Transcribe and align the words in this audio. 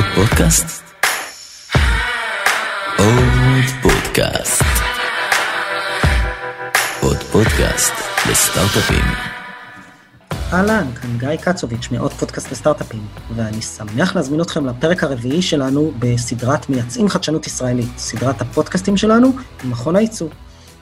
עוד 0.00 0.08
פודקאסט? 0.14 0.82
עוד 2.98 3.64
פודקאסט. 3.82 4.62
עוד 7.00 7.16
פודקאסט 7.16 7.92
לסטארט-אפים. 8.30 9.04
אהלן, 10.52 10.86
כאן 11.00 11.18
גיא 11.18 11.36
קצוביץ' 11.36 11.88
מעוד 11.90 12.12
פודקאסט 12.12 12.52
לסטארט-אפים, 12.52 13.06
ואני 13.36 13.62
שמח 13.62 14.16
להזמין 14.16 14.40
אתכם 14.40 14.66
לפרק 14.66 15.04
הרביעי 15.04 15.42
שלנו 15.42 15.92
בסדרת 15.98 16.68
מייצאים 16.70 17.08
חדשנות 17.08 17.46
ישראלית, 17.46 17.98
סדרת 17.98 18.40
הפודקאסטים 18.40 18.96
שלנו 18.96 19.32
עם 19.64 19.70
מכון 19.70 19.96
הייצוא. 19.96 20.28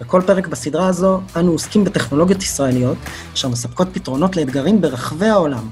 בכל 0.00 0.22
פרק 0.26 0.46
בסדרה 0.46 0.86
הזו 0.86 1.20
אנו 1.36 1.52
עוסקים 1.52 1.84
בטכנולוגיות 1.84 2.42
ישראליות, 2.42 2.98
אשר 3.34 3.48
מספקות 3.48 3.88
פתרונות 3.92 4.36
לאתגרים 4.36 4.80
ברחבי 4.80 5.26
העולם. 5.26 5.68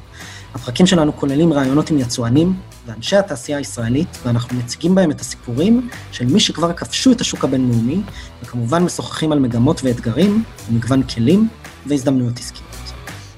הפרקים 0.55 0.87
שלנו 0.87 1.17
כוללים 1.17 1.53
ראיונות 1.53 1.91
עם 1.91 1.99
יצואנים 1.99 2.57
ואנשי 2.87 3.17
התעשייה 3.17 3.59
הישראלית, 3.59 4.19
ואנחנו 4.25 4.59
מציגים 4.59 4.95
בהם 4.95 5.11
את 5.11 5.21
הסיפורים 5.21 5.89
של 6.13 6.27
מי 6.27 6.41
שכבר 6.41 6.73
כבשו 6.73 7.13
את 7.13 7.21
השוק 7.21 7.45
הבינלאומי, 7.45 8.01
וכמובן 8.43 8.83
משוחחים 8.83 9.33
על 9.33 9.39
מגמות 9.39 9.81
ואתגרים, 9.85 10.45
ומגוון 10.69 11.03
כלים 11.03 11.49
והזדמנויות 11.87 12.39
עסקיות. 12.39 12.93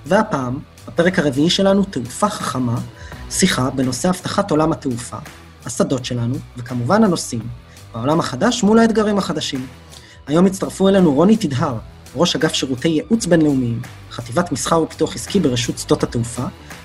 והפעם, 0.06 0.58
בפרק 0.88 1.18
הרביעי 1.18 1.50
שלנו, 1.50 1.84
תעופה 1.84 2.28
חכמה, 2.28 2.80
שיחה 3.30 3.70
בנושא 3.70 4.08
אבטחת 4.08 4.50
עולם 4.50 4.72
התעופה, 4.72 5.16
השדות 5.64 6.04
שלנו, 6.04 6.34
וכמובן 6.56 7.04
הנושאים, 7.04 7.42
בעולם 7.94 8.20
החדש 8.20 8.62
מול 8.62 8.78
האתגרים 8.78 9.18
החדשים. 9.18 9.66
היום 10.26 10.46
הצטרפו 10.46 10.88
אלינו 10.88 11.14
רוני 11.14 11.36
תדהר, 11.36 11.78
ראש 12.14 12.36
אגף 12.36 12.52
שירותי 12.52 12.88
ייעוץ 12.88 13.26
בינלאומיים, 13.26 13.80
חטיבת 14.10 14.52
מסחר 14.52 14.82
ופיתוח 14.82 15.14
עסקי 15.14 15.40
ברשות 15.40 15.78
שדות 15.78 16.02
התעופה, 16.02 16.44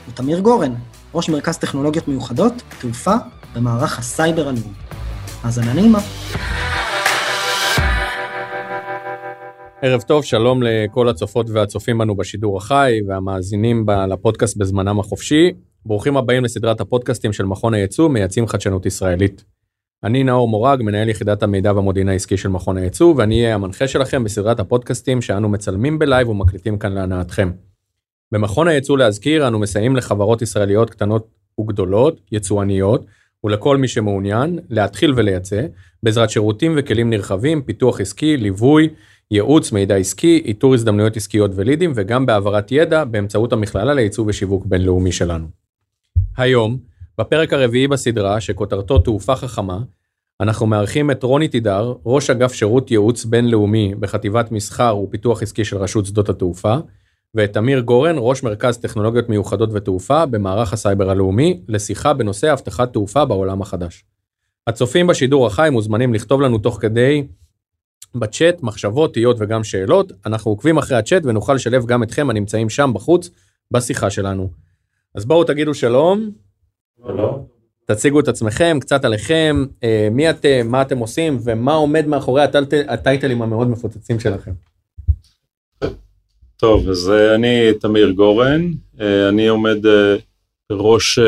ותמיר 0.10 0.40
גורן, 0.40 0.74
ראש 1.16 1.30
מרכז 1.30 1.58
טכנולוגיות 1.58 2.08
מיוחדות, 2.08 2.54
תעופה, 2.82 3.14
במערך 3.56 4.00
הסייבר 4.00 4.42
הלאומי. 4.48 4.74
האזנה 5.44 5.74
נעימה. 5.74 6.00
ערב 9.82 10.02
טוב, 10.02 10.24
שלום 10.24 10.64
לכל 10.64 11.10
הצופות 11.10 11.50
והצופים 11.50 11.98
בנו 11.98 12.16
בשידור 12.16 12.58
החי 12.58 12.94
והמאזינים 13.08 13.86
לפודקאסט 14.10 14.58
בזמנם 14.58 15.00
החופשי. 15.00 15.52
ברוכים 15.86 16.18
הבאים 16.18 16.44
לסדרת 16.44 16.82
הפודקאסטים 16.82 17.34
של 17.34 17.46
מכון 17.46 17.74
הייצוא, 17.74 18.10
מייצאים 18.10 18.48
חדשנות 18.48 18.86
ישראלית. 18.86 19.44
אני 20.04 20.24
נאור 20.24 20.48
מורג, 20.48 20.82
מנהל 20.82 21.10
יחידת 21.10 21.44
המידע 21.44 21.74
והמודיעין 21.74 22.10
העסקי 22.10 22.38
של 22.38 22.50
מכון 22.50 22.78
הייצוא, 22.78 23.14
ואני 23.18 23.44
אהיה 23.44 23.56
המנחה 23.56 23.88
שלכם 23.88 24.24
בסדרת 24.24 24.60
הפודקאסטים 24.60 25.22
שאנו 25.22 25.50
מצלמים 25.50 26.00
ב 26.00 26.06
live 26.06 26.30
ומקליטים 26.30 26.78
כאן 26.78 26.92
להנאתכם. 26.92 27.52
במכון 28.34 28.68
הייצוא 28.68 28.98
להזכיר, 28.98 29.48
אנו 29.48 29.60
מסייעים 29.60 29.96
לחברות 29.96 30.42
ישראליות 30.42 30.90
קטנות 30.90 31.28
וגדולות, 31.60 32.22
יצואניות, 32.32 33.06
ולכל 33.44 33.78
מי 33.78 33.88
שמעוניין 33.88 34.60
להתחיל 34.70 35.14
ולייצא, 35.16 35.66
בעזרת 36.04 36.30
שירותים 36.30 36.74
וכלים 36.78 37.10
נרחבים, 37.10 37.62
פיתוח 37.62 38.02
עסקי, 38.02 38.38
ליווי, 38.38 38.90
ייעוץ, 39.32 39.72
מידע 39.72 39.96
עסקי, 39.96 40.42
איתור 40.46 40.74
הזדמנויות 40.74 41.18
עסקיות 41.18 41.52
ולידים, 41.56 41.92
וגם 41.96 42.26
בהעברת 42.26 42.72
ידע 42.72 43.04
באמצעות 43.04 43.54
המכללה 43.54 43.94
לייצוא 43.94 44.26
ושיווק 44.28 44.66
בינלאומי 44.66 45.12
שלנו. 45.12 45.48
היום, 46.38 46.78
בפרק 47.18 47.54
הרביעי 47.54 47.88
בסדרה, 47.88 48.42
שכותרתו 48.42 49.00
תעופה 49.00 49.36
חכמה, 49.36 49.80
אנחנו 50.42 50.66
מארחים 50.66 51.12
את 51.12 51.24
רוני 51.24 51.48
תידר, 51.48 51.94
ראש 52.06 52.30
אגף 52.30 52.54
שירות 52.54 52.92
ייעוץ 52.92 53.26
בינלאומי 53.26 53.96
בחטיבת 54.00 54.52
מסחר 54.52 54.98
ופיתוח 54.98 55.42
עסקי 55.42 55.66
של 55.66 55.78
רשות 55.78 56.06
שדות 56.06 56.30
התעופה, 56.30 56.78
ואת 57.36 57.58
אמיר 57.58 57.80
גורן, 57.80 58.16
ראש 58.18 58.44
מרכז 58.44 58.78
טכנולוגיות 58.78 59.30
מיוחדות 59.30 59.70
ותעופה 59.74 60.26
במערך 60.26 60.74
הסייבר 60.74 61.10
הלאומי, 61.10 61.62
לשיחה 61.68 62.14
בנושא 62.14 62.54
אבטחת 62.54 62.94
תעופה 62.94 63.26
בעולם 63.26 63.62
החדש. 63.62 64.04
הצופים 64.68 65.08
בשידור 65.08 65.48
החי 65.48 65.70
מוזמנים 65.72 66.14
לכתוב 66.14 66.42
לנו 66.42 66.58
תוך 66.58 66.78
כדי 66.82 67.28
בצ'אט 68.16 68.64
מחשבות, 68.64 69.14
תהיות 69.14 69.38
וגם 69.40 69.64
שאלות. 69.64 70.12
אנחנו 70.26 70.52
עוקבים 70.52 70.78
אחרי 70.78 70.98
הצ'אט 70.98 71.26
ונוכל 71.26 71.54
לשלב 71.54 71.86
גם 71.86 72.04
אתכם 72.04 72.30
הנמצאים 72.30 72.70
שם 72.70 72.92
בחוץ 72.94 73.30
בשיחה 73.72 74.10
שלנו. 74.10 74.50
אז 75.16 75.26
בואו 75.26 75.44
תגידו 75.44 75.74
שלום. 75.74 76.32
שלום. 77.08 77.46
תציגו 77.86 78.20
את 78.20 78.28
עצמכם, 78.28 78.78
קצת 78.82 79.06
עליכם, 79.06 79.66
אה, 79.84 80.08
מי 80.12 80.30
אתם, 80.30 80.68
מה 80.68 80.82
אתם 80.82 80.98
עושים 80.98 81.38
ומה 81.44 81.74
עומד 81.74 82.08
מאחורי 82.08 82.44
הטייטל, 82.44 82.82
הטייטלים 82.88 83.42
המאוד 83.42 83.68
מפוצצים 83.68 84.20
שלכם. 84.20 84.52
טוב, 86.58 86.90
אז 86.90 87.10
אה, 87.10 87.36
אני 87.36 87.74
תמיר 87.82 88.12
גורן, 88.12 88.72
אה, 89.02 89.30
אני 89.30 89.48
עומד 89.48 89.86
אה, 89.86 90.16
בראש 90.70 91.20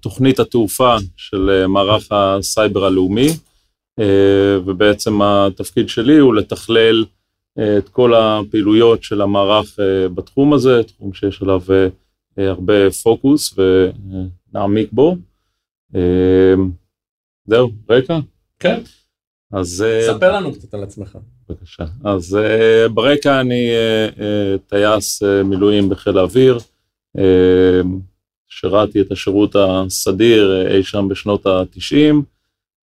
תוכנית 0.00 0.40
התעופה 0.40 0.96
של 1.16 1.66
מערך 1.66 2.08
הסייבר 2.10 2.84
הלאומי, 2.84 3.26
ובעצם 4.64 5.22
התפקיד 5.22 5.88
שלי 5.88 6.18
הוא 6.18 6.34
לתכלל 6.34 7.04
את 7.78 7.88
כל 7.88 8.14
הפעילויות 8.14 9.02
של 9.02 9.20
המערך 9.20 9.78
בתחום 10.14 10.52
הזה, 10.52 10.82
תחום 10.82 11.14
שיש 11.14 11.42
עליו 11.42 11.62
הרבה 12.36 12.90
פוקוס 12.90 13.58
ונעמיק 13.58 14.88
בו. 14.92 15.16
זהו, 17.46 17.70
רקע? 17.90 18.18
כן. 18.58 18.80
אז... 19.52 19.82
אה, 19.82 20.14
ספר 20.14 20.32
לנו 20.36 20.52
קצת 20.52 20.74
על 20.74 20.82
עצמך. 20.82 21.18
בבקשה. 21.48 21.84
אז 22.04 22.38
uh, 22.38 22.88
ברקע 22.92 23.40
אני 23.40 23.70
uh, 24.16 24.20
טייס 24.66 25.22
מילואים 25.44 25.88
בחיל 25.88 26.18
האוויר. 26.18 26.58
שירתי 28.48 29.00
את 29.00 29.12
השירות 29.12 29.56
הסדיר 29.58 30.66
אי 30.70 30.82
שם 30.82 31.08
בשנות 31.08 31.46
ה-90, 31.46 32.14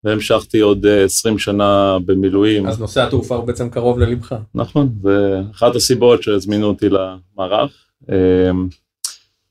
והמשכתי 0.04 0.60
עוד 0.60 0.86
uh, 0.86 1.04
20 1.04 1.38
שנה 1.38 1.98
במילואים. 2.06 2.66
אז 2.66 2.80
נושא 2.80 3.02
התעופה 3.02 3.34
הוא 3.34 3.44
בעצם 3.44 3.70
קרוב 3.70 3.98
ללבך. 3.98 4.34
נכון, 4.54 4.88
זה 5.02 5.40
אחת 5.50 5.76
הסיבות 5.76 6.22
שהזמינו 6.22 6.66
אותי 6.66 6.88
למערך. 6.88 7.84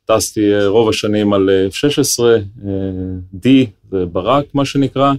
טסתי 0.06 0.66
רוב 0.66 0.90
השנים 0.90 1.34
על 1.34 1.50
uh, 1.50 1.74
F-16, 1.74 2.20
uh, 2.20 2.66
D, 3.46 3.48
זה 3.92 4.06
ברק 4.06 4.56
מה 4.56 4.66
שנקרא. 4.66 5.14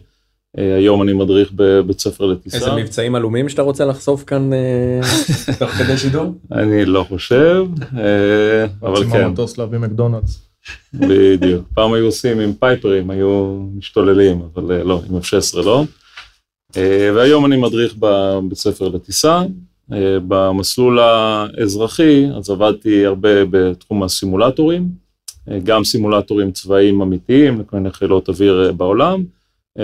Uh, 0.59 0.61
היום 0.61 1.03
אני 1.03 1.13
מדריך 1.13 1.53
בבית 1.55 2.01
ספר 2.01 2.27
לטיסה. 2.27 2.57
איזה 2.57 2.73
מבצעים 2.73 3.15
עלומים 3.15 3.49
שאתה 3.49 3.63
רוצה 3.63 3.85
לחשוף 3.85 4.25
כאן 4.25 4.53
אה, 4.53 5.01
תוך 5.59 5.71
כדי 5.71 5.99
שידור? 5.99 6.35
אני 6.53 6.85
לא 6.85 7.05
חושב, 7.09 7.65
אה, 7.97 8.67
אבל 8.83 8.91
רוצים 8.91 9.11
כן, 9.11 9.25
המטוס 9.25 9.59
להביא 9.59 9.79
מקדונלדס. 9.79 10.49
בדיוק. 10.95 11.65
פעם 11.75 11.93
היו 11.93 12.05
עושים 12.05 12.41
עם 12.41 12.53
פייפרים, 12.53 13.11
היו 13.11 13.61
משתוללים, 13.77 14.43
אבל 14.55 14.73
אה, 14.73 14.85
לא, 14.85 15.03
עם 15.11 15.17
F-16 15.17 15.65
לא. 15.65 15.85
אה, 16.77 17.11
והיום 17.15 17.47
אני 17.47 17.57
מדריך 17.57 17.95
בבית 17.99 18.59
ספר 18.59 18.89
לטיסה. 18.89 19.43
אה, 19.93 20.17
במסלול 20.29 20.99
האזרחי, 20.99 22.27
אז 22.37 22.51
עבדתי 22.51 23.07
הרבה 23.07 23.45
בתחום 23.51 24.03
הסימולטורים, 24.03 24.89
אה, 25.51 25.59
גם 25.65 25.85
סימולטורים 25.85 26.53
צבאיים 26.53 27.03
אמיתיים 27.03 27.61
לכל 27.61 27.77
מיני 27.77 27.91
חילות 27.91 28.29
אוויר 28.29 28.67
אה, 28.67 28.73
בעולם, 28.73 29.21
אה, 29.21 29.38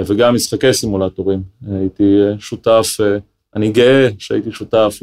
וגם 0.06 0.34
משחקי 0.34 0.72
סימולטורים. 0.72 1.42
אה, 1.68 1.78
הייתי 1.78 2.20
אה, 2.22 2.34
שותף, 2.38 2.96
אה, 3.00 3.18
אני 3.56 3.72
גאה 3.72 4.08
שהייתי 4.18 4.52
שותף 4.52 4.98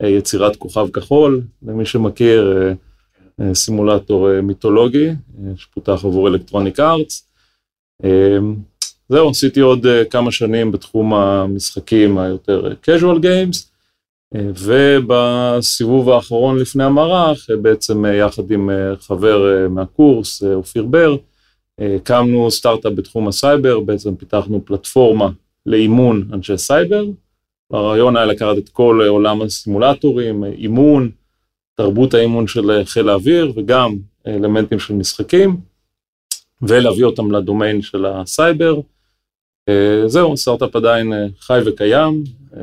ליצירת 0.00 0.56
כוכב 0.56 0.88
כחול, 0.92 1.42
למי 1.62 1.86
שמכיר, 1.86 2.52
אה, 2.56 2.72
אה, 3.40 3.54
סימולטור 3.54 4.30
אה, 4.30 4.40
מיתולוגי, 4.40 5.08
אה, 5.08 5.52
שפותח 5.56 6.04
עבור 6.04 6.28
אלקטרוניק. 6.28 6.80
אה, 8.04 8.38
זהו, 9.08 9.30
עשיתי 9.30 9.60
עוד 9.60 9.86
אה, 9.86 10.04
כמה 10.04 10.32
שנים 10.32 10.72
בתחום 10.72 11.14
המשחקים 11.14 12.18
היותר 12.18 12.66
אה, 12.66 12.72
casual 12.72 13.18
games, 13.18 13.72
אה, 14.34 14.50
ובסיבוב 14.58 16.10
האחרון 16.10 16.58
לפני 16.58 16.84
המערך, 16.84 17.50
אה, 17.50 17.56
בעצם 17.56 18.04
אה, 18.04 18.14
יחד 18.14 18.50
עם 18.50 18.70
אה, 18.70 18.96
חבר 19.00 19.62
אה, 19.62 19.68
מהקורס, 19.68 20.42
אה, 20.42 20.54
אופיר 20.54 20.86
בר, 20.86 21.10
אה, 21.12 21.16
הקמנו 21.96 22.50
סטארט-אפ 22.50 22.92
בתחום 22.92 23.28
הסייבר, 23.28 23.80
בעצם 23.80 24.16
פיתחנו 24.16 24.64
פלטפורמה 24.64 25.28
לאימון 25.66 26.28
אנשי 26.32 26.58
סייבר. 26.58 27.04
הרעיון 27.70 28.16
היה 28.16 28.26
לקחת 28.26 28.58
את 28.58 28.68
כל 28.68 29.00
עולם 29.08 29.42
הסימולטורים, 29.42 30.44
אימון, 30.44 31.10
תרבות 31.74 32.14
האימון 32.14 32.46
של 32.46 32.84
חיל 32.84 33.08
האוויר 33.08 33.52
וגם 33.56 33.96
אלמנטים 34.26 34.78
של 34.78 34.94
משחקים, 34.94 35.56
ולהביא 36.62 37.04
אותם 37.04 37.30
לדומיין 37.30 37.82
של 37.82 38.06
הסייבר. 38.06 38.80
אה, 39.68 40.02
זהו, 40.06 40.36
סטארט-אפ 40.36 40.76
עדיין 40.76 41.12
אה, 41.12 41.26
חי 41.40 41.58
וקיים. 41.66 42.24
אה, 42.56 42.62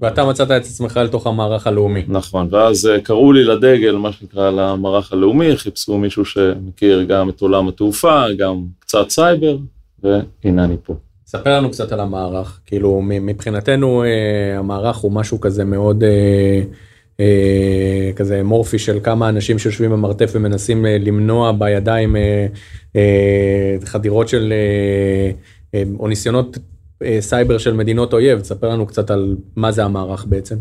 ואתה 0.00 0.24
מצאת 0.24 0.50
את 0.50 0.62
עצמך 0.62 0.96
לתוך 0.96 1.26
המערך 1.26 1.66
הלאומי. 1.66 2.02
נכון, 2.08 2.48
ואז 2.50 2.86
אה, 2.86 3.00
קראו 3.00 3.32
לי 3.32 3.44
לדגל, 3.44 3.96
מה 3.96 4.12
שנקרא, 4.12 4.50
למערך 4.50 5.12
הלאומי, 5.12 5.56
חיפשו 5.56 5.98
מישהו 5.98 6.24
שמכיר 6.24 7.02
גם 7.02 7.28
את 7.28 7.40
עולם 7.40 7.68
התעופה, 7.68 8.22
גם 8.38 8.64
קצת 8.78 9.10
סייבר, 9.10 9.56
והנה 10.02 10.64
אני 10.64 10.76
פה. 10.82 10.94
ספר 11.26 11.56
לנו 11.56 11.70
קצת 11.70 11.92
על 11.92 12.00
המערך, 12.00 12.60
כאילו 12.66 13.00
מבחינתנו 13.02 14.04
אה, 14.04 14.58
המערך 14.58 14.96
הוא 14.96 15.12
משהו 15.12 15.40
כזה 15.40 15.64
מאוד 15.64 16.04
כזה 18.16 18.42
אמורפי 18.42 18.78
של 18.78 18.98
כמה 19.02 19.28
אנשים 19.28 19.58
שיושבים 19.58 19.90
במרתף 19.90 20.30
ומנסים 20.34 20.84
למנוע 20.84 21.52
בידיים 21.52 22.16
חדירות 23.84 24.28
של, 24.28 24.52
או 25.98 26.08
ניסיונות 26.08 26.58
סייבר 27.20 27.58
של 27.58 27.72
מדינות 27.72 28.12
אויב, 28.12 28.40
תספר 28.40 28.68
לנו 28.68 28.86
קצת 28.86 29.10
על 29.10 29.36
מה 29.56 29.72
זה 29.72 29.84
המערך 29.84 30.24
בעצם. 30.28 30.56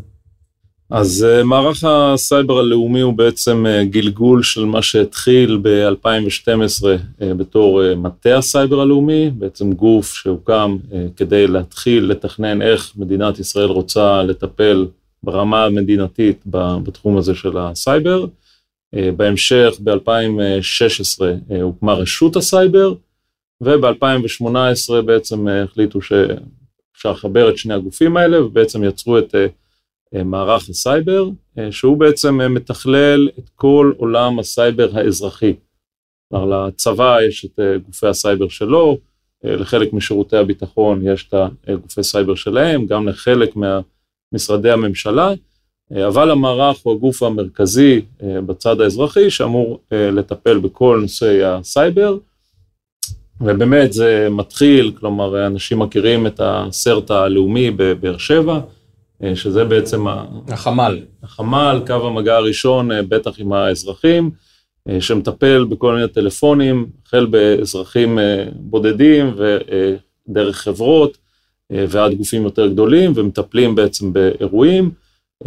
אז 0.89 1.27
uh, 1.29 1.43
מערך 1.43 1.83
הסייבר 1.83 2.59
הלאומי 2.59 3.01
הוא 3.01 3.13
בעצם 3.13 3.65
uh, 3.65 3.85
גלגול 3.85 4.43
של 4.43 4.65
מה 4.65 4.81
שהתחיל 4.81 5.59
ב-2012 5.61 6.83
uh, 6.83 7.23
בתור 7.37 7.95
מטה 7.95 8.37
הסייבר 8.37 8.81
הלאומי, 8.81 9.29
בעצם 9.29 9.73
גוף 9.73 10.13
שהוקם 10.13 10.77
כדי 11.15 11.47
להתחיל 11.47 12.05
לתכנן 12.05 12.61
איך 12.61 12.93
מדינת 12.97 13.39
ישראל 13.39 13.69
רוצה 13.69 14.23
לטפל 14.23 14.87
ברמה 15.23 15.65
המדינתית 15.65 16.43
בתחום 16.83 17.17
הזה 17.17 17.35
של 17.35 17.57
הסייבר. 17.57 18.25
בהמשך, 19.17 19.75
ב-2016 19.83 21.19
uh, 21.19 21.53
הוקמה 21.61 21.93
רשות 21.93 22.35
הסייבר, 22.35 22.93
וב-2018 23.61 25.01
בעצם 25.05 25.47
uh, 25.47 25.51
החליטו 25.51 26.01
שאפשר 26.01 27.11
לחבר 27.11 27.49
את 27.49 27.57
שני 27.57 27.73
הגופים 27.73 28.17
האלה, 28.17 28.45
ובעצם 28.45 28.83
יצרו 28.83 29.17
את... 29.17 29.35
Uh, 29.35 29.67
אה, 30.15 30.23
מערך 30.23 30.69
הסייבר, 30.69 31.29
אה, 31.59 31.71
שהוא 31.71 31.97
בעצם 31.97 32.41
אה, 32.41 32.47
מתכלל 32.47 33.29
את 33.39 33.49
כל 33.55 33.93
עולם 33.97 34.39
הסייבר 34.39 34.89
האזרחי. 34.93 35.53
כלומר, 36.29 36.67
לצבא 36.67 37.17
יש 37.27 37.45
את 37.45 37.59
גופי 37.85 38.07
הסייבר 38.07 38.47
שלו, 38.47 38.97
לחלק 39.43 39.93
משירותי 39.93 40.37
הביטחון 40.37 41.07
יש 41.07 41.27
את 41.27 41.33
הגופי 41.67 42.03
סייבר 42.03 42.35
שלהם, 42.35 42.85
גם 42.85 43.07
לחלק 43.07 43.53
ממשרדי 44.33 44.71
הממשלה, 44.71 45.33
אבל 46.07 46.31
המערך 46.31 46.77
הוא 46.83 46.93
הגוף 46.93 47.23
המרכזי 47.23 48.01
בצד 48.21 48.81
האזרחי 48.81 49.29
שאמור 49.29 49.79
לטפל 49.91 50.59
בכל 50.59 50.99
נושאי 51.01 51.43
הסייבר, 51.43 52.17
ובאמת 53.41 53.93
זה 53.93 54.27
מתחיל, 54.31 54.91
כלומר, 54.99 55.47
אנשים 55.47 55.79
מכירים 55.79 56.27
את 56.27 56.41
הסרט 56.43 57.11
הלאומי 57.11 57.71
בבאר 57.71 58.17
שבע, 58.17 58.59
אה, 59.23 59.35
שזה 59.35 59.65
בעצם 59.65 60.05
החמ"ל. 60.47 60.99
החמ"ל, 61.23 61.81
קו 61.87 62.07
המגע 62.07 62.35
הראשון, 62.35 62.91
אה, 62.91 63.03
בטח 63.03 63.39
עם 63.39 63.53
האזרחים, 63.53 64.31
אה, 64.89 65.01
שמטפל 65.01 65.65
בכל 65.69 65.95
מיני 65.95 66.07
טלפונים, 66.07 66.87
החל 67.05 67.25
באזרחים 67.25 68.19
בודדים 68.55 69.35
ודרך 69.37 70.57
חברות 70.57 71.17
ועד 71.69 72.13
גופים 72.13 72.43
יותר 72.43 72.67
גדולים, 72.67 73.11
ומטפלים 73.15 73.75
בעצם 73.75 74.13
באירועים. 74.13 74.91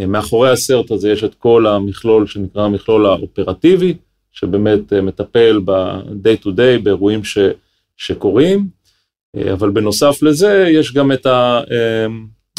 מאחורי 0.09 0.51
הסרט 0.51 0.91
הזה 0.91 1.11
יש 1.11 1.25
את 1.25 1.35
כל 1.35 1.67
המכלול 1.67 2.27
שנקרא 2.27 2.65
המכלול 2.65 3.07
האופרטיבי, 3.07 3.95
שבאמת 4.33 4.93
מטפל 4.93 5.61
ב-day 5.65 6.45
to 6.45 6.49
day 6.49 6.83
באירועים 6.83 7.25
ש, 7.25 7.39
שקורים, 8.01 8.69
אבל 9.53 9.71
בנוסף 9.71 10.23
לזה 10.23 10.67
יש 10.69 10.95
גם 10.95 11.13
את 11.13 11.27
ה... 11.27 11.61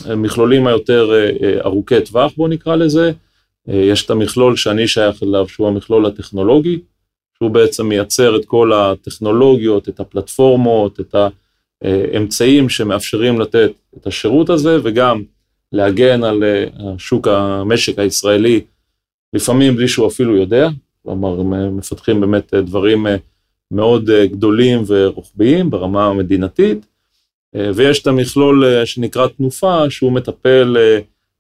המכלולים 0.06 0.68
היותר 0.68 1.12
אה, 1.14 1.30
אה, 1.44 1.62
ארוכי 1.66 2.02
טווח, 2.02 2.32
בואו 2.38 2.48
נקרא 2.48 2.76
לזה. 2.76 3.12
אה, 3.70 3.76
יש 3.76 4.06
את 4.06 4.10
המכלול 4.10 4.56
שאני 4.56 4.88
שייך 4.88 5.24
אליו, 5.24 5.48
שהוא 5.48 5.68
המכלול 5.68 6.06
הטכנולוגי, 6.06 6.80
שהוא 7.38 7.52
בעצם 7.52 7.86
מייצר 7.88 8.36
את 8.36 8.46
כל 8.46 8.74
הטכנולוגיות, 8.74 9.90
את 9.90 10.00
הפלטפורמות, 10.00 11.00
את 11.00 11.16
האמצעים 11.82 12.70
שמאפשרים 12.70 13.40
לתת 13.40 13.72
את 13.98 14.08
השירות 14.08 14.50
הזה, 14.50 14.78
וגם 14.84 15.24
להגן 15.72 16.24
על 16.24 16.44
השוק, 16.80 17.28
המשק 17.28 18.00
הישראלי, 18.00 18.62
לפעמים 19.34 19.76
בלי 19.76 19.88
שהוא 19.88 20.08
אפילו 20.08 20.38
יודע, 20.38 20.70
כלומר, 21.04 21.44
מפתחים 21.72 22.22
באמת 22.22 22.54
דברים 22.54 23.08
מאוד 23.72 24.10
גדולים 24.32 24.84
ורוחביים 24.88 25.70
ברמה 25.70 26.06
המדינתית, 26.06 26.86
אה, 27.56 27.72
ויש 27.76 28.02
את 28.02 28.08
המכלול 28.08 28.66
אה, 28.66 28.86
שנקרא 28.86 29.28
תנופה, 29.28 29.90
שהוא 29.90 30.12
מטפל 30.12 30.78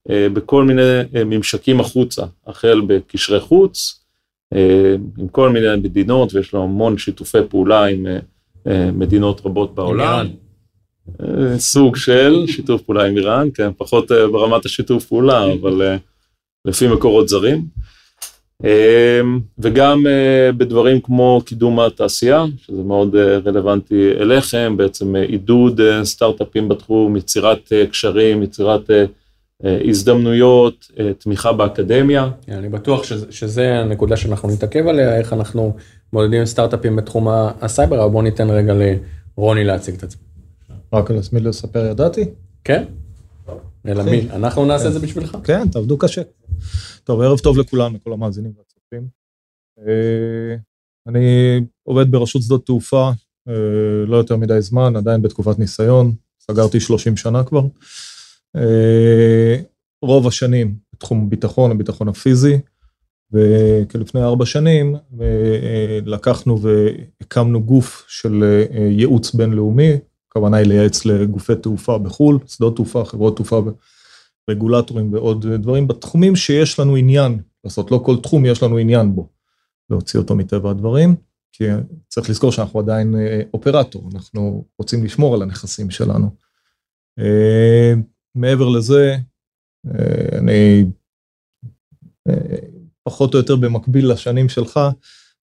אה, 0.09 0.27
בכל 0.33 0.63
מיני 0.63 1.23
ממשקים 1.25 1.79
החוצה, 1.79 2.25
החל 2.47 2.81
בקשרי 2.87 3.39
חוץ, 3.39 3.97
עם 5.17 5.27
כל 5.31 5.49
מיני 5.49 5.75
מדינות, 5.77 6.33
ויש 6.33 6.53
לו 6.53 6.63
המון 6.63 6.97
שיתופי 6.97 7.37
פעולה 7.49 7.85
עם 7.85 8.07
מדינות 8.93 9.45
רבות 9.45 9.75
בעולם. 9.75 10.27
סוג 11.57 11.95
של 11.95 12.43
שיתוף 12.47 12.81
פעולה 12.81 13.05
עם 13.05 13.17
איראן, 13.17 13.49
כן, 13.53 13.69
פחות 13.77 14.11
ברמת 14.11 14.65
השיתוף 14.65 15.05
פעולה, 15.05 15.53
אבל 15.53 15.97
לפי 16.65 16.87
מקורות 16.87 17.29
זרים. 17.29 17.65
אמ, 18.63 19.39
וגם 19.59 20.07
אה, 20.07 20.51
בדברים 20.51 21.01
כמו 21.01 21.41
קידום 21.45 21.79
התעשייה, 21.79 22.45
שזה 22.57 22.83
מאוד 22.83 23.15
אה, 23.15 23.37
רלוונטי 23.37 24.11
אליכם, 24.19 24.77
בעצם 24.77 25.15
אה, 25.15 25.21
עידוד 25.21 25.81
סטארט-אפים 26.03 26.69
בתחום, 26.69 27.17
יצירת 27.17 27.73
קשרים, 27.91 28.43
יצירת 28.43 28.89
הזדמנויות, 29.89 30.91
תמיכה 31.17 31.53
באקדמיה. 31.53 32.29
כן, 32.45 32.53
אני 32.53 32.69
בטוח 32.69 33.03
שזה 33.29 33.79
הנקודה 33.79 34.17
שאנחנו 34.17 34.49
נתעכב 34.49 34.87
עליה, 34.87 35.17
איך 35.17 35.33
אנחנו 35.33 35.75
מודדים 36.13 36.45
סטארט-אפים 36.45 36.95
בתחום 36.95 37.27
הסייבר, 37.61 38.03
אבל 38.03 38.11
בואו 38.11 38.23
ניתן 38.23 38.49
רגע 38.49 38.73
לרוני 39.37 39.63
להציג 39.63 39.95
את 39.95 40.03
עצמו. 40.03 40.21
רק 40.93 41.11
על 41.11 41.17
עצמי 41.17 41.39
לספר 41.39 41.85
ידעתי? 41.85 42.25
כן. 42.63 42.83
אלא 43.87 44.03
מי? 44.03 44.27
אנחנו 44.33 44.65
נעשה 44.65 44.87
את 44.87 44.93
זה 44.93 44.99
בשבילך. 44.99 45.37
כן, 45.43 45.67
תעבדו 45.67 45.97
קשה. 45.97 46.21
טוב, 47.11 47.21
ערב 47.21 47.39
טוב 47.39 47.57
לכולם, 47.57 47.95
לכל 47.95 48.13
המאזינים 48.13 48.51
והצופים. 48.57 49.07
אה, 49.79 50.55
אני 51.07 51.59
עובד 51.83 52.11
ברשות 52.11 52.41
שדות 52.41 52.65
תעופה 52.65 53.11
אה, 53.47 53.53
לא 54.07 54.17
יותר 54.17 54.37
מדי 54.37 54.61
זמן, 54.61 54.95
עדיין 54.95 55.21
בתקופת 55.21 55.59
ניסיון, 55.59 56.13
סגרתי 56.39 56.79
30 56.79 57.17
שנה 57.17 57.43
כבר. 57.43 57.61
אה, 58.55 59.55
רוב 60.01 60.27
השנים 60.27 60.75
בתחום 60.93 61.23
הביטחון, 61.23 61.71
הביטחון 61.71 62.07
הפיזי, 62.07 62.57
וכלפני 63.31 64.23
ארבע 64.23 64.45
שנים 64.45 64.95
לקחנו 66.05 66.59
והקמנו 66.61 67.63
גוף 67.63 68.05
של 68.07 68.63
ייעוץ 68.89 69.33
בינלאומי, 69.33 69.91
הכוונה 70.29 70.57
היא 70.57 70.67
לייעץ 70.67 71.05
לגופי 71.05 71.55
תעופה 71.55 71.97
בחו"ל, 71.97 72.39
שדות 72.47 72.75
תעופה, 72.75 73.05
חברות 73.05 73.35
תעופה 73.35 73.61
רגולטורים 74.49 75.13
ועוד 75.13 75.47
דברים 75.47 75.87
בתחומים 75.87 76.35
שיש 76.35 76.79
לנו 76.79 76.95
עניין 76.95 77.39
לעשות, 77.63 77.91
לא 77.91 78.01
כל 78.05 78.17
תחום 78.23 78.45
יש 78.45 78.63
לנו 78.63 78.77
עניין 78.77 79.15
בו, 79.15 79.29
להוציא 79.89 80.19
אותו 80.19 80.35
מטבע 80.35 80.71
הדברים, 80.71 81.15
כי 81.51 81.63
צריך 82.07 82.29
לזכור 82.29 82.51
שאנחנו 82.51 82.79
עדיין 82.79 83.15
אה, 83.15 83.41
אופרטור, 83.53 84.09
אנחנו 84.13 84.65
רוצים 84.79 85.03
לשמור 85.03 85.35
על 85.35 85.41
הנכסים 85.41 85.89
שלנו. 85.89 86.35
אה, 87.19 87.93
מעבר 88.35 88.69
לזה, 88.69 89.17
אה, 89.87 90.37
אני 90.37 90.85
פחות 93.03 93.33
או 93.33 93.39
יותר 93.39 93.55
במקביל 93.55 94.11
לשנים 94.11 94.49
שלך, 94.49 94.79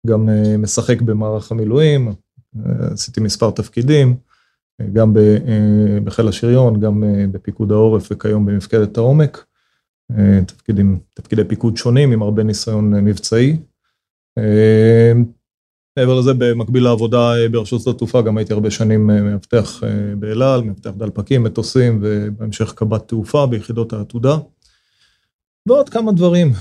גם 0.07 0.29
משחק 0.59 1.01
במערך 1.01 1.51
המילואים, 1.51 2.13
עשיתי 2.91 3.21
מספר 3.21 3.51
תפקידים. 3.51 4.17
גם 4.93 5.17
אה, 5.17 5.99
בחיל 6.03 6.27
השריון, 6.27 6.79
גם 6.79 7.03
אה, 7.03 7.25
בפיקוד 7.31 7.71
העורף 7.71 8.07
וכיום 8.11 8.45
במפקדת 8.45 8.97
העומק. 8.97 9.45
אה, 10.17 10.39
תפקידים, 10.47 10.99
תפקידי 11.13 11.43
פיקוד 11.43 11.77
שונים 11.77 12.11
עם 12.11 12.21
הרבה 12.21 12.43
ניסיון 12.43 12.93
מבצעי. 12.93 13.57
מעבר 15.97 16.19
לזה, 16.19 16.31
במקביל 16.37 16.83
לעבודה 16.83 17.33
ברשות 17.51 17.81
שדות 17.81 17.97
תעופה, 17.97 18.21
גם 18.21 18.37
הייתי 18.37 18.53
הרבה 18.53 18.71
שנים 18.71 19.07
מאבטח 19.07 19.81
באל 20.19 20.43
על, 20.43 20.63
מאבטח 20.63 20.89
דלפקים, 20.89 21.43
מטוסים, 21.43 21.99
ובהמשך 22.01 22.73
קב"ט 22.73 23.07
תעופה 23.07 23.45
ביחידות 23.45 23.93
העתודה. 23.93 24.37
ועוד 25.67 25.89
כמה 25.89 26.11
דברים 26.11 26.51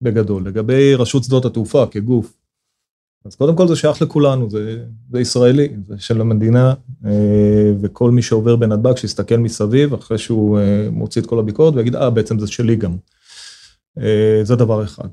בגדול. 0.00 0.46
לגבי 0.46 0.94
רשות 0.94 1.24
שדות 1.24 1.44
התעופה 1.44 1.86
כגוף, 1.90 2.41
אז 3.24 3.34
קודם 3.34 3.56
כל 3.56 3.68
זה 3.68 3.76
שייך 3.76 4.02
לכולנו, 4.02 4.50
זה, 4.50 4.84
זה 5.12 5.20
ישראלי, 5.20 5.68
זה 5.88 5.94
של 5.98 6.20
המדינה, 6.20 6.74
אה, 7.06 7.72
וכל 7.80 8.10
מי 8.10 8.22
שעובר 8.22 8.56
בנתב"ג, 8.56 8.96
שיסתכל 8.96 9.36
מסביב, 9.36 9.94
אחרי 9.94 10.18
שהוא 10.18 10.58
אה, 10.58 10.88
מוציא 10.90 11.22
את 11.22 11.26
כל 11.26 11.38
הביקורת, 11.38 11.74
ויגיד, 11.74 11.96
אה, 11.96 12.10
בעצם 12.10 12.38
זה 12.38 12.46
שלי 12.46 12.76
גם. 12.76 12.96
אה, 13.98 14.40
זה 14.42 14.56
דבר 14.56 14.84
אחד. 14.84 15.08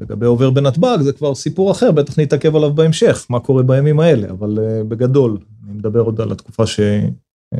לגבי 0.00 0.26
עובר 0.26 0.50
בנתב"ג, 0.50 0.98
זה 1.00 1.12
כבר 1.12 1.34
סיפור 1.34 1.70
אחר, 1.72 1.90
בטח 1.90 2.18
נתעכב 2.18 2.56
עליו 2.56 2.74
בהמשך, 2.74 3.26
מה 3.30 3.40
קורה 3.40 3.62
בימים 3.62 4.00
האלה, 4.00 4.30
אבל 4.30 4.58
בגדול, 4.88 5.38
אני 5.64 5.72
מדבר 5.72 6.00
עוד 6.00 6.20
על 6.20 6.32
התקופה 6.32 6.66
ש... 6.66 6.80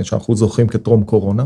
שאנחנו 0.02 0.36
זוכרים 0.36 0.68
כטרום 0.68 1.04
קורונה. 1.04 1.44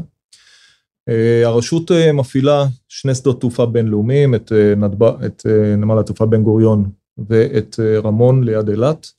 הרשות 1.45 1.91
מפעילה 2.15 2.67
שני 2.89 3.15
שדות 3.15 3.41
תעופה 3.41 3.67
בינלאומיים, 3.67 4.35
את, 4.35 4.53
נתב"ג, 4.77 5.25
את 5.27 5.47
נמל 5.79 5.99
התעופה 5.99 6.27
בן 6.27 6.43
גוריון 6.43 6.91
ואת 7.29 7.77
אה, 7.83 7.99
רמון 7.99 8.45
ליד 8.45 8.69
אילת, 8.69 9.11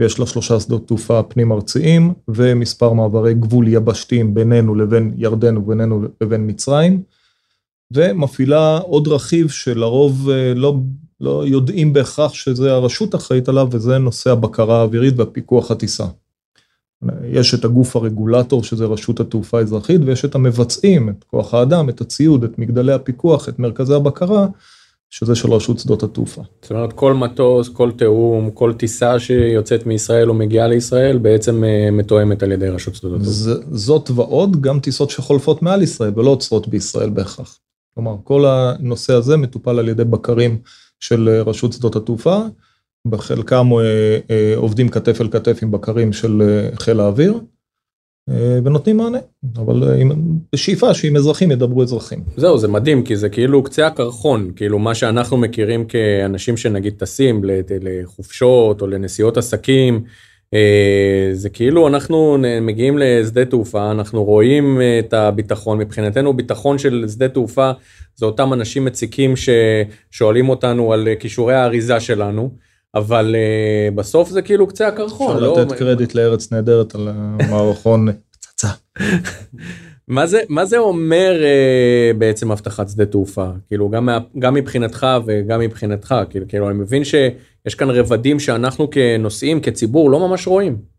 ויש 0.00 0.18
לה 0.18 0.26
שלושה 0.26 0.60
שדות 0.60 0.86
תעופה 0.88 1.22
פנים 1.22 1.52
ארציים 1.52 2.12
ומספר 2.28 2.92
מעברי 2.92 3.34
גבול 3.34 3.68
יבשתיים 3.68 4.34
בינינו 4.34 4.74
לבין 4.74 5.14
ירדן 5.16 5.56
ובינינו 5.56 6.02
לבין 6.20 6.50
מצרים. 6.50 7.02
ומפעילה 7.92 8.78
עוד 8.78 9.08
רכיב 9.08 9.48
שלרוב 9.48 10.30
אה, 10.30 10.54
לא, 10.54 10.76
לא 11.20 11.46
יודעים 11.46 11.92
בהכרח 11.92 12.34
שזה 12.34 12.72
הרשות 12.72 13.14
אחראית 13.14 13.48
עליו, 13.48 13.68
וזה 13.70 13.98
נושא 13.98 14.30
הבקרה 14.30 14.80
האווירית 14.80 15.14
והפיקוח 15.18 15.70
הטיסה. 15.70 16.04
יש 17.24 17.54
את 17.54 17.64
הגוף 17.64 17.96
הרגולטור, 17.96 18.64
שזה 18.64 18.84
רשות 18.84 19.20
התעופה 19.20 19.58
האזרחית, 19.58 20.00
ויש 20.04 20.24
את 20.24 20.34
המבצעים, 20.34 21.08
את 21.08 21.24
כוח 21.24 21.54
האדם, 21.54 21.88
את 21.88 22.00
הציוד, 22.00 22.44
את 22.44 22.58
מגדלי 22.58 22.92
הפיקוח, 22.92 23.48
את 23.48 23.58
מרכזי 23.58 23.94
הבקרה, 23.94 24.46
שזה 25.14 25.34
של 25.34 25.52
רשות 25.52 25.78
שדות 25.78 26.02
התעופה. 26.02 26.42
זאת 26.62 26.70
אומרת 26.70 26.92
כל 26.92 27.14
מטוס, 27.14 27.68
כל 27.68 27.90
תיאום, 27.90 28.50
כל 28.50 28.72
טיסה 28.72 29.18
שיוצאת 29.18 29.86
מישראל 29.86 30.28
או 30.28 30.34
מגיעה 30.34 30.68
לישראל 30.68 31.18
בעצם 31.18 31.64
אה, 31.64 31.90
מתואמת 31.90 32.42
על 32.42 32.52
ידי 32.52 32.68
רשות 32.68 32.94
שדות 32.94 33.20
התעופה. 33.20 33.76
זאת 33.76 34.10
ועוד, 34.14 34.60
גם 34.60 34.80
טיסות 34.80 35.10
שחולפות 35.10 35.62
מעל 35.62 35.82
ישראל 35.82 36.12
ולא 36.16 36.30
עוצרות 36.30 36.68
בישראל 36.68 37.10
בהכרח. 37.10 37.58
כלומר, 37.94 38.16
כל 38.24 38.44
הנושא 38.46 39.12
הזה 39.12 39.36
מטופל 39.36 39.78
על 39.78 39.88
ידי 39.88 40.04
בקרים 40.04 40.58
של 41.00 41.28
אה, 41.28 41.42
רשות 41.42 41.72
שדות 41.72 41.96
התעופה, 41.96 42.38
בחלקם 43.08 43.68
אה, 44.30 44.56
עובדים 44.56 44.88
כתף 44.88 45.20
אל 45.20 45.28
כתף 45.28 45.58
עם 45.62 45.70
בקרים 45.70 46.12
של 46.12 46.42
חיל 46.78 47.00
האוויר, 47.00 47.40
ונותנים 48.64 48.96
מענה, 48.96 49.18
אבל 49.56 49.82
אה, 49.84 50.02
בשאיפה 50.52 50.94
שעם 50.94 51.16
אזרחים 51.16 51.50
ידברו 51.50 51.82
אזרחים. 51.82 52.20
זהו 52.36 52.58
זה 52.58 52.68
מדהים 52.68 53.02
כי 53.02 53.16
זה 53.16 53.28
כאילו 53.28 53.62
קצה 53.62 53.86
הקרחון 53.86 54.52
כאילו 54.56 54.78
מה 54.78 54.94
שאנחנו 54.94 55.36
מכירים 55.36 55.84
כאנשים 55.84 56.56
שנגיד 56.56 56.94
טסים 56.98 57.40
לחופשות 57.80 58.82
או 58.82 58.86
לנסיעות 58.86 59.36
עסקים. 59.36 60.04
אה, 60.54 61.30
זה 61.32 61.50
כאילו 61.50 61.88
אנחנו 61.88 62.36
מגיעים 62.60 62.98
לשדה 62.98 63.44
תעופה 63.44 63.90
אנחנו 63.90 64.24
רואים 64.24 64.80
אה, 64.80 64.98
את 64.98 65.12
הביטחון 65.12 65.78
מבחינתנו 65.78 66.32
ביטחון 66.32 66.78
של 66.78 67.04
שדה 67.08 67.28
תעופה 67.28 67.70
זה 68.16 68.26
אותם 68.26 68.52
אנשים 68.52 68.84
מציקים 68.84 69.34
ששואלים 69.36 70.48
אותנו 70.48 70.92
על 70.92 71.08
אה, 71.08 71.16
כישורי 71.16 71.54
האריזה 71.54 72.00
שלנו 72.00 72.50
אבל 72.94 73.36
אה, 73.38 73.90
בסוף 73.94 74.30
זה 74.30 74.42
כאילו 74.42 74.66
קצה 74.66 74.88
הקרחון. 74.88 75.36
אפשר 75.36 75.40
לא- 75.40 75.60
לתת 75.60 75.72
קרדיט 75.72 76.14
לארץ 76.14 76.52
נהדרת 76.52 76.94
על 76.94 77.08
המערכון 77.14 78.08
פצצה. 78.30 78.68
מה 80.08 80.26
זה 80.26 80.40
מה 80.48 80.64
זה 80.64 80.78
אומר 80.78 81.42
אה, 81.44 82.10
בעצם 82.18 82.52
אבטחת 82.52 82.88
שדה 82.88 83.06
תעופה 83.06 83.46
כאילו 83.68 83.90
גם 83.90 84.08
גם 84.38 84.54
מבחינתך 84.54 85.06
וגם 85.26 85.60
מבחינתך 85.60 86.14
כאילו 86.30 86.48
כאילו 86.48 86.70
אני 86.70 86.78
מבין 86.78 87.04
שיש 87.04 87.74
כאן 87.78 87.90
רבדים 87.90 88.40
שאנחנו 88.40 88.90
כנוסעים 88.90 89.60
כציבור 89.60 90.10
לא 90.10 90.28
ממש 90.28 90.46
רואים. 90.46 90.94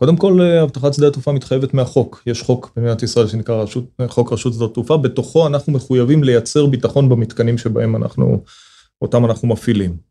קודם 0.00 0.16
כל, 0.16 0.38
אה, 0.40 0.62
אבטחת 0.62 0.94
שדה 0.94 1.08
התעופה 1.08 1.32
מתחייבת 1.32 1.74
מהחוק. 1.74 2.22
יש 2.26 2.42
חוק 2.42 2.72
במדינת 2.76 3.02
ישראל 3.02 3.26
שנקרא 3.26 3.62
רשות, 3.62 3.84
אה, 4.00 4.08
חוק 4.08 4.32
רשות 4.32 4.52
שדות 4.52 4.70
התעופה, 4.70 4.96
בתוכו 4.96 5.46
אנחנו 5.46 5.72
מחויבים 5.72 6.24
לייצר 6.24 6.66
ביטחון 6.66 7.08
במתקנים 7.08 7.58
שבהם 7.58 7.96
אנחנו, 7.96 8.42
אותם 9.02 9.24
אנחנו 9.24 9.48
מפעילים. 9.48 10.09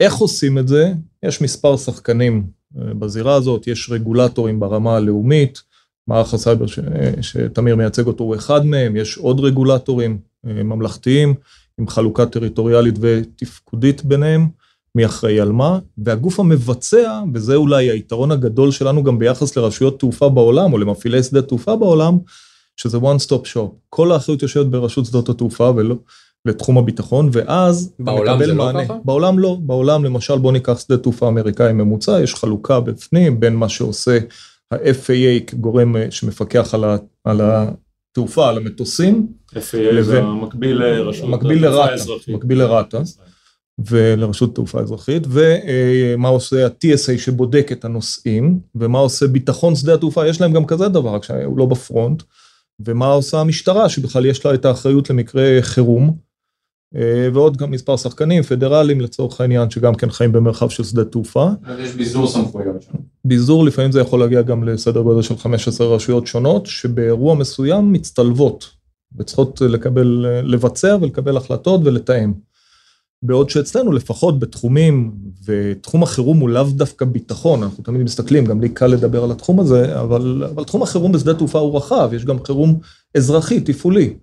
איך 0.00 0.14
עושים 0.14 0.58
את 0.58 0.68
זה? 0.68 0.92
יש 1.22 1.42
מספר 1.42 1.76
שחקנים 1.76 2.46
אה, 2.78 2.94
בזירה 2.94 3.34
הזאת, 3.34 3.66
יש 3.66 3.90
רגולטורים 3.90 4.60
ברמה 4.60 4.96
הלאומית, 4.96 5.62
מערך 6.08 6.34
הסייבר 6.34 6.66
ש, 6.66 6.78
אה, 6.78 7.12
שתמיר 7.22 7.76
מייצג 7.76 8.06
אותו 8.06 8.24
הוא 8.24 8.36
אחד 8.36 8.66
מהם, 8.66 8.96
יש 8.96 9.18
עוד 9.18 9.40
רגולטורים 9.40 10.18
אה, 10.46 10.62
ממלכתיים 10.62 11.34
עם 11.78 11.88
חלוקה 11.88 12.26
טריטוריאלית 12.26 12.94
ותפקודית 13.00 14.04
ביניהם. 14.04 14.48
מי 14.96 15.06
אחראי 15.06 15.40
על 15.40 15.52
מה, 15.52 15.78
והגוף 15.98 16.40
המבצע, 16.40 17.22
וזה 17.34 17.54
אולי 17.54 17.90
היתרון 17.90 18.30
הגדול 18.30 18.70
שלנו 18.70 19.02
גם 19.02 19.18
ביחס 19.18 19.56
לרשויות 19.56 19.98
תעופה 20.00 20.28
בעולם, 20.28 20.72
או 20.72 20.78
למפעילי 20.78 21.22
שדה 21.22 21.42
תעופה 21.42 21.76
בעולם, 21.76 22.18
שזה 22.76 22.98
one 22.98 23.26
stop 23.26 23.46
shop. 23.54 23.70
כל 23.88 24.12
האחריות 24.12 24.42
יושבת 24.42 24.66
ברשות 24.66 25.06
שדות 25.06 25.28
התעופה 25.28 25.72
ולא 25.76 25.96
לתחום 26.44 26.78
הביטחון, 26.78 27.28
ואז 27.32 27.92
בעולם 27.98 28.34
מקבל 28.34 28.46
זה 28.46 28.54
לא 28.54 28.64
מענה. 28.64 28.84
ככה? 28.84 28.96
בעולם 29.04 29.38
לא, 29.38 29.56
בעולם 29.60 30.04
למשל 30.04 30.38
בוא 30.38 30.52
ניקח 30.52 30.78
שדה 30.78 30.96
תעופה 30.96 31.28
אמריקאי 31.28 31.72
ממוצע, 31.72 32.20
יש 32.22 32.34
חלוקה 32.34 32.80
בפנים 32.80 33.40
בין 33.40 33.56
מה 33.56 33.68
שעושה 33.68 34.18
ה-FAA 34.70 35.44
כגורם 35.46 35.96
אה, 35.96 36.06
שמפקח 36.10 36.74
על, 36.74 36.84
ה, 36.84 36.96
על 37.24 37.40
התעופה, 37.40 38.48
על 38.48 38.56
המטוסים, 38.56 39.26
FAA 39.52 40.00
זה 40.00 40.22
המקביל 40.22 40.76
לרשות 40.76 41.28
מקביל 41.28 41.64
התעופה 41.64 41.80
לרת"א, 41.80 41.92
האזרחית. 41.92 42.34
מקביל 42.34 42.58
לרת"א. 42.58 43.02
ולרשות 43.78 44.54
תעופה 44.54 44.80
אזרחית, 44.80 45.26
ומה 45.30 46.28
עושה 46.28 46.66
ה-TSA 46.66 47.18
שבודק 47.18 47.68
את 47.72 47.84
הנוסעים, 47.84 48.58
ומה 48.74 48.98
עושה 48.98 49.26
ביטחון 49.26 49.74
שדה 49.76 49.94
התעופה, 49.94 50.28
יש 50.28 50.40
להם 50.40 50.52
גם 50.52 50.64
כזה 50.64 50.88
דבר, 50.88 51.14
רק 51.14 51.24
שהוא 51.24 51.58
לא 51.58 51.66
בפרונט, 51.66 52.22
ומה 52.80 53.06
עושה 53.06 53.40
המשטרה, 53.40 53.88
שבכלל 53.88 54.26
יש 54.26 54.46
לה 54.46 54.54
את 54.54 54.64
האחריות 54.64 55.10
למקרה 55.10 55.58
חירום, 55.60 56.08
אה, 56.08 56.14
ועוד 57.32 57.56
גם 57.56 57.70
מספר 57.70 57.96
שחקנים 57.96 58.42
פדרליים 58.42 59.00
לצורך 59.00 59.40
העניין, 59.40 59.70
שגם 59.70 59.94
כן 59.94 60.10
חיים 60.10 60.32
במרחב 60.32 60.68
של 60.68 60.84
שדה 60.84 61.04
תעופה. 61.04 61.48
יש 61.78 61.94
ביזור 61.94 62.26
סמכויות 62.26 62.82
שם. 62.82 62.98
ביזור 63.24 63.64
לפעמים 63.64 63.92
זה 63.92 64.00
יכול 64.00 64.20
להגיע 64.20 64.42
גם 64.42 64.64
לסדר 64.64 65.00
גודל 65.00 65.22
של 65.22 65.36
15 65.36 65.86
רשויות 65.86 66.26
שונות, 66.26 66.66
שבאירוע 66.66 67.34
מסוים 67.34 67.92
מצטלבות, 67.92 68.70
וצריכות 69.18 69.60
לקבל, 69.60 70.26
לבצע 70.42 70.96
ולקבל 71.00 71.36
החלטות 71.36 71.80
ולתאם. 71.84 72.32
בעוד 73.22 73.50
שאצלנו 73.50 73.92
לפחות 73.92 74.38
בתחומים, 74.38 75.12
ותחום 75.44 76.02
החירום 76.02 76.38
הוא 76.38 76.48
לאו 76.48 76.64
דווקא 76.64 77.04
ביטחון, 77.04 77.62
אנחנו 77.62 77.84
תמיד 77.84 78.02
מסתכלים, 78.02 78.44
גם 78.44 78.60
לי 78.60 78.68
קל 78.68 78.86
לדבר 78.86 79.24
על 79.24 79.30
התחום 79.30 79.60
הזה, 79.60 80.00
אבל, 80.00 80.44
אבל 80.54 80.64
תחום 80.64 80.82
החירום 80.82 81.12
בשדה 81.12 81.34
תעופה 81.34 81.58
הוא 81.58 81.76
רחב, 81.76 82.10
יש 82.12 82.24
גם 82.24 82.44
חירום 82.44 82.78
אזרחי, 83.16 83.60
תפעולי. 83.60 84.14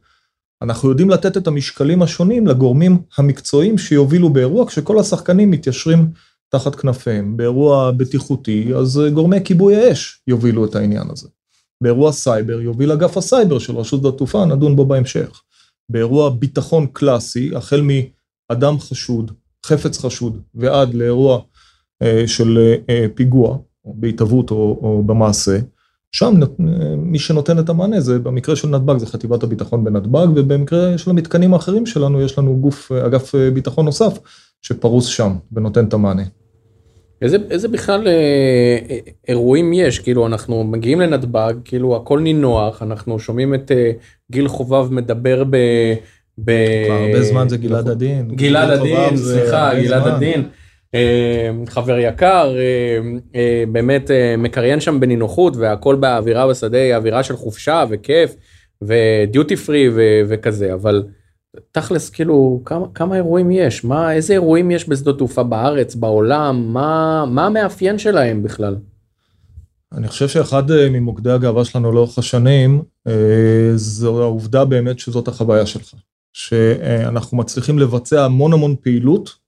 אנחנו 0.61 0.89
יודעים 0.89 1.09
לתת 1.09 1.37
את 1.37 1.47
המשקלים 1.47 2.01
השונים 2.01 2.47
לגורמים 2.47 3.01
המקצועיים 3.17 3.77
שיובילו 3.77 4.29
באירוע, 4.29 4.67
כשכל 4.67 4.99
השחקנים 4.99 5.51
מתיישרים 5.51 6.11
תחת 6.49 6.75
כנפיהם. 6.75 7.37
באירוע 7.37 7.91
בטיחותי, 7.91 8.71
אז 8.75 8.99
אה, 8.99 9.09
גורמי 9.09 9.37
כיבוי 9.43 9.75
האש 9.75 10.21
יובילו 10.27 10.65
את 10.65 10.75
העניין 10.75 11.07
הזה. 11.11 11.27
באירוע 11.81 12.11
סייבר 12.11 12.61
יוביל 12.61 12.91
אגף 12.91 13.17
הסייבר 13.17 13.59
של 13.59 13.77
רשות 13.77 14.05
התעופה, 14.05 14.45
נדון 14.45 14.75
בו 14.75 14.85
בהמשך. 14.85 15.41
באירוע 15.89 16.29
ביטחון 16.29 16.87
קלאסי, 16.87 17.55
החל 17.55 17.81
מאדם 17.81 18.79
חשוד, 18.79 19.31
חפץ 19.65 19.97
חשוד, 19.97 20.41
ועד 20.55 20.93
לאירוע 20.93 21.39
אה, 22.01 22.23
של 22.27 22.57
אה, 22.57 22.75
אה, 22.89 23.05
פיגוע, 23.15 23.57
או 23.85 23.93
בהתהוות 23.97 24.51
או, 24.51 24.79
או 24.81 25.03
במעשה, 25.03 25.57
שם 26.11 26.33
מי 26.97 27.19
שנותן 27.19 27.59
את 27.59 27.69
המענה 27.69 27.99
זה 27.99 28.19
במקרה 28.19 28.55
של 28.55 28.67
נתב"ג 28.67 28.97
זה 28.97 29.05
חטיבת 29.05 29.43
הביטחון 29.43 29.83
בנתב"ג 29.83 30.27
ובמקרה 30.35 30.97
של 30.97 31.09
המתקנים 31.09 31.53
האחרים 31.53 31.85
שלנו 31.85 32.21
יש 32.21 32.37
לנו 32.37 32.57
גוף 32.57 32.91
אגף 32.91 33.35
אה, 33.35 33.51
ביטחון 33.51 33.85
נוסף 33.85 34.19
שפרוס 34.61 35.05
שם 35.05 35.35
ונותן 35.51 35.85
את 35.85 35.93
המענה. 35.93 36.23
איזה, 37.21 37.37
איזה 37.49 37.67
בכלל 37.67 38.07
אה, 38.07 38.13
אה, 38.89 38.97
אירועים 39.27 39.73
יש 39.73 39.99
כאילו 39.99 40.27
אנחנו 40.27 40.63
מגיעים 40.63 41.01
לנתב"ג 41.01 41.53
כאילו 41.65 41.95
הכל 41.95 42.19
נינוח 42.19 42.81
אנחנו 42.81 43.19
שומעים 43.19 43.53
את 43.53 43.71
אה, 43.71 43.91
גיל 44.31 44.47
חובב 44.47 44.93
מדבר 44.93 45.43
ב... 45.49 45.57
ב... 46.37 46.51
כבר 46.85 46.93
הרבה 46.93 47.21
זמן 47.21 47.49
זה 47.49 47.57
גלעד 47.57 47.89
עדין. 47.89 48.27
גלעד 48.27 48.79
חובב 48.79 48.91
עדין 48.91 49.15
זה 49.15 49.39
סליחה 49.39 49.81
גלעד 49.81 50.07
זמן. 50.07 50.43
אה, 50.95 51.51
חבר 51.67 51.97
יקר 51.97 52.55
אה, 52.57 52.99
אה, 53.35 53.63
באמת 53.71 54.11
מקריין 54.37 54.79
שם 54.79 54.99
בנינוחות 54.99 55.57
והכל 55.57 55.95
באווירה 55.95 56.47
בשדה 56.47 56.77
היא 56.77 56.95
אווירה 56.95 57.23
של 57.23 57.35
חופשה 57.35 57.83
וכיף 57.89 58.35
ודיוטי 58.81 59.55
פרי 59.55 59.89
וכזה 60.27 60.73
אבל 60.73 61.03
תכלס 61.71 62.09
כאילו 62.09 62.61
כמה 62.65 62.85
כמה 62.93 63.15
אירועים 63.15 63.51
יש 63.51 63.85
מה 63.85 64.13
איזה 64.13 64.33
אירועים 64.33 64.71
יש 64.71 64.89
בשדות 64.89 65.17
תעופה 65.17 65.43
בארץ 65.43 65.95
בעולם 65.95 66.73
מה 66.73 67.25
מה 67.27 67.45
המאפיין 67.45 67.97
שלהם 67.97 68.43
בכלל. 68.43 68.75
אני 69.93 70.07
חושב 70.07 70.27
שאחד 70.27 70.63
ממוקדי 70.71 71.31
הגאווה 71.31 71.65
שלנו 71.65 71.91
לאורך 71.91 72.17
השנים, 72.17 72.81
זו 73.75 74.21
העובדה 74.21 74.65
באמת 74.65 74.99
שזאת 74.99 75.27
החוויה 75.27 75.65
שלך. 75.65 75.93
שאנחנו 76.33 77.37
מצליחים 77.37 77.79
לבצע 77.79 78.25
המון 78.25 78.53
המון 78.53 78.75
פעילות, 78.81 79.40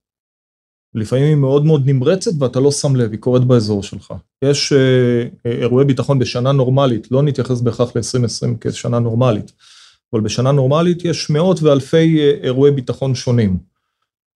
לפעמים 0.95 1.25
היא 1.25 1.35
מאוד 1.35 1.65
מאוד 1.65 1.85
נמרצת 1.85 2.31
ואתה 2.39 2.59
לא 2.59 2.71
שם 2.71 2.95
לב, 2.95 3.11
היא 3.11 3.19
קורית 3.19 3.43
באזור 3.43 3.83
שלך. 3.83 4.13
יש 4.43 4.73
אה, 4.73 5.23
אה, 5.45 5.51
אירועי 5.51 5.85
ביטחון 5.85 6.19
בשנה 6.19 6.51
נורמלית, 6.51 7.11
לא 7.11 7.23
נתייחס 7.23 7.61
בהכרח 7.61 7.91
ל-2020 7.95 8.47
כשנה 8.61 8.99
נורמלית, 8.99 9.51
אבל 10.13 10.21
בשנה 10.21 10.51
נורמלית 10.51 11.05
יש 11.05 11.29
מאות 11.29 11.63
ואלפי 11.63 12.19
אה, 12.19 12.31
אירועי 12.43 12.71
ביטחון 12.71 13.15
שונים. 13.15 13.57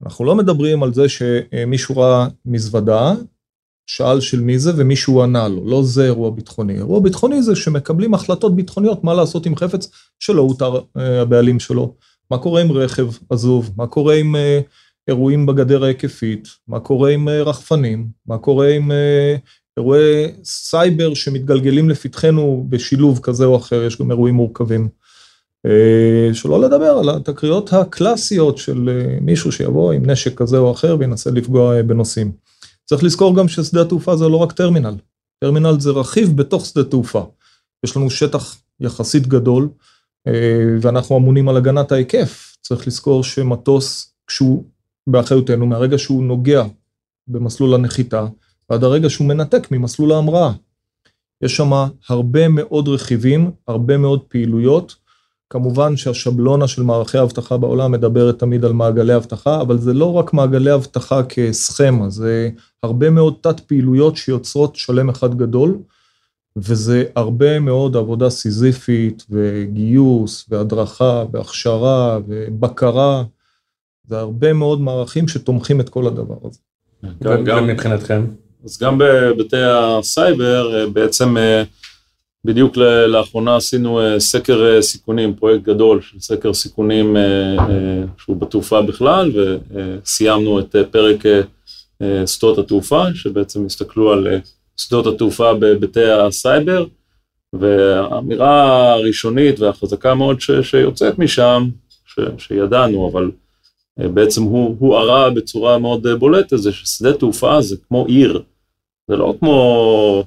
אנחנו 0.05 0.25
לא 0.25 0.36
מדברים 0.36 0.83
על 0.83 0.93
זה 0.93 1.05
שמישהו 1.10 1.98
ראה 1.98 2.27
מזוודה, 2.45 3.13
שאל 3.88 4.22
של 4.22 4.39
מי 4.39 4.60
זה 4.60 4.72
ומישהו 4.77 5.24
ענה 5.24 5.48
לו, 5.48 5.69
לא 5.69 5.83
זה 5.83 6.05
אירוע 6.05 6.29
ביטחוני. 6.29 6.74
אירוע 6.74 7.00
ביטחוני 7.00 7.43
זה 7.43 7.55
שמקבלים 7.55 8.13
החלטות 8.13 8.55
ביטחוניות 8.55 9.03
מה 9.03 9.13
לעשות 9.13 9.45
עם 9.45 9.55
חפץ 9.55 9.91
שלא 10.19 10.41
הותר 10.41 10.81
הבעלים 10.95 11.60
שלו, 11.60 11.95
מה 12.31 12.38
קורה 12.38 12.62
עם 12.62 12.72
רכב 12.72 13.07
עזוב, 13.29 13.72
מה 13.77 13.88
קורה 13.88 14.15
עם 14.15 14.36
אירועים 15.07 15.45
בגדר 15.45 15.83
ההיקפית, 15.83 16.48
מה 16.67 16.79
קורה 16.79 17.12
עם 17.12 17.29
אה, 17.29 17.43
רחפנים, 17.43 18.07
מה 18.27 18.38
קורה 18.38 18.69
עם 18.69 18.91
אה, 18.91 19.36
אירועי 19.77 20.31
סייבר 20.43 21.13
שמתגלגלים 21.13 21.89
לפתחנו 21.89 22.65
בשילוב 22.69 23.19
כזה 23.24 23.45
או 23.45 23.57
אחר, 23.57 23.83
יש 23.83 24.01
גם 24.01 24.12
אירועים 24.12 24.36
מורכבים. 24.36 24.89
אה, 25.65 26.33
שלא 26.33 26.62
לדבר 26.62 26.98
על 27.00 27.10
התקריות 27.10 27.74
הקלאסיות 27.74 28.57
של 28.57 28.89
מישהו 29.22 29.51
שיבוא 29.51 29.93
עם 29.93 30.10
נשק 30.10 30.38
כזה 30.38 30.57
או 30.57 30.72
אחר 30.72 30.95
וינסה 31.00 31.31
לפגוע 31.31 31.81
בנוסעים. 31.81 32.31
צריך 32.86 33.03
לזכור 33.03 33.36
גם 33.36 33.48
ששדה 33.48 33.81
התעופה 33.81 34.15
זה 34.15 34.27
לא 34.27 34.38
רק 34.38 34.51
טרמינל, 34.51 34.95
טרמינל 35.39 35.79
זה 35.79 35.89
רכיב 35.89 36.38
בתוך 36.38 36.65
שדה 36.65 36.83
תעופה. 36.83 37.25
יש 37.86 37.98
לנו 37.98 38.10
שטח 38.10 38.57
יחסית 38.79 39.27
גדול, 39.27 39.69
ואנחנו 40.81 41.17
אמונים 41.17 41.50
על 41.50 41.57
הגנת 41.57 41.91
ההיקף. 41.91 42.57
צריך 42.62 42.88
לזכור 42.88 43.24
שמטוס, 43.24 44.13
כשהוא 44.27 44.63
באחריותנו, 45.07 45.65
מהרגע 45.65 45.98
שהוא 45.98 46.24
נוגע 46.24 46.63
במסלול 47.27 47.74
הנחיתה, 47.74 48.25
ועד 48.69 48.83
הרגע 48.83 49.10
שהוא 49.10 49.27
מנתק 49.27 49.72
ממסלול 49.72 50.12
ההמראה. 50.12 50.51
יש 51.41 51.57
שם 51.57 51.72
הרבה 52.10 52.48
מאוד 52.48 52.88
רכיבים, 52.88 53.51
הרבה 53.67 53.98
מאוד 53.98 54.22
פעילויות. 54.27 54.95
כמובן 55.50 55.98
שהשבלונה 55.98 56.67
של 56.67 56.83
מערכי 56.83 57.17
האבטחה 57.17 57.57
בעולם 57.57 57.91
מדברת 57.91 58.39
תמיד 58.39 58.65
על 58.65 58.74
מעגלי 58.74 59.15
אבטחה, 59.15 59.62
אבל 59.62 59.77
זה 59.77 59.93
לא 59.93 60.13
רק 60.13 60.33
מעגלי 60.33 60.74
אבטחה 60.74 61.24
כסכמה, 61.24 62.10
זה 62.10 62.50
הרבה 62.83 63.10
מאוד 63.10 63.33
תת 63.41 63.60
פעילויות 63.60 64.17
שיוצרות 64.17 64.75
שלם 64.75 65.10
אחד 65.10 65.36
גדול, 65.36 65.77
וזה 66.55 67.03
הרבה 67.15 67.60
מאוד 67.60 67.98
עבודה 67.98 68.29
סיזיפית 68.29 69.25
וגיוס 69.29 70.45
והדרכה 70.50 71.24
והכשרה 71.31 72.19
ובקרה. 72.27 73.24
זה 74.07 74.19
הרבה 74.19 74.53
מאוד 74.53 74.81
מערכים 74.81 75.27
שתומכים 75.27 75.81
את 75.81 75.89
כל 75.89 76.07
הדבר 76.07 76.38
הזה. 76.43 76.60
גם, 77.24 77.43
גם 77.43 77.67
מבחינתכם? 77.67 78.25
אז 78.65 78.77
גם 78.77 78.98
בהיבטי 78.98 79.62
הסייבר, 79.62 80.75
אה, 80.75 80.89
בעצם 80.89 81.38
אה, 81.38 81.63
בדיוק 82.45 82.77
לאחרונה 83.07 83.55
עשינו 83.55 84.01
אה, 84.01 84.19
סקר 84.19 84.81
סיכונים, 84.81 85.36
פרויקט 85.36 85.63
גדול 85.63 86.01
של 86.01 86.19
סקר 86.19 86.53
סיכונים 86.53 87.15
שהוא 88.17 88.38
בתעופה 88.38 88.81
בכלל, 88.81 89.31
וסיימנו 89.33 90.60
את 90.60 90.75
פרק 90.91 91.24
שדות 92.25 92.57
התעופה, 92.57 93.03
שבעצם 93.13 93.65
הסתכלו 93.65 94.13
על 94.13 94.27
שדות 94.77 95.07
התעופה 95.07 95.53
בהיבטי 95.53 96.05
הסייבר, 96.05 96.86
והאמירה 97.53 98.93
הראשונית 98.93 99.60
והחזקה 99.60 100.15
מאוד 100.15 100.41
ש, 100.41 100.51
שיוצאת 100.51 101.19
משם, 101.19 101.69
ש, 102.05 102.19
שידענו, 102.38 103.10
אבל 103.12 103.31
בעצם 104.00 104.43
הוא, 104.43 104.75
הוא 104.79 104.95
הרע 104.95 105.29
בצורה 105.29 105.77
מאוד 105.77 106.07
בולטת, 106.07 106.57
זה 106.57 106.71
ששדה 106.71 107.13
תעופה 107.13 107.62
זה 107.62 107.75
כמו 107.88 108.05
עיר. 108.05 108.43
זה 109.07 109.15
לא 109.15 109.33
כמו 109.39 110.23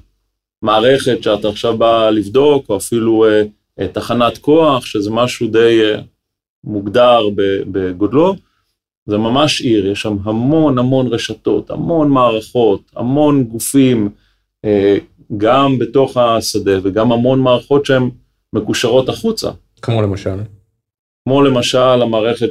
מערכת 0.61 1.23
שאתה 1.23 1.49
עכשיו 1.49 1.77
בא 1.77 2.09
לבדוק, 2.09 2.69
או 2.69 2.77
אפילו 2.77 3.25
אה, 3.25 3.43
אה, 3.79 3.87
תחנת 3.87 4.37
כוח, 4.37 4.85
שזה 4.85 5.11
משהו 5.11 5.47
די 5.47 5.81
אה, 5.83 6.01
מוגדר 6.63 7.19
בגודלו. 7.71 8.35
זה 9.05 9.17
ממש 9.17 9.61
עיר, 9.61 9.87
יש 9.87 10.01
שם 10.01 10.17
המון 10.23 10.77
המון 10.77 11.07
רשתות, 11.07 11.69
המון 11.69 12.09
מערכות, 12.09 12.81
המון 12.95 13.43
גופים, 13.43 14.09
אה, 14.65 14.97
גם 15.37 15.79
בתוך 15.79 16.17
השדה 16.17 16.71
וגם 16.83 17.11
המון 17.11 17.39
מערכות 17.39 17.85
שהן 17.85 18.09
מקושרות 18.53 19.09
החוצה. 19.09 19.51
כמו 19.81 20.01
למשל? 20.01 20.39
כמו 21.23 21.41
למשל 21.41 22.01
המערכת 22.01 22.49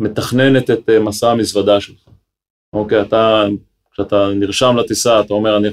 שמתכננת 0.00 0.70
את 0.70 0.90
אה, 0.90 1.00
מסע 1.00 1.30
המזוודה 1.30 1.80
שלך. 1.80 2.08
אוקיי, 2.72 3.00
אתה 3.00 3.44
כשאתה 3.92 4.28
נרשם 4.34 4.76
לטיסה, 4.76 5.20
אתה 5.20 5.34
אומר, 5.34 5.56
אני 5.56 5.68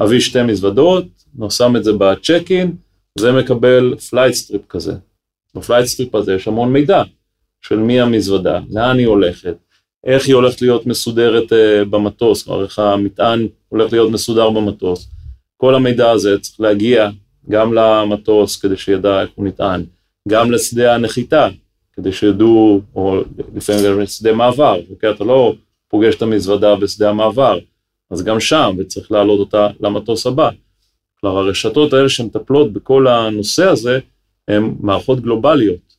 אביא 0.00 0.20
שתי 0.20 0.42
מזוודות, 0.42 1.04
שם 1.50 1.76
את 1.76 1.84
זה 1.84 1.92
בצ'ק 1.92 2.42
אין, 2.50 2.76
זה 3.18 3.32
מקבל 3.32 3.98
flight 4.10 4.34
strip 4.34 4.62
כזה. 4.68 4.92
ב 5.54 5.59
flight 5.59 5.86
strip 5.86 6.14
הזה 6.14 6.34
יש 6.34 6.48
המון 6.48 6.72
מידע 6.72 7.02
של 7.60 7.78
מי 7.78 8.00
המזוודה, 8.00 8.60
לאן 8.70 8.98
היא 8.98 9.06
הולכת, 9.06 9.56
איך 10.06 10.26
היא 10.26 10.34
הולכת 10.34 10.62
להיות 10.62 10.86
מסודרת 10.86 11.52
uh, 11.52 11.84
במטוס, 11.90 12.42
כלומר 12.42 12.64
איך 12.64 12.78
המטען 12.78 13.46
הולך 13.68 13.92
להיות 13.92 14.10
מסודר 14.10 14.50
במטוס. 14.50 15.08
כל 15.56 15.74
המידע 15.74 16.10
הזה 16.10 16.38
צריך 16.38 16.60
להגיע 16.60 17.10
גם 17.48 17.74
למטוס 17.74 18.60
כדי 18.60 18.76
שידע 18.76 19.22
איך 19.22 19.30
הוא 19.34 19.46
נטען, 19.46 19.84
גם 20.28 20.50
לשדה 20.50 20.94
הנחיתה, 20.94 21.48
כדי 21.92 22.12
שידעו, 22.12 22.80
או 22.94 23.20
לפעמים 23.54 23.84
גם 23.84 24.00
לשדה 24.00 24.32
מעבר, 24.32 24.80
אוקיי? 24.90 25.10
אתה 25.10 25.24
לא 25.24 25.54
פוגש 25.88 26.14
את 26.14 26.22
המזוודה 26.22 26.76
בשדה 26.76 27.10
המעבר, 27.10 27.58
אז 28.10 28.24
גם 28.24 28.40
שם, 28.40 28.74
וצריך 28.78 29.12
להעלות 29.12 29.40
אותה 29.40 29.68
למטוס 29.80 30.26
הבא. 30.26 30.50
כלומר, 31.20 31.38
הרשתות 31.38 31.92
האלה 31.92 32.08
שמטפלות 32.08 32.72
בכל 32.72 33.06
הנושא 33.08 33.64
הזה, 33.64 33.98
הן 34.48 34.74
מערכות 34.80 35.20
גלובליות, 35.20 35.96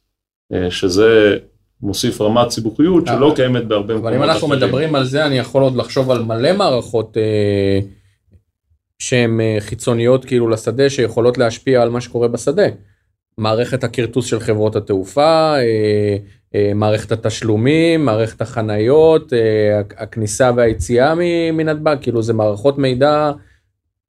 אה, 0.53 0.71
שזה 0.71 1.37
מוסיף 1.81 2.21
רמת 2.21 2.49
סיבוכיות 2.49 3.07
שלא 3.07 3.33
קיימת 3.35 3.65
בהרבה 3.65 3.93
מקומות. 3.93 4.13
אבל 4.13 4.15
אם 4.15 4.23
אנחנו 4.23 4.47
אחרים. 4.47 4.63
מדברים 4.63 4.95
על 4.95 5.03
זה, 5.03 5.25
אני 5.25 5.37
יכול 5.37 5.63
עוד 5.63 5.75
לחשוב 5.75 6.11
על 6.11 6.23
מלא 6.23 6.53
מערכות 6.53 7.17
אה, 7.17 7.79
שהן 8.99 9.41
אה, 9.41 9.57
חיצוניות 9.59 10.25
כאילו 10.25 10.49
לשדה, 10.49 10.89
שיכולות 10.89 11.37
להשפיע 11.37 11.81
על 11.81 11.89
מה 11.89 12.01
שקורה 12.01 12.27
בשדה. 12.27 12.65
מערכת 13.37 13.83
הכרטוס 13.83 14.25
של 14.25 14.39
חברות 14.39 14.75
התעופה, 14.75 15.55
אה, 15.57 16.17
אה, 16.55 16.71
מערכת 16.75 17.11
התשלומים, 17.11 18.05
מערכת 18.05 18.41
החניות, 18.41 19.33
אה, 19.33 19.81
הכניסה 19.97 20.51
והיציאה 20.55 21.13
מנתב"ג, 21.53 21.95
כאילו 22.01 22.21
זה 22.21 22.33
מערכות 22.33 22.77
מידע, 22.77 23.31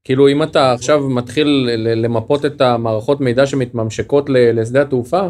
כאילו 0.04 0.28
אם 0.28 0.42
אתה 0.42 0.72
עכשיו 0.72 1.08
מתחיל 1.08 1.70
למפות 1.76 2.44
את 2.44 2.60
המערכות 2.60 3.20
מידע 3.20 3.46
שמתממשקות 3.46 4.30
לשדה 4.30 4.82
התעופה, 4.82 5.20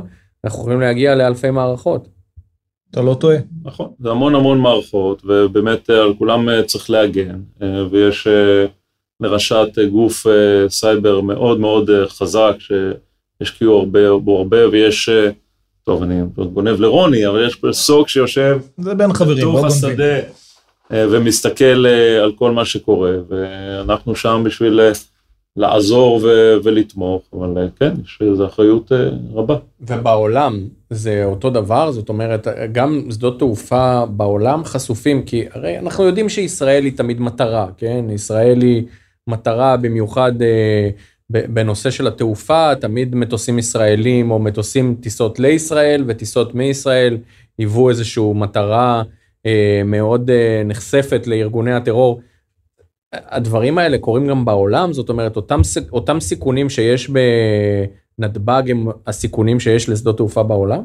אנחנו 0.44 0.60
יכולים 0.60 0.80
להגיע 0.80 1.14
לאלפי 1.14 1.50
מערכות. 1.50 2.08
אתה 2.90 3.02
לא 3.02 3.14
טועה. 3.14 3.36
נכון, 3.64 3.88
זה 3.98 4.10
המון 4.10 4.34
המון 4.34 4.58
מערכות, 4.58 5.22
ובאמת 5.24 5.90
על 5.90 6.14
כולם 6.18 6.48
צריך 6.66 6.90
להגן, 6.90 7.40
ויש 7.90 8.28
לראשת 9.20 9.78
גוף 9.90 10.26
סייבר 10.68 11.20
מאוד 11.20 11.60
מאוד 11.60 11.90
חזק, 12.08 12.56
שהשקיעו 13.38 13.78
הרבה 13.78 14.18
בו 14.18 14.38
הרבה, 14.38 14.68
ויש 14.68 15.10
טוב, 15.84 16.02
אני 16.02 16.20
גונב 16.52 16.80
לרוני, 16.80 17.26
אבל 17.26 17.46
יש 17.46 17.54
פה 17.54 17.72
סוק 17.72 18.08
שיושב... 18.08 18.58
זה 18.78 18.94
בין 18.94 19.12
חברים, 19.12 19.48
בתוך 19.48 19.64
השדה, 19.64 20.18
אה, 20.92 21.06
ומסתכל 21.10 21.86
אה, 21.86 22.22
על 22.22 22.32
כל 22.32 22.50
מה 22.50 22.64
שקורה, 22.64 23.12
ואנחנו 23.28 24.16
שם 24.16 24.42
בשביל 24.46 24.80
אה, 24.80 24.92
לעזור 25.56 26.20
ו- 26.22 26.54
ולתמוך, 26.64 27.22
אבל 27.32 27.68
כן, 27.80 27.94
יש 28.04 28.18
איזו 28.30 28.46
אחריות 28.46 28.92
רבה. 29.34 29.56
ובעולם 29.80 30.68
זה 30.90 31.24
אותו 31.24 31.50
דבר, 31.50 31.90
זאת 31.92 32.08
אומרת, 32.08 32.46
גם 32.72 33.02
שדות 33.10 33.38
תעופה 33.38 34.06
בעולם 34.06 34.64
חשופים, 34.64 35.22
כי 35.22 35.44
הרי 35.52 35.78
אנחנו 35.78 36.04
יודעים 36.04 36.28
שישראל 36.28 36.84
היא 36.84 36.96
תמיד 36.96 37.20
מטרה, 37.20 37.66
כן? 37.76 38.04
ישראל 38.10 38.62
היא 38.62 38.82
מטרה 39.26 39.76
במיוחד... 39.76 40.42
אה, 40.42 40.90
בנושא 41.30 41.90
של 41.90 42.06
התעופה, 42.06 42.74
תמיד 42.80 43.14
מטוסים 43.14 43.58
ישראלים 43.58 44.30
או 44.30 44.38
מטוסים 44.38 44.96
טיסות 45.00 45.38
לישראל 45.38 46.04
וטיסות 46.06 46.54
מישראל 46.54 47.18
היוו 47.58 47.90
איזושהי 47.90 48.32
מטרה 48.34 49.02
אה, 49.46 49.82
מאוד 49.84 50.30
אה, 50.30 50.62
נחשפת 50.64 51.26
לארגוני 51.26 51.72
הטרור. 51.72 52.20
הדברים 53.12 53.78
האלה 53.78 53.98
קורים 53.98 54.26
גם 54.26 54.44
בעולם, 54.44 54.92
זאת 54.92 55.08
אומרת, 55.08 55.36
אותם, 55.36 55.60
אותם 55.92 56.20
סיכונים 56.20 56.70
שיש 56.70 57.10
בנתב"ג 58.18 58.62
הם 58.70 58.86
הסיכונים 59.06 59.60
שיש 59.60 59.88
לשדות 59.88 60.16
תעופה 60.16 60.42
בעולם? 60.42 60.84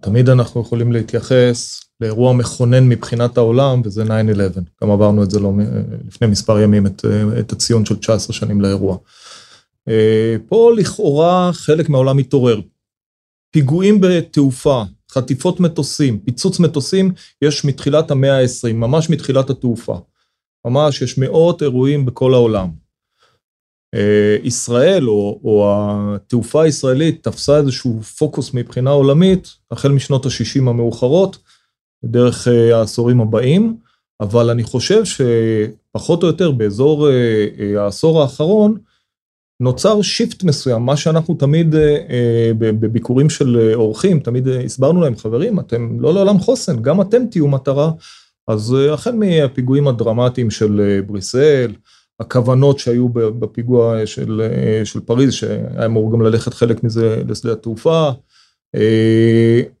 תמיד 0.00 0.28
אנחנו 0.28 0.60
יכולים 0.60 0.92
להתייחס 0.92 1.80
לאירוע 2.00 2.32
מכונן 2.32 2.88
מבחינת 2.88 3.36
העולם, 3.36 3.80
וזה 3.84 4.04
9-11. 4.04 4.06
גם 4.82 4.90
עברנו 4.90 5.22
את 5.22 5.30
זה 5.30 5.40
לא, 5.40 5.52
לפני 6.08 6.28
מספר 6.28 6.60
ימים, 6.60 6.86
את, 6.86 7.04
את 7.38 7.52
הציון 7.52 7.84
של 7.84 7.96
19 7.96 8.32
שנים 8.32 8.60
לאירוע. 8.60 8.96
אה, 9.88 10.36
פה 10.48 10.72
לכאורה 10.76 11.50
חלק 11.52 11.88
מהעולם 11.88 12.16
מתעורר. 12.16 12.60
פיגועים 13.50 14.00
בתעופה, 14.00 14.82
חטיפות 15.10 15.60
מטוסים, 15.60 16.18
פיצוץ 16.18 16.60
מטוסים, 16.60 17.12
יש 17.42 17.64
מתחילת 17.64 18.10
המאה 18.10 18.38
ה-20, 18.38 18.72
ממש 18.72 19.10
מתחילת 19.10 19.50
התעופה. 19.50 19.98
ממש, 20.66 21.02
יש 21.02 21.18
מאות 21.18 21.62
אירועים 21.62 22.06
בכל 22.06 22.34
העולם. 22.34 22.68
אה, 23.94 24.36
ישראל, 24.42 25.08
או, 25.08 25.40
או 25.44 25.74
התעופה 26.14 26.62
הישראלית, 26.62 27.24
תפסה 27.24 27.56
איזשהו 27.56 28.02
פוקוס 28.02 28.54
מבחינה 28.54 28.90
עולמית, 28.90 29.54
החל 29.70 29.92
משנות 29.92 30.26
ה-60 30.26 30.58
המאוחרות, 30.58 31.38
דרך 32.04 32.48
אה, 32.48 32.76
העשורים 32.76 33.20
הבאים, 33.20 33.76
אבל 34.20 34.50
אני 34.50 34.62
חושב 34.62 35.02
שפחות 35.04 36.22
או 36.22 36.28
יותר 36.28 36.50
באזור 36.50 37.08
העשור 37.76 38.22
האחרון, 38.22 38.78
נוצר 39.60 40.02
שיפט 40.02 40.44
מסוים, 40.44 40.82
מה 40.82 40.96
שאנחנו 40.96 41.34
תמיד 41.34 41.74
אה, 41.74 41.96
אה, 42.10 42.50
בביקורים 42.58 43.30
של 43.30 43.58
אה, 43.60 43.74
אורחים, 43.74 44.20
תמיד 44.20 44.48
הסברנו 44.48 45.00
להם, 45.00 45.16
חברים, 45.16 45.60
אתם 45.60 46.00
לא 46.00 46.14
לעולם 46.14 46.38
חוסן, 46.38 46.82
גם 46.82 47.00
אתם 47.00 47.26
תהיו 47.30 47.48
מטרה. 47.48 47.90
אז 48.48 48.76
החל 48.92 49.12
מהפיגועים 49.12 49.88
הדרמטיים 49.88 50.50
של 50.50 51.00
בריסל, 51.06 51.72
הכוונות 52.20 52.78
שהיו 52.78 53.08
בפיגוע 53.08 54.06
של, 54.06 54.42
של 54.84 55.00
פריז, 55.00 55.32
שהיה 55.32 55.86
אמור 55.86 56.12
גם 56.12 56.22
ללכת 56.22 56.54
חלק 56.54 56.84
מזה 56.84 57.22
לשדה 57.28 57.52
התעופה, 57.52 58.10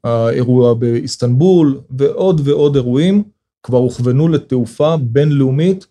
האירוע 0.04 0.74
באיסטנבול 0.74 1.80
ועוד 1.90 2.40
ועוד 2.44 2.76
אירועים 2.76 3.22
כבר 3.62 3.78
הוכוונו 3.78 4.28
לתעופה 4.28 4.96
בינלאומית, 4.96 5.86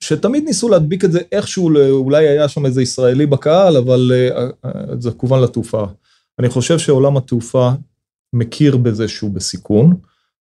שתמיד 0.00 0.44
ניסו 0.44 0.68
להדביק 0.68 1.04
את 1.04 1.12
זה 1.12 1.20
איכשהו, 1.32 1.70
אולי 1.90 2.28
היה 2.28 2.48
שם 2.48 2.66
איזה 2.66 2.82
ישראלי 2.82 3.26
בקהל, 3.26 3.76
אבל 3.76 4.12
זה 4.98 5.10
כוון 5.10 5.42
לתעופה. 5.42 5.84
אני 6.38 6.48
חושב 6.48 6.78
שעולם 6.78 7.16
התעופה 7.16 7.70
מכיר 8.32 8.76
בזה 8.76 9.08
שהוא 9.08 9.30
בסיכון, 9.30 9.96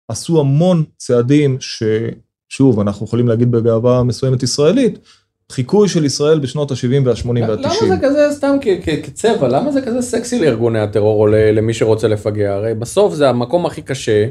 עשו 0.09 0.41
המון 0.41 0.85
צעדים 0.97 1.59
ששוב, 1.61 2.81
אנחנו 2.81 3.07
יכולים 3.07 3.29
להגיד 3.29 3.51
בגאווה 3.51 4.03
מסוימת 4.03 4.43
ישראלית, 4.43 4.99
חיקוי 5.53 5.89
של 5.89 6.05
ישראל 6.05 6.39
בשנות 6.39 6.71
ה-70 6.71 7.05
וה-80 7.05 7.29
וה-90. 7.29 7.61
למה 7.61 7.75
זה 7.89 7.97
כזה 8.03 8.29
סתם 8.31 8.57
כצבע? 9.03 9.49
למה 9.49 9.73
זה 9.73 9.83
כזה 9.83 10.03
סקסי 10.03 10.39
לארגוני 10.41 10.79
הטרור 10.79 11.21
או 11.21 11.27
למי 11.27 11.75
שרוצה 11.75 12.09
לפגע? 12.09 12.55
הרי 12.55 12.75
בסוף 12.75 13.15
זה 13.15 13.29
המקום 13.29 13.67
הכי 13.67 13.83
קשה, 13.83 14.27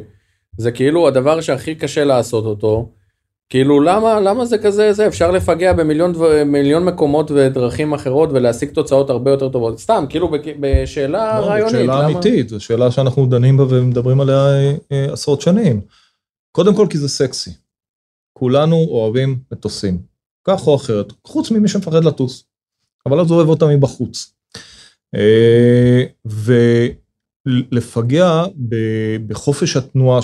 זה 0.57 0.71
כאילו 0.71 1.07
הדבר 1.07 1.41
שהכי 1.41 1.75
קשה 1.75 2.03
לעשות 2.03 2.45
אותו. 2.45 2.89
כאילו 3.49 3.81
למה 3.81 4.19
למה 4.19 4.45
זה 4.45 4.57
כזה 4.57 4.93
זה 4.93 5.07
אפשר 5.07 5.31
לפגע 5.31 5.73
במיליון 5.73 6.13
מיליון 6.45 6.85
מקומות 6.85 7.31
ודרכים 7.31 7.93
אחרות 7.93 8.29
ולהשיג 8.33 8.69
תוצאות 8.69 9.09
הרבה 9.09 9.31
יותר 9.31 9.49
טובות 9.49 9.79
סתם 9.79 10.05
כאילו 10.09 10.31
בשאלה 10.59 11.39
לא, 11.39 11.45
רעיונית. 11.45 11.71
שאלה 11.71 11.99
למה? 11.99 12.05
אמיתית 12.05 12.49
זו 12.49 12.59
שאלה 12.59 12.91
שאנחנו 12.91 13.25
דנים 13.25 13.57
בה 13.57 13.63
ומדברים 13.69 14.21
עליה 14.21 14.45
אה, 14.91 15.13
עשרות 15.13 15.41
שנים. 15.41 15.81
קודם 16.51 16.75
כל 16.75 16.87
כי 16.89 16.97
זה 16.97 17.09
סקסי. 17.09 17.51
כולנו 18.33 18.75
אוהבים 18.75 19.39
מטוסים. 19.51 20.01
כך 20.47 20.67
או 20.67 20.75
אחרת 20.75 21.13
חוץ 21.27 21.51
ממי 21.51 21.67
שמפחד 21.67 22.03
לטוס. 22.03 22.43
אבל 23.05 23.19
אז 23.19 23.31
אוהב 23.31 23.49
אותם 23.49 23.69
מבחוץ. 23.69 24.33
אה, 25.15 26.03
ולפגע 27.47 28.43
בחופש 29.27 29.77
התנועה 29.77 30.19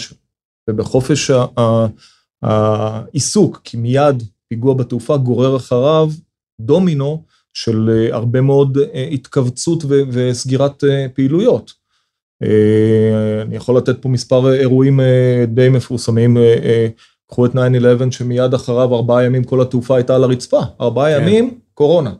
ובחופש 0.69 1.31
העיסוק, 2.43 3.61
כי 3.63 3.77
מיד 3.77 4.23
פיגוע 4.49 4.73
בתעופה 4.73 5.17
גורר 5.17 5.55
אחריו 5.55 6.09
דומינו 6.61 7.23
של 7.53 7.89
אה, 7.89 8.15
הרבה 8.15 8.41
מאוד 8.41 8.77
אה, 8.77 9.07
התכווצות 9.11 9.83
וסגירת 9.87 10.83
אה, 10.83 11.05
פעילויות. 11.13 11.83
אני 13.41 13.55
יכול 13.55 13.77
לתת 13.77 14.01
פה 14.01 14.09
מספר 14.09 14.53
אירועים 14.53 14.99
די 15.47 15.69
מפורסמים, 15.69 16.37
קחו 17.27 17.45
את 17.45 17.51
9-11 17.51 17.55
שמיד 18.11 18.53
אחריו 18.53 18.95
ארבעה 18.95 19.23
ימים 19.23 19.43
כל 19.43 19.61
התעופה 19.61 19.95
הייתה 19.95 20.15
על 20.15 20.23
הרצפה, 20.23 20.59
ארבעה 20.81 21.11
כן. 21.11 21.21
ימים 21.21 21.59
קורונה, 21.73 22.13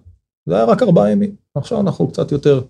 זה 0.46 0.56
היה 0.56 0.66
רק 0.66 0.84
ארבעה 0.84 1.12
ימים, 1.12 1.36
עכשיו 1.56 1.80
אנחנו 1.80 2.08
קצת 2.08 2.32
יותר 2.32 2.62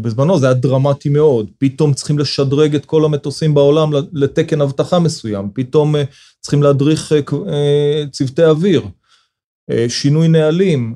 בזמנו 0.00 0.38
זה 0.38 0.46
היה 0.46 0.54
דרמטי 0.54 1.08
מאוד, 1.08 1.50
פתאום 1.58 1.94
צריכים 1.94 2.18
לשדרג 2.18 2.74
את 2.74 2.86
כל 2.86 3.04
המטוסים 3.04 3.54
בעולם 3.54 3.90
לתקן 4.12 4.60
אבטחה 4.60 4.98
מסוים, 4.98 5.48
פתאום 5.54 5.96
אה, 5.96 6.04
צריכים 6.40 6.62
להדריך 6.62 7.12
אה, 7.12 8.04
צוותי 8.10 8.44
אוויר, 8.44 8.82
שינוי 9.88 10.28
נהלים, 10.28 10.94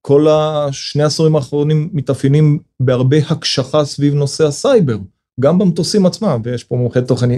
כל 0.00 0.26
השני 0.28 1.02
העשורים 1.02 1.36
האחרונים 1.36 1.90
מתאפיינים 1.92 2.58
בהרבה 2.80 3.16
הקשחה 3.30 3.84
סביב 3.84 4.14
נושא 4.14 4.44
הסייבר. 4.44 4.96
גם 5.40 5.58
במטוסים 5.58 6.06
עצמם, 6.06 6.40
ויש 6.44 6.64
פה 6.64 6.76
מומחה 6.76 7.00
תוכן 7.00 7.28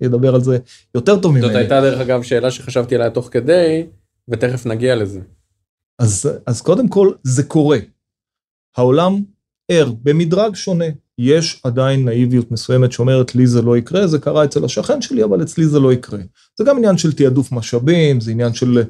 ידבר 0.00 0.34
על 0.34 0.40
זה 0.40 0.58
יותר 0.94 1.20
טוב 1.20 1.32
ממני. 1.32 1.46
זאת 1.46 1.56
הייתה 1.56 1.80
דרך 1.80 2.00
אגב 2.00 2.22
שאלה 2.22 2.50
שחשבתי 2.50 2.94
עליה 2.94 3.10
תוך 3.10 3.28
כדי, 3.32 3.86
ותכף 4.28 4.66
נגיע 4.66 4.96
לזה. 4.96 5.20
אז, 5.98 6.30
אז 6.46 6.60
קודם 6.60 6.88
כל 6.88 7.12
זה 7.22 7.42
קורה, 7.42 7.78
העולם 8.76 9.20
ער 9.68 9.92
במדרג 10.02 10.54
שונה. 10.54 10.84
יש 11.18 11.60
עדיין 11.64 12.04
נאיביות 12.04 12.50
מסוימת 12.50 12.92
שאומרת 12.92 13.34
לי 13.34 13.46
זה 13.46 13.62
לא 13.62 13.76
יקרה, 13.76 14.06
זה 14.06 14.18
קרה 14.18 14.44
אצל 14.44 14.64
השכן 14.64 15.02
שלי, 15.02 15.24
אבל 15.24 15.42
אצלי 15.42 15.66
זה 15.66 15.80
לא 15.80 15.92
יקרה. 15.92 16.18
זה 16.58 16.64
גם 16.64 16.76
עניין 16.76 16.98
של 16.98 17.12
תעדוף 17.12 17.52
משאבים, 17.52 18.20
זה 18.20 18.30
עניין 18.30 18.54
של 18.54 18.82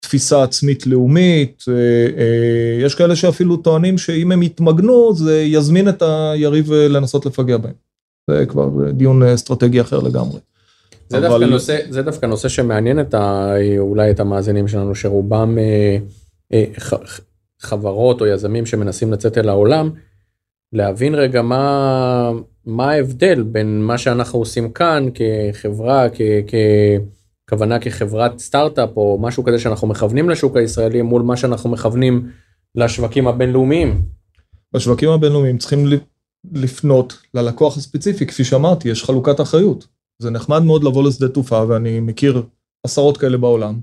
תפיסה 0.00 0.42
עצמית 0.42 0.86
לאומית, 0.86 1.64
אה, 1.68 1.74
אה, 2.18 2.84
יש 2.84 2.94
כאלה 2.94 3.16
שאפילו 3.16 3.56
טוענים 3.56 3.98
שאם 3.98 4.32
הם 4.32 4.42
יתמגנו 4.42 5.14
זה 5.14 5.42
יזמין 5.42 5.88
את 5.88 6.02
היריב 6.02 6.72
לנסות 6.72 7.26
לפגע 7.26 7.56
בהם. 7.56 7.74
זה 8.30 8.46
כבר 8.46 8.90
דיון 8.92 9.22
אסטרטגי 9.22 9.80
אחר 9.80 9.98
לגמרי. 10.00 10.40
זה, 11.08 11.18
אבל... 11.18 11.28
דווקא 11.28 11.44
נושא, 11.44 11.78
זה 11.90 12.02
דווקא 12.02 12.26
נושא 12.26 12.48
שמעניין 12.48 13.00
את 13.00 13.14
ה, 13.14 13.52
אולי 13.78 14.10
את 14.10 14.20
המאזינים 14.20 14.68
שלנו, 14.68 14.94
שרובם 14.94 15.58
אה, 15.58 15.98
אה, 16.52 16.64
חברות 17.60 18.20
או 18.20 18.26
יזמים 18.26 18.66
שמנסים 18.66 19.12
לצאת 19.12 19.38
אל 19.38 19.48
העולם, 19.48 19.90
להבין 20.72 21.14
רגע 21.14 21.42
מה, 21.42 22.30
מה 22.66 22.90
ההבדל 22.90 23.42
בין 23.42 23.82
מה 23.82 23.98
שאנחנו 23.98 24.38
עושים 24.38 24.72
כאן 24.72 25.06
כחברה, 25.14 26.06
כ, 26.14 26.20
ככוונה 27.46 27.78
כחברת 27.78 28.38
סטארט-אפ 28.38 28.96
או 28.96 29.18
משהו 29.20 29.44
כזה 29.44 29.58
שאנחנו 29.58 29.88
מכוונים 29.88 30.30
לשוק 30.30 30.56
הישראלי 30.56 31.02
מול 31.02 31.22
מה 31.22 31.36
שאנחנו 31.36 31.70
מכוונים 31.70 32.30
לשווקים 32.74 33.28
הבינלאומיים. 33.28 34.02
בשווקים 34.72 35.10
הבינלאומיים 35.10 35.58
צריכים 35.58 35.86
לפנות 36.52 37.18
ללקוח 37.34 37.76
הספציפי, 37.76 38.26
כפי 38.26 38.44
שאמרתי, 38.44 38.88
יש 38.88 39.04
חלוקת 39.04 39.40
אחריות. 39.40 39.86
זה 40.18 40.30
נחמד 40.30 40.62
מאוד 40.62 40.84
לבוא 40.84 41.04
לשדה 41.08 41.28
תעופה, 41.28 41.64
ואני 41.68 42.00
מכיר 42.00 42.42
עשרות 42.84 43.16
כאלה 43.16 43.36
בעולם. 43.36 43.80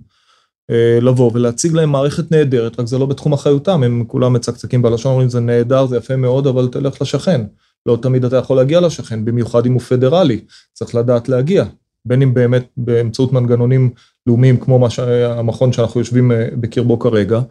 אה, 0.71 0.99
לבוא 1.01 1.31
ולהציג 1.33 1.73
להם 1.73 1.89
מערכת 1.89 2.31
נהדרת, 2.31 2.79
רק 2.79 2.87
זה 2.87 2.97
לא 2.97 3.05
בתחום 3.05 3.33
אחריותם, 3.33 3.83
הם 3.83 4.03
כולם 4.07 4.33
מצקצקים 4.33 4.81
בלשון, 4.81 5.11
אומרים 5.11 5.29
זה 5.29 5.39
נהדר, 5.39 5.85
זה 5.85 5.97
יפה 5.97 6.15
מאוד, 6.15 6.47
אבל 6.47 6.67
תלך 6.71 7.01
לשכן. 7.01 7.41
לא 7.85 7.97
תמיד 8.01 8.25
אתה 8.25 8.35
יכול 8.35 8.57
להגיע 8.57 8.81
לשכן, 8.81 9.25
במיוחד 9.25 9.65
אם 9.65 9.73
הוא 9.73 9.81
פדרלי, 9.81 10.41
צריך 10.73 10.95
לדעת 10.95 11.29
להגיע. 11.29 11.65
בין 12.05 12.21
אם 12.21 12.33
באמת 12.33 12.67
באמצעות 12.77 13.33
מנגנונים 13.33 13.89
לאומיים 14.27 14.59
כמו 14.59 14.79
מה 14.79 14.89
שהמכון 14.89 15.73
שאנחנו 15.73 15.99
יושבים 15.99 16.31
אה, 16.31 16.47
בקרבו 16.59 16.99
כרגע, 16.99 17.41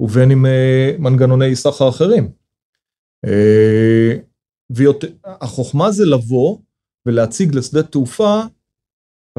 ובין 0.00 0.30
אם 0.30 0.46
אה, 0.46 0.92
מנגנוני 0.98 1.56
סחר 1.56 1.88
אחרים. 1.88 2.28
והחוכמה 4.70 5.90
זה 5.90 6.06
לבוא 6.06 6.58
ולהציג 7.06 7.54
לשדה 7.54 7.82
תעופה 7.82 8.40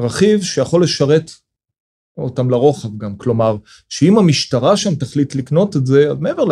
רכיב 0.00 0.42
שיכול 0.42 0.82
לשרת 0.82 1.30
אותם 2.18 2.50
לרוחב 2.50 2.98
גם, 2.98 3.16
כלומר, 3.16 3.56
שאם 3.88 4.18
המשטרה 4.18 4.76
שם 4.76 4.94
תחליט 4.94 5.34
לקנות 5.34 5.76
את 5.76 5.86
זה, 5.86 6.08
מעבר 6.20 6.44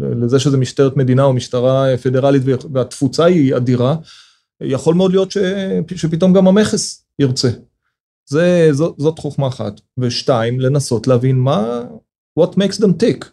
לזה 0.00 0.38
שזה 0.38 0.56
משטרת 0.56 0.96
מדינה 0.96 1.24
או 1.24 1.32
משטרה 1.32 1.96
פדרלית 2.02 2.42
והתפוצה 2.72 3.24
היא 3.24 3.56
אדירה, 3.56 3.96
יכול 4.60 4.94
מאוד 4.94 5.10
להיות 5.10 5.30
ש, 5.30 5.38
שפתאום 5.96 6.32
גם 6.32 6.48
המכס 6.48 7.04
ירצה. 7.18 7.50
זה, 8.26 8.68
זאת, 8.72 8.94
זאת 8.98 9.18
חוכמה 9.18 9.48
אחת. 9.48 9.80
ושתיים, 9.98 10.60
לנסות 10.60 11.06
להבין 11.06 11.38
מה, 11.38 11.82
what 12.40 12.52
makes 12.52 12.80
them 12.80 13.02
tick. 13.02 13.24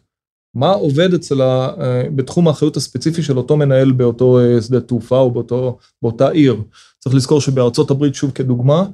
מה 0.56 0.71
עובד 0.71 1.13
אצל 1.13 1.41
ה... 1.41 1.69
בתחום 2.15 2.47
האחריות 2.47 2.77
הספציפי 2.77 3.23
של 3.23 3.38
אותו 3.38 3.58
מנהל 3.58 3.91
באותו 3.91 4.39
אה, 4.39 4.62
שדה 4.62 4.82
תעופה 4.82 5.17
או 5.19 5.32
באותו, 5.32 5.77
באותה 6.01 6.30
עיר. 6.30 6.62
צריך 6.99 7.15
לזכור 7.15 7.41
שבארצות 7.41 7.91
הברית, 7.91 8.15
שוב 8.15 8.32
כדוגמה, 8.32 8.86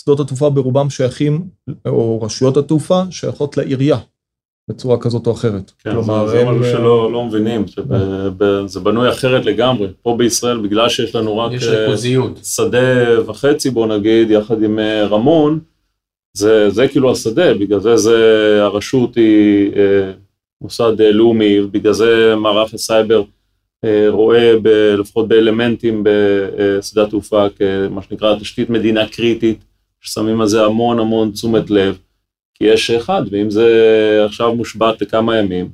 שדות 0.00 0.20
התעופה 0.20 0.50
ברובם 0.50 0.90
שייכים, 0.90 1.44
או 1.86 2.22
רשויות 2.22 2.56
התעופה 2.56 3.02
שייכות 3.10 3.56
לעירייה, 3.56 3.98
בצורה 4.70 4.98
כזאת 5.00 5.26
או 5.26 5.32
אחרת. 5.32 5.72
כן, 5.78 5.90
כלומר, 5.92 6.26
זה, 6.26 6.32
זה 6.32 6.44
משהו 6.44 6.62
אה, 6.64 6.70
שלא 6.70 7.12
לא 7.12 7.24
מבינים, 7.24 7.64
שזה 7.66 8.80
בנוי 8.80 9.10
אחרת 9.10 9.44
לגמרי. 9.44 9.88
פה 10.02 10.14
בישראל, 10.18 10.58
בגלל 10.58 10.88
שיש 10.88 11.14
לנו 11.14 11.38
רק 11.38 11.52
יש 11.52 11.68
אה, 11.68 11.96
שדה 12.42 13.20
וחצי, 13.26 13.70
בוא 13.70 13.86
נגיד, 13.86 14.30
יחד 14.30 14.62
עם 14.62 14.78
אה, 14.78 15.06
רמון, 15.06 15.60
זה, 16.36 16.70
זה 16.70 16.88
כאילו 16.88 17.12
השדה, 17.12 17.54
בגלל 17.54 17.80
זה, 17.80 17.96
זה 17.96 18.58
הרשות 18.62 19.16
היא 19.16 19.72
מוסד 20.60 20.92
לאומי, 21.00 21.60
בגלל 21.60 21.92
זה 21.92 22.34
מערך 22.36 22.74
הסייבר 22.74 23.22
רואה 24.08 24.52
ב, 24.62 24.68
לפחות 24.98 25.28
באלמנטים 25.28 26.04
בשדה 26.04 27.02
התעופה 27.02 27.46
כמה 27.48 28.02
שנקרא 28.02 28.38
תשתית 28.38 28.70
מדינה 28.70 29.08
קריטית, 29.08 29.64
ששמים 30.00 30.40
על 30.40 30.46
זה 30.46 30.64
המון 30.64 30.98
המון 30.98 31.30
תשומת 31.30 31.70
לב, 31.70 31.98
כי 32.54 32.64
יש 32.64 32.90
אחד, 32.90 33.22
ואם 33.30 33.50
זה 33.50 34.22
עכשיו 34.26 34.54
מושבת 34.54 35.02
לכמה 35.02 35.36
ימים, 35.36 35.68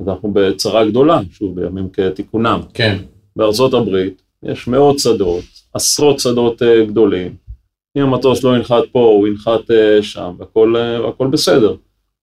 אז 0.00 0.08
אנחנו 0.08 0.32
בצרה 0.32 0.84
גדולה, 0.84 1.20
שוב, 1.32 1.60
בימים 1.60 1.88
כתיקונם. 1.92 2.60
כן. 2.74 2.98
בארצות 3.36 3.74
הברית 3.74 4.22
יש 4.42 4.68
מאות 4.68 4.98
שדות, 4.98 5.44
עשרות 5.74 6.20
שדות 6.20 6.62
uh, 6.62 6.88
גדולים. 6.88 7.36
אם 7.96 8.02
המטוס 8.02 8.44
לא 8.44 8.56
ינחת 8.56 8.82
פה, 8.92 9.00
הוא 9.00 9.28
ינחת 9.28 9.70
uh, 9.70 10.02
שם, 10.02 10.34
והכל, 10.38 10.74
uh, 10.76 11.02
והכל 11.02 11.26
בסדר. 11.26 11.74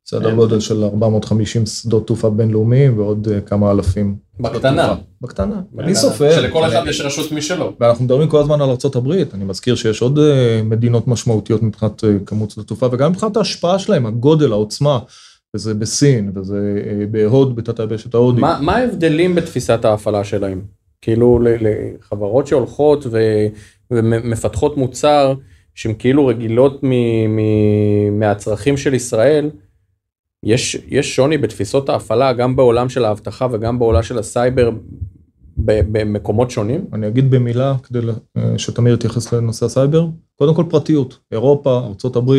סדר 0.09 0.35
גודל 0.35 0.59
של 0.59 0.83
450 0.83 1.65
שדות 1.65 2.07
תעופה 2.07 2.29
בינלאומיים 2.29 2.99
ועוד 2.99 3.27
אה, 3.31 3.41
כמה 3.41 3.71
אלפים. 3.71 4.15
בקטנה. 4.39 4.95
בקטנה. 5.21 5.61
אני 5.79 5.95
סופר. 5.95 6.31
שלכל 6.31 6.65
אחד 6.65 6.83
יש 6.89 7.01
רשות 7.01 7.31
משלו. 7.31 7.73
ואנחנו 7.79 8.05
מדברים 8.05 8.27
כל 8.27 8.39
הזמן 8.39 8.61
על 8.61 8.69
ארה"ב, 8.69 9.11
אני 9.33 9.45
מזכיר 9.45 9.75
שיש 9.75 10.01
עוד 10.01 10.19
אה, 10.19 10.61
מדינות 10.63 11.07
משמעותיות 11.07 11.63
מבחינת 11.63 12.03
אה, 12.03 12.09
כמות 12.25 12.49
שדות 12.51 12.67
תעופה, 12.67 12.87
וגם 12.91 13.11
מבחינת 13.11 13.37
ההשפעה 13.37 13.79
שלהם, 13.79 14.05
הגודל, 14.05 14.51
העוצמה, 14.51 14.99
וזה 15.55 15.73
בסין, 15.73 16.31
וזה 16.35 16.81
בהוד, 17.11 17.55
בתת 17.55 17.79
היבשת 17.79 18.13
ההודית. 18.13 18.41
מה 18.41 18.59
מה 18.61 18.75
ההבדלים 18.75 19.35
בתפיסת 19.35 19.85
ההפעלה 19.85 20.23
שלהם? 20.23 20.61
כאילו 21.01 21.39
לחברות 21.41 22.47
שהולכות 22.47 23.05
ו- 23.11 23.47
ומפתחות 23.91 24.77
מוצר 24.77 25.33
שהן 25.75 25.93
כאילו 25.99 26.27
רגילות 26.27 26.79
מ- 26.83 27.35
מ- 27.35 28.19
מהצרכים 28.19 28.77
של 28.77 28.93
ישראל, 28.93 29.49
יש, 30.47 30.77
יש 30.87 31.15
שוני 31.15 31.37
בתפיסות 31.37 31.89
ההפעלה 31.89 32.33
גם 32.33 32.55
בעולם 32.55 32.89
של 32.89 33.05
האבטחה 33.05 33.47
וגם 33.51 33.79
בעולם 33.79 34.03
של 34.03 34.19
הסייבר 34.19 34.69
במקומות 35.57 36.51
שונים? 36.51 36.85
אני 36.93 37.07
אגיד 37.07 37.31
במילה, 37.31 37.75
כדי 37.83 37.99
אה, 38.37 38.57
שתמיר 38.57 38.93
יתייחס 38.93 39.33
לנושא 39.33 39.65
הסייבר, 39.65 40.07
קודם 40.35 40.55
כל 40.55 40.63
פרטיות, 40.69 41.19
אירופה, 41.31 41.91
ארה"ב, 42.05 42.31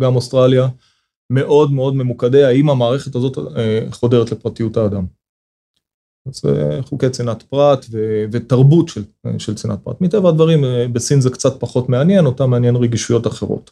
גם 0.00 0.16
אוסטרליה, 0.16 0.68
מאוד 1.30 1.72
מאוד 1.72 1.94
ממוקדי 1.94 2.44
האם 2.44 2.70
המערכת 2.70 3.14
הזאת 3.14 3.38
אה, 3.56 3.80
חודרת 3.90 4.32
לפרטיות 4.32 4.76
האדם. 4.76 5.06
אז 6.28 6.40
זה 6.42 6.80
חוקי 6.82 7.10
צנעת 7.10 7.42
פרט 7.42 7.86
ו- 7.90 8.24
ותרבות 8.32 8.88
של, 8.88 9.04
אה, 9.26 9.38
של 9.38 9.54
צנעת 9.54 9.78
פרט. 9.82 10.00
מטבע 10.00 10.28
הדברים, 10.28 10.64
אה, 10.64 10.88
בסין 10.88 11.20
זה 11.20 11.30
קצת 11.30 11.60
פחות 11.60 11.88
מעניין, 11.88 12.26
אותם 12.26 12.50
מעניין 12.50 12.76
רגישויות 12.76 13.26
אחרות. 13.26 13.70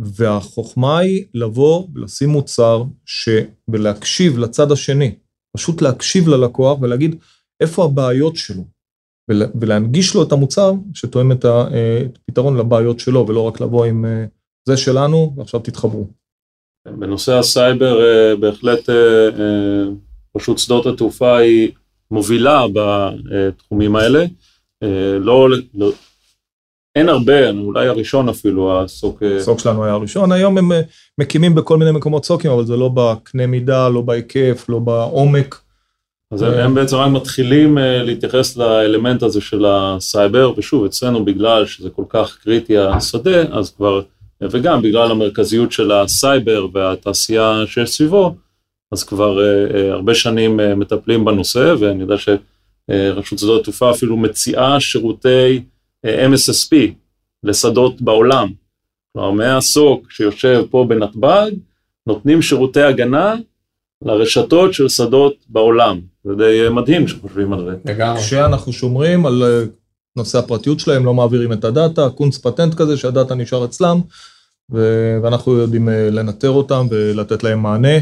אה, 0.00 0.06
והחוכמה 0.16 0.98
היא 0.98 1.24
לבוא 1.34 1.88
ולשים 1.94 2.28
מוצר 2.28 2.82
ש... 3.06 3.28
ולהקשיב 3.68 4.38
לצד 4.38 4.72
השני, 4.72 5.14
פשוט 5.56 5.82
להקשיב 5.82 6.28
ללקוח 6.28 6.78
ולהגיד 6.80 7.16
איפה 7.60 7.84
הבעיות 7.84 8.36
שלו, 8.36 8.64
ולה, 9.30 9.46
ולהנגיש 9.60 10.14
לו 10.14 10.22
את 10.22 10.32
המוצר 10.32 10.72
שתואם 10.94 11.32
את 11.32 11.44
הפתרון 11.44 12.56
לבעיות 12.56 13.00
שלו, 13.00 13.28
ולא 13.28 13.40
רק 13.40 13.60
לבוא 13.60 13.84
עם 13.84 14.04
אה, 14.04 14.24
זה 14.68 14.76
שלנו 14.76 15.34
ועכשיו 15.36 15.60
תתחברו. 15.60 16.06
בנושא 16.86 17.32
הסייבר 17.32 18.04
אה, 18.04 18.36
בהחלט 18.36 18.90
אה, 18.90 19.28
אה, 19.28 19.84
רשות 20.36 20.58
שדות 20.58 20.86
התעופה 20.86 21.38
היא 21.38 21.72
מובילה 22.10 22.64
בתחומים 22.74 23.96
האלה. 23.96 24.24
אה, 24.82 25.18
לא, 25.20 25.48
לא, 25.74 25.92
אין 26.96 27.08
הרבה, 27.08 27.50
אולי 27.50 27.88
הראשון 27.88 28.28
אפילו, 28.28 28.80
ה 28.80 28.86
SOC... 28.86 29.22
אה, 29.22 29.36
ה 29.36 29.42
SOC 29.42 29.58
שלנו 29.58 29.84
היה 29.84 29.92
הראשון, 29.92 30.32
היום 30.32 30.58
הם 30.58 30.72
אה, 30.72 30.80
מקימים 31.18 31.54
בכל 31.54 31.76
מיני 31.76 31.90
מקומות 31.90 32.24
SOCים, 32.24 32.50
אבל 32.50 32.66
זה 32.66 32.76
לא 32.76 32.90
בקנה 32.94 33.46
מידה, 33.46 33.88
לא 33.88 34.00
בהיקף, 34.00 34.66
לא 34.68 34.78
בעומק. 34.78 35.60
אז 36.32 36.42
הם, 36.42 36.52
הם 36.52 36.74
בעצם 36.74 36.96
רק 36.96 37.10
מתחילים 37.10 37.78
אה, 37.78 38.02
להתייחס 38.02 38.56
לאלמנט 38.56 39.22
הזה 39.22 39.40
של 39.40 39.64
הסייבר, 39.68 40.52
ושוב, 40.56 40.84
אצלנו 40.84 41.24
בגלל 41.24 41.66
שזה 41.66 41.90
כל 41.90 42.04
כך 42.08 42.38
קריטי 42.44 42.78
השדה, 42.78 43.42
אז 43.42 43.70
כבר, 43.70 44.02
וגם 44.40 44.82
בגלל 44.82 45.10
המרכזיות 45.10 45.72
של 45.72 45.92
הסייבר 45.92 46.66
והתעשייה 46.72 47.62
שיש 47.66 47.90
סביבו, 47.90 48.34
אז 48.92 49.04
כבר 49.04 49.40
אה, 49.40 49.76
אה, 49.76 49.92
הרבה 49.92 50.14
שנים 50.14 50.60
אה, 50.60 50.74
מטפלים 50.74 51.24
בנושא, 51.24 51.74
ואני 51.78 52.02
יודע 52.02 52.14
שרשות 52.18 53.38
שדות 53.38 53.60
התעופה 53.60 53.90
אפילו 53.90 54.16
מציעה 54.16 54.80
שירותי 54.80 55.28
אה, 55.28 55.71
MSSP 56.06 56.74
לשדות 57.44 58.02
בעולם. 58.02 58.52
כלומר, 59.12 59.30
מהסוק 59.30 60.10
שיושב 60.10 60.64
פה 60.70 60.86
בנתב"ג, 60.88 61.50
נותנים 62.06 62.42
שירותי 62.42 62.82
הגנה 62.82 63.34
לרשתות 64.04 64.74
של 64.74 64.88
שדות 64.88 65.34
בעולם. 65.48 66.00
זה 66.24 66.34
די 66.34 66.68
מדהים 66.70 67.08
שחושבים 67.08 67.52
על 67.52 67.64
זה. 67.64 67.92
לגמרי. 67.92 68.20
כשאנחנו 68.20 68.72
שומרים 68.72 69.26
על 69.26 69.42
אה, 69.42 69.64
נושא 70.16 70.38
הפרטיות 70.38 70.80
שלהם, 70.80 71.04
לא 71.04 71.14
מעבירים 71.14 71.52
את 71.52 71.64
הדאטה, 71.64 72.08
קונץ 72.10 72.38
פטנט 72.38 72.74
כזה 72.74 72.96
שהדאטה 72.96 73.34
נשאר 73.34 73.64
אצלם, 73.64 74.00
ו- 74.72 75.18
ואנחנו 75.22 75.52
יודעים 75.52 75.88
אה, 75.88 76.10
לנטר 76.10 76.50
אותם 76.50 76.86
ולתת 76.90 77.44
להם 77.44 77.62
מענה. 77.62 77.98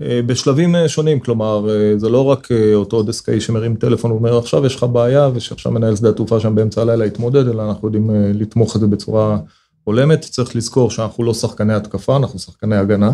אה, 0.00 0.20
בשלבים 0.26 0.74
אה, 0.74 0.88
שונים, 0.88 1.20
כלומר, 1.20 1.70
אה, 1.70 1.98
זה 1.98 2.08
לא 2.08 2.24
רק 2.24 2.48
אותו 2.74 3.02
דסקאי 3.02 3.40
שמרים 3.40 3.76
טלפון 3.76 4.10
ואומר 4.10 4.38
עכשיו 4.38 4.66
יש 4.66 4.76
לך 4.76 4.82
בעיה 4.82 5.30
ושעכשיו 5.34 5.72
מנהל 5.72 5.96
שדה 5.96 6.08
התעופה 6.08 6.40
שם 6.40 6.54
באמצע 6.54 6.82
הלילה 6.82 7.06
יתמודד, 7.06 7.48
אלא 7.48 7.68
אנחנו 7.68 7.88
יודעים 7.88 8.10
לתמוך 8.34 8.76
את 8.76 8.80
זה 8.80 8.86
בצורה 8.86 9.38
הולמת. 9.84 10.20
צריך 10.20 10.56
לזכור 10.56 10.90
שאנחנו 10.90 11.24
לא 11.24 11.34
שחקני 11.34 11.74
התקפה, 11.74 12.16
אנחנו 12.16 12.38
שחקני 12.38 12.76
הגנה. 12.76 13.10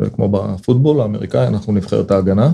וכמו 0.00 0.28
בפוטבול 0.28 1.00
האמריקאי, 1.00 1.46
אנחנו 1.46 1.72
נבחרת 1.72 2.10
ההגנה. 2.10 2.50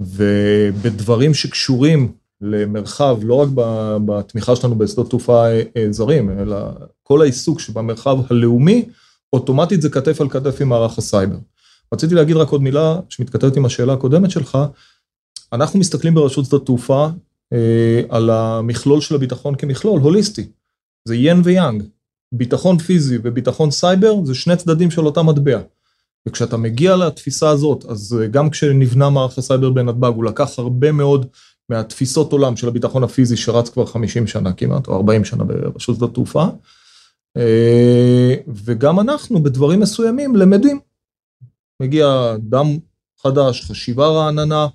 ובדברים 0.00 1.34
שקשורים 1.34 2.12
למרחב, 2.40 3.18
לא 3.22 3.34
רק 3.34 3.48
בתמיכה 4.06 4.56
שלנו 4.56 4.74
בשדות 4.74 5.10
תעופה 5.10 5.46
זרים, 5.90 6.38
אלא 6.38 6.56
כל 7.02 7.22
העיסוק 7.22 7.60
שבמרחב 7.60 8.18
הלאומי, 8.30 8.84
אוטומטית 9.32 9.82
זה 9.82 9.90
כתף 9.90 10.20
על 10.20 10.28
כתף 10.28 10.60
עם 10.60 10.68
מערך 10.68 10.98
הסייבר. 10.98 11.36
רציתי 11.94 12.14
להגיד 12.14 12.36
רק 12.36 12.48
עוד 12.48 12.62
מילה 12.62 13.00
שמתכתבת 13.08 13.56
עם 13.56 13.64
השאלה 13.64 13.92
הקודמת 13.92 14.30
שלך. 14.30 14.58
אנחנו 15.52 15.78
מסתכלים 15.78 16.14
ברשות 16.14 16.44
שדות 16.44 16.66
תעופה 16.66 17.08
אה, 17.52 18.00
על 18.08 18.30
המכלול 18.30 19.00
של 19.00 19.14
הביטחון 19.14 19.54
כמכלול 19.54 20.00
הוליסטי. 20.00 20.48
זה 21.08 21.16
ין 21.16 21.40
ויאנג. 21.44 21.82
ביטחון 22.32 22.78
פיזי 22.78 23.18
וביטחון 23.22 23.70
סייבר 23.70 24.24
זה 24.24 24.34
שני 24.34 24.56
צדדים 24.56 24.90
של 24.90 25.06
אותה 25.06 25.22
מטבע. 25.22 25.60
וכשאתה 26.28 26.56
מגיע 26.56 26.96
לתפיסה 26.96 27.50
הזאת, 27.50 27.84
אז 27.88 28.18
אה, 28.20 28.26
גם 28.26 28.50
כשנבנה 28.50 29.10
מערך 29.10 29.38
הסייבר 29.38 29.70
בנתב"ג, 29.70 30.12
הוא 30.14 30.24
לקח 30.24 30.58
הרבה 30.58 30.92
מאוד 30.92 31.26
מהתפיסות 31.68 32.32
עולם 32.32 32.56
של 32.56 32.68
הביטחון 32.68 33.04
הפיזי 33.04 33.36
שרץ 33.36 33.68
כבר 33.68 33.86
50 33.86 34.26
שנה 34.26 34.52
כמעט, 34.52 34.88
או 34.88 34.96
40 34.96 35.24
שנה 35.24 35.44
ברשות 35.44 35.96
שדות 35.96 36.14
תעופה. 36.14 36.44
אה, 37.36 38.34
וגם 38.64 39.00
אנחנו 39.00 39.42
בדברים 39.42 39.80
מסוימים 39.80 40.36
למדים. 40.36 40.80
מגיע 41.82 42.36
דם 42.38 42.78
חדש, 43.22 43.60
חשיבה 43.60 44.08
רעננה, 44.08 44.66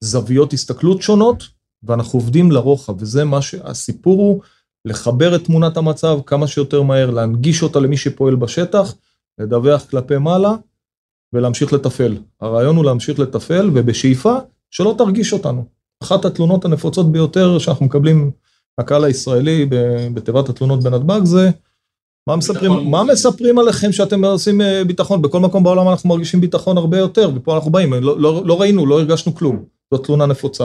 זוויות 0.00 0.52
הסתכלות 0.52 1.02
שונות, 1.02 1.44
ואנחנו 1.82 2.18
עובדים 2.18 2.52
לרוחב, 2.52 3.02
וזה 3.02 3.24
מה 3.24 3.42
שהסיפור 3.42 4.18
הוא, 4.18 4.42
לחבר 4.84 5.36
את 5.36 5.44
תמונת 5.44 5.76
המצב 5.76 6.18
כמה 6.26 6.46
שיותר 6.46 6.82
מהר, 6.82 7.10
להנגיש 7.10 7.62
אותה 7.62 7.80
למי 7.80 7.96
שפועל 7.96 8.36
בשטח, 8.36 8.94
לדווח 9.38 9.84
כלפי 9.84 10.18
מעלה, 10.18 10.54
ולהמשיך 11.32 11.72
לתפעל. 11.72 12.18
הרעיון 12.40 12.76
הוא 12.76 12.84
להמשיך 12.84 13.18
לתפעל, 13.18 13.70
ובשאיפה 13.74 14.36
שלא 14.70 14.94
תרגיש 14.98 15.32
אותנו. 15.32 15.64
אחת 16.02 16.24
התלונות 16.24 16.64
הנפוצות 16.64 17.12
ביותר 17.12 17.58
שאנחנו 17.58 17.86
מקבלים 17.86 18.30
הקהל 18.78 19.04
הישראלי 19.04 19.66
בתיבת 20.14 20.48
התלונות 20.48 20.82
בנתב"ג 20.82 21.24
זה, 21.24 21.50
מה 22.26 22.36
מספרים, 22.36 22.90
מה 22.90 23.04
מספרים 23.04 23.58
עליכם 23.58 23.92
שאתם 23.92 24.24
עושים 24.24 24.60
אה, 24.60 24.84
ביטחון? 24.84 25.22
בכל 25.22 25.40
מקום 25.40 25.64
בעולם 25.64 25.88
אנחנו 25.88 26.08
מרגישים 26.08 26.40
ביטחון 26.40 26.76
הרבה 26.78 26.98
יותר, 26.98 27.30
ופה 27.34 27.54
אנחנו 27.56 27.70
באים, 27.70 27.92
לא, 27.92 28.20
לא, 28.20 28.42
לא 28.46 28.60
ראינו, 28.60 28.86
לא 28.86 28.98
הרגשנו 29.00 29.34
כלום. 29.34 29.64
זו 29.94 29.98
תלונה 29.98 30.26
נפוצה. 30.26 30.64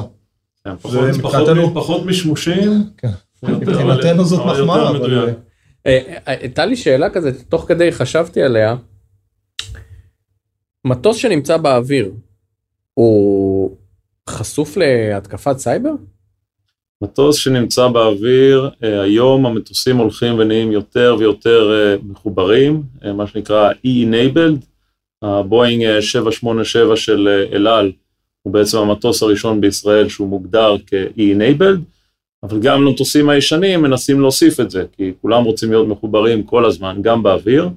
כן, 0.65 0.75
פחות- 0.77 2.05
משמושים. 2.05 2.83
כן. 2.97 3.09
יותר- 3.43 3.57
מבחינתנו 3.59 4.25
זאת 4.25 4.45
מחמאה. 4.45 4.91
אה, 5.85 5.91
אה, 6.07 6.19
הייתה 6.25 6.65
לי 6.65 6.75
שאלה 6.75 7.09
כזה, 7.09 7.43
תוך 7.43 7.65
כדי 7.67 7.91
חשבתי 7.91 8.41
עליה. 8.43 8.75
מטוס 10.85 11.17
שנמצא 11.17 11.57
באוויר, 11.57 12.11
הוא 12.93 13.71
חשוף 14.29 14.77
להתקפת 14.77 15.57
סייבר? 15.57 15.91
מטוס 17.03 17.35
שנמצא 17.35 17.87
באוויר, 17.87 18.69
אה, 18.83 19.01
היום 19.01 19.45
המטוסים 19.45 19.97
הולכים 19.97 20.39
ונהיים 20.39 20.71
יותר 20.71 21.15
ויותר 21.19 21.71
אה, 21.71 21.95
מחוברים, 22.03 22.83
אה, 23.05 23.13
מה 23.13 23.27
שנקרא 23.27 23.71
E-Enabled, 23.71 24.65
הבואינג 25.21 25.83
אה, 25.83 26.01
787 26.01 26.95
של 26.95 27.45
אל 27.51 27.67
על 27.67 27.91
הוא 28.41 28.53
בעצם 28.53 28.77
המטוס 28.77 29.23
הראשון 29.23 29.61
בישראל 29.61 30.09
שהוא 30.09 30.27
מוגדר 30.27 30.75
כ-E-Enabled, 30.87 31.79
אבל 32.43 32.59
גם 32.59 32.83
למטוסים 32.83 33.29
הישנים 33.29 33.81
מנסים 33.81 34.21
להוסיף 34.21 34.59
את 34.59 34.71
זה, 34.71 34.85
כי 34.97 35.11
כולם 35.21 35.43
רוצים 35.43 35.71
להיות 35.71 35.87
מחוברים 35.87 36.43
כל 36.43 36.65
הזמן, 36.65 36.97
גם 37.01 37.23
באוויר, 37.23 37.69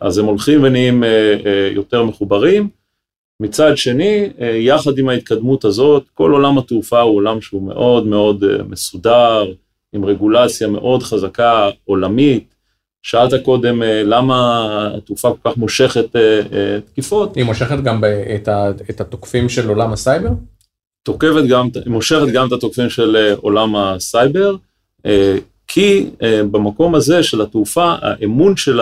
אז 0.00 0.18
הם 0.18 0.24
הולכים 0.24 0.62
ונהיים 0.62 1.04
יותר 1.74 2.04
מחוברים. 2.04 2.68
מצד 3.40 3.76
שני, 3.76 4.28
אה, 4.40 4.46
יחד 4.46 4.98
עם 4.98 5.08
ההתקדמות 5.08 5.64
הזאת, 5.64 6.04
כל 6.14 6.32
עולם 6.32 6.58
התעופה 6.58 7.00
הוא 7.00 7.16
עולם 7.16 7.40
שהוא 7.40 7.62
מאוד 7.62 8.06
מאוד 8.06 8.44
אה, 8.44 8.62
מסודר, 8.68 9.52
עם 9.92 10.04
רגולציה 10.04 10.68
מאוד 10.68 11.02
חזקה, 11.02 11.68
עולמית. 11.84 12.54
שאלת 13.02 13.44
קודם 13.44 13.82
אה, 13.82 14.02
למה 14.04 14.66
התעופה 14.96 15.30
כל 15.42 15.50
כך 15.50 15.56
מושכת 15.56 16.16
תקיפות, 16.84 17.36
היא 17.36 17.44
מושכת 17.44 17.78
גם 17.84 18.02
את 18.34 18.48
ה- 18.48 18.70
את 18.90 19.00
התוקפים 19.00 19.48
של 19.48 19.68
עולם 19.68 19.92
הסייבר? 19.92 20.30
תוקפת 21.02 21.44
גם, 21.48 21.68
היא 21.74 21.92
מושכת 21.92 22.28
גם 22.32 22.46
את 22.46 22.52
התוקפים 22.52 22.90
של 22.90 23.34
עולם 23.40 23.76
הסייבר, 23.76 24.56
כי 25.68 26.10
במקום 26.50 26.94
הזה 26.94 27.22
של 27.22 27.40
התעופה, 27.40 27.94
האמון 28.02 28.56
של 28.56 28.80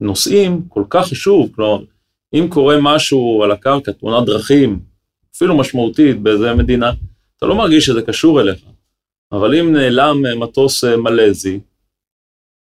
נוסעים 0.00 0.62
כל 0.68 0.82
כך 0.90 1.06
חשוב, 1.08 1.48
כלומר, 1.54 1.84
אם 2.34 2.46
קורה 2.50 2.76
משהו 2.82 3.40
על 3.44 3.50
הקרקע, 3.50 3.92
תאונת 3.92 4.26
דרכים, 4.26 4.80
אפילו 5.36 5.56
משמעותית 5.56 6.20
באיזה 6.22 6.54
מדינה, 6.54 6.92
אתה 7.36 7.46
לא 7.46 7.54
מרגיש 7.54 7.86
שזה 7.86 8.02
קשור 8.02 8.40
אליך. 8.40 8.58
אבל 9.32 9.54
אם 9.58 9.72
נעלם 9.72 10.22
מטוס 10.40 10.84
מלזי, 10.84 11.60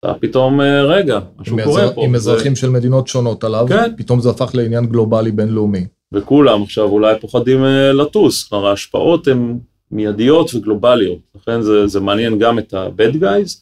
אתה 0.01 0.15
פתאום, 0.21 0.61
רגע, 0.85 1.19
משהו 1.39 1.57
קורה 1.65 1.83
אזר- 1.83 1.95
פה. 1.95 2.05
עם 2.05 2.11
זה- 2.11 2.17
אזרחים 2.17 2.57
של 2.57 2.71
מדינות 2.71 3.09
שונות 3.09 3.45
עליו, 3.45 3.67
כן. 3.69 3.93
פתאום 3.97 4.21
זה 4.21 4.31
הפך 4.31 4.51
לעניין 4.55 4.87
גלובלי 4.87 5.33
בינלאומי. 5.33 5.87
וכולם 6.15 6.63
עכשיו 6.63 6.85
אולי 6.85 7.15
פוחדים 7.21 7.65
אה, 7.65 7.93
לטוס, 7.93 8.49
כלומר 8.49 8.67
ההשפעות 8.67 9.29
הן 9.29 9.59
מיידיות 9.91 10.55
וגלובליות, 10.55 11.19
לכן 11.35 11.63
זה, 11.63 11.87
זה 11.87 12.01
מעניין 12.01 12.39
גם 12.39 12.59
את 12.59 12.75
ה-bad 12.75 13.15
guys, 13.21 13.59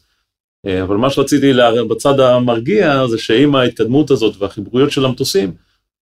אה, 0.65 0.83
אבל 0.83 0.95
מה 0.95 1.09
שרציתי 1.09 1.53
להראות 1.53 1.87
בצד 1.87 2.19
המרגיע 2.19 3.07
זה 3.07 3.17
שעם 3.17 3.55
ההתקדמות 3.55 4.11
הזאת 4.11 4.35
והחיבוריות 4.39 4.91
של 4.91 5.05
המטוסים, 5.05 5.51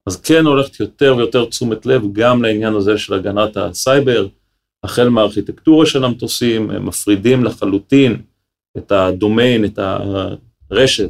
אז 0.08 0.22
כן 0.22 0.46
הולכת 0.46 0.80
יותר 0.80 1.16
ויותר 1.18 1.46
תשומת 1.46 1.86
לב 1.86 2.02
גם 2.14 2.44
לעניין 2.44 2.74
הזה 2.74 2.98
של 2.98 3.14
הגנת 3.14 3.58
הסייבר, 3.58 4.28
החל 4.84 5.10
מהארכיטקטורה 5.10 5.86
של 5.86 6.04
המטוסים, 6.04 6.70
הם 6.72 6.86
מפרידים 6.86 7.44
לחלוטין 7.44 8.22
את 8.78 8.92
הדומיין, 8.92 9.66
את 9.66 9.80
הרשת 10.72 11.10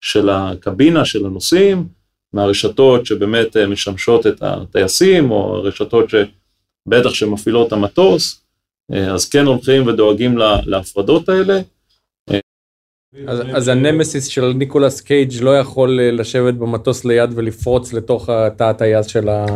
של 0.00 0.28
הקבינה 0.30 1.04
של 1.04 1.26
הנוסעים, 1.26 1.88
מהרשתות 2.32 3.06
שבאמת 3.06 3.56
אה, 3.56 3.66
משמשות 3.66 4.26
את 4.26 4.42
הטייסים, 4.42 5.30
או 5.30 5.56
הרשתות 5.56 6.04
שבטח 6.10 7.14
שמפעילות 7.14 7.72
המטוס, 7.72 8.44
אה, 8.92 9.12
אז 9.14 9.28
כן 9.28 9.46
הולכים 9.46 9.86
ודואגים 9.86 10.38
לה- 10.38 10.60
להפרדות 10.66 11.28
האלה. 11.28 11.60
אז, 13.26 13.40
אז 13.54 13.68
הנמסיס 13.68 14.26
של 14.26 14.52
ניקולס 14.52 15.00
קייג' 15.00 15.32
לא 15.40 15.58
יכול 15.58 16.00
אה, 16.00 16.10
לשבת 16.10 16.54
במטוס 16.54 17.04
ליד 17.04 17.30
ולפרוץ 17.34 17.92
לתוך 17.92 18.28
התא 18.28 18.64
הטייס 18.64 19.06
של 19.06 19.28
ה... 19.28 19.46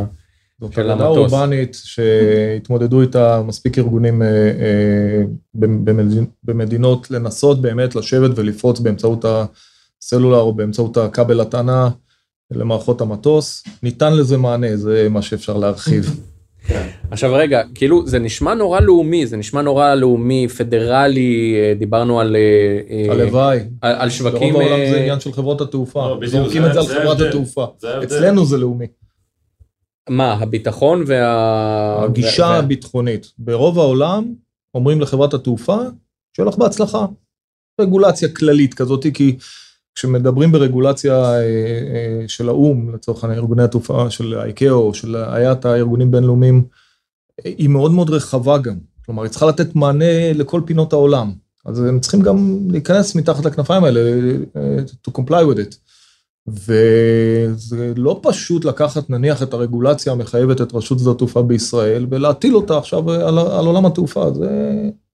זאת 0.61 0.73
של 0.73 0.91
המטוס. 0.91 1.17
אורבנית 1.33 1.77
שהתמודדו 1.85 3.01
איתה 3.01 3.43
מספיק 3.47 3.79
ארגונים 3.79 4.23
אה, 4.23 4.29
אה, 4.29 5.23
במדינ- 5.85 6.27
במדינות 6.45 7.11
לנסות 7.11 7.61
באמת 7.61 7.95
לשבת 7.95 8.31
ולפרוץ 8.39 8.81
באמצעות 8.81 9.25
הסלולר 9.25 10.39
או 10.39 10.55
באמצעות 10.55 10.97
הכבל 10.97 11.41
הטענה 11.41 11.91
למערכות 12.51 13.01
המטוס. 13.01 13.65
ניתן 13.83 14.17
לזה 14.17 14.37
מענה, 14.37 14.77
זה 14.77 15.09
מה 15.11 15.23
שאפשר 15.23 15.57
להרחיב. 15.57 16.05
עכשיו 17.11 17.35
רגע, 17.35 17.63
כאילו 17.75 18.07
זה 18.07 18.19
נשמע 18.19 18.55
נורא 18.55 18.81
לאומי, 18.81 19.27
זה 19.27 19.37
נשמע 19.37 19.63
נורא 19.63 19.95
לאומי, 19.95 20.49
פדרלי, 20.49 21.55
אה, 21.57 21.75
דיברנו 21.79 22.21
על... 22.21 22.37
אה, 22.37 22.81
אה, 22.91 23.13
הלוואי. 23.13 23.59
על, 23.81 24.11
שווקים... 24.11 24.53
ברוב 24.55 24.67
העולם 24.67 24.91
זה 24.91 25.01
עניין 25.01 25.21
של 25.21 25.33
חברות 25.33 25.61
התעופה. 25.61 26.09
לא, 26.09 26.27
זורקים 26.27 26.63
זה- 26.63 26.69
את 26.69 26.73
זה 26.75 26.81
על 26.81 26.87
חברת. 26.87 27.21
התעופה. 27.21 27.67
אצלנו 28.03 28.47
זה 28.47 28.57
לאומי. 28.59 28.87
מה, 30.09 30.33
הביטחון 30.33 31.05
וה... 31.07 32.05
הגישה 32.05 32.47
הביטחונית. 32.47 33.33
ברוב 33.39 33.79
העולם 33.79 34.35
אומרים 34.75 35.01
לחברת 35.01 35.35
התעופה, 35.35 35.77
שיהיה 36.37 36.49
לך 36.49 36.57
בהצלחה. 36.57 37.07
רגולציה 37.81 38.29
כללית 38.29 38.75
כזאת, 38.75 39.07
כי 39.15 39.37
כשמדברים 39.97 40.53
ברגולציה 40.53 41.15
אה, 41.15 41.41
אה, 41.41 42.25
של 42.29 42.49
האו"ם, 42.49 42.95
לצורך 42.95 43.25
העניין 43.25 43.41
ארגוני 43.41 43.63
התעופה 43.63 44.11
של 44.11 44.35
ה-ICAO, 44.39 44.95
של 44.95 45.17
IATA, 45.17 45.67
ארגונים 45.67 46.11
בינלאומיים, 46.11 46.65
היא 47.45 47.69
מאוד 47.69 47.91
מאוד 47.91 48.11
רחבה 48.11 48.59
גם. 48.59 48.77
כלומר, 49.07 49.23
היא 49.23 49.31
צריכה 49.31 49.47
לתת 49.47 49.77
מענה 49.77 50.33
לכל 50.33 50.61
פינות 50.67 50.93
העולם. 50.93 51.33
אז 51.65 51.81
הם 51.81 52.01
צריכים 52.01 52.21
גם 52.21 52.59
להיכנס 52.71 53.15
מתחת 53.15 53.45
לכנפיים 53.45 53.85
האלה, 53.85 54.01
אה, 54.57 54.79
to 55.09 55.11
comply 55.21 55.55
with 55.55 55.59
it. 55.59 55.77
וזה 56.49 57.93
לא 57.97 58.21
פשוט 58.23 58.65
לקחת 58.65 59.11
נניח 59.11 59.43
את 59.43 59.55
הרגולציה 59.55 60.13
המחייבת 60.13 60.61
את 60.61 60.75
רשות 60.75 60.99
שדות 60.99 61.17
התעופה 61.17 61.43
בישראל 61.43 62.07
ולהטיל 62.11 62.57
אותה 62.57 62.79
עכשיו 62.79 63.11
על, 63.11 63.39
על 63.39 63.67
עולם 63.67 63.87
התעופה, 63.87 64.33
זה 64.33 64.51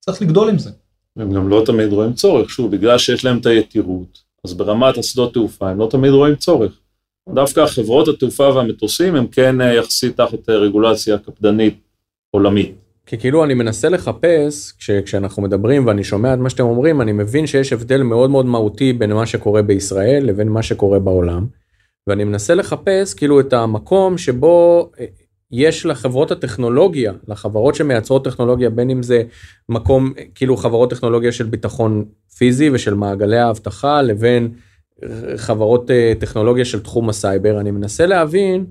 צריך 0.00 0.22
לגדול 0.22 0.48
עם 0.48 0.58
זה. 0.58 0.70
הם 1.16 1.32
גם 1.32 1.48
לא 1.48 1.62
תמיד 1.66 1.92
רואים 1.92 2.12
צורך, 2.12 2.50
שוב, 2.50 2.70
בגלל 2.70 2.98
שיש 2.98 3.24
להם 3.24 3.38
את 3.38 3.46
היתירות, 3.46 4.18
אז 4.44 4.54
ברמת 4.54 4.98
השדות 4.98 5.34
תעופה 5.34 5.70
הם 5.70 5.78
לא 5.78 5.88
תמיד 5.90 6.10
רואים 6.12 6.34
צורך. 6.34 6.78
דווקא 7.34 7.66
חברות 7.66 8.08
התעופה 8.08 8.48
והמטוסים 8.54 9.14
הם 9.14 9.26
כן 9.26 9.60
אה, 9.60 9.74
יחסית 9.74 10.16
תחת 10.16 10.48
אה, 10.48 10.54
רגולציה 10.54 11.18
קפדנית 11.18 11.74
עולמית. 12.30 12.74
כי 13.06 13.18
כאילו 13.18 13.44
אני 13.44 13.54
מנסה 13.54 13.88
לחפש, 13.88 14.72
כש, 14.78 14.90
כשאנחנו 14.90 15.42
מדברים 15.42 15.86
ואני 15.86 16.04
שומע 16.04 16.34
את 16.34 16.38
מה 16.38 16.50
שאתם 16.50 16.64
אומרים, 16.64 17.00
אני 17.00 17.12
מבין 17.12 17.46
שיש 17.46 17.72
הבדל 17.72 18.02
מאוד 18.02 18.30
מאוד 18.30 18.46
מהותי 18.46 18.92
בין 18.92 19.12
מה 19.12 19.26
שקורה 19.26 19.62
בישראל 19.62 20.24
לבין 20.24 20.48
מה 20.48 20.62
שקורה 20.62 20.98
בעולם. 20.98 21.46
ואני 22.06 22.24
מנסה 22.24 22.54
לחפש 22.54 23.14
כאילו 23.14 23.40
את 23.40 23.52
המקום 23.52 24.18
שבו 24.18 24.90
אה, 25.00 25.04
יש 25.52 25.86
לחברות 25.86 26.30
הטכנולוגיה, 26.30 27.12
לחברות 27.28 27.74
שמייצרות 27.74 28.24
טכנולוגיה, 28.24 28.70
בין 28.70 28.90
אם 28.90 29.02
זה 29.02 29.22
מקום, 29.68 30.12
כאילו 30.34 30.56
חברות 30.56 30.90
טכנולוגיה 30.90 31.32
של 31.32 31.46
ביטחון 31.46 32.04
פיזי 32.36 32.70
ושל 32.70 32.94
מעגלי 32.94 33.38
האבטחה, 33.38 34.02
לבין 34.02 34.52
חברות 35.36 35.90
אה, 35.90 36.12
טכנולוגיה 36.18 36.64
של 36.64 36.80
תחום 36.80 37.08
הסייבר. 37.08 37.60
אני 37.60 37.70
מנסה 37.70 38.06
להבין, 38.06 38.66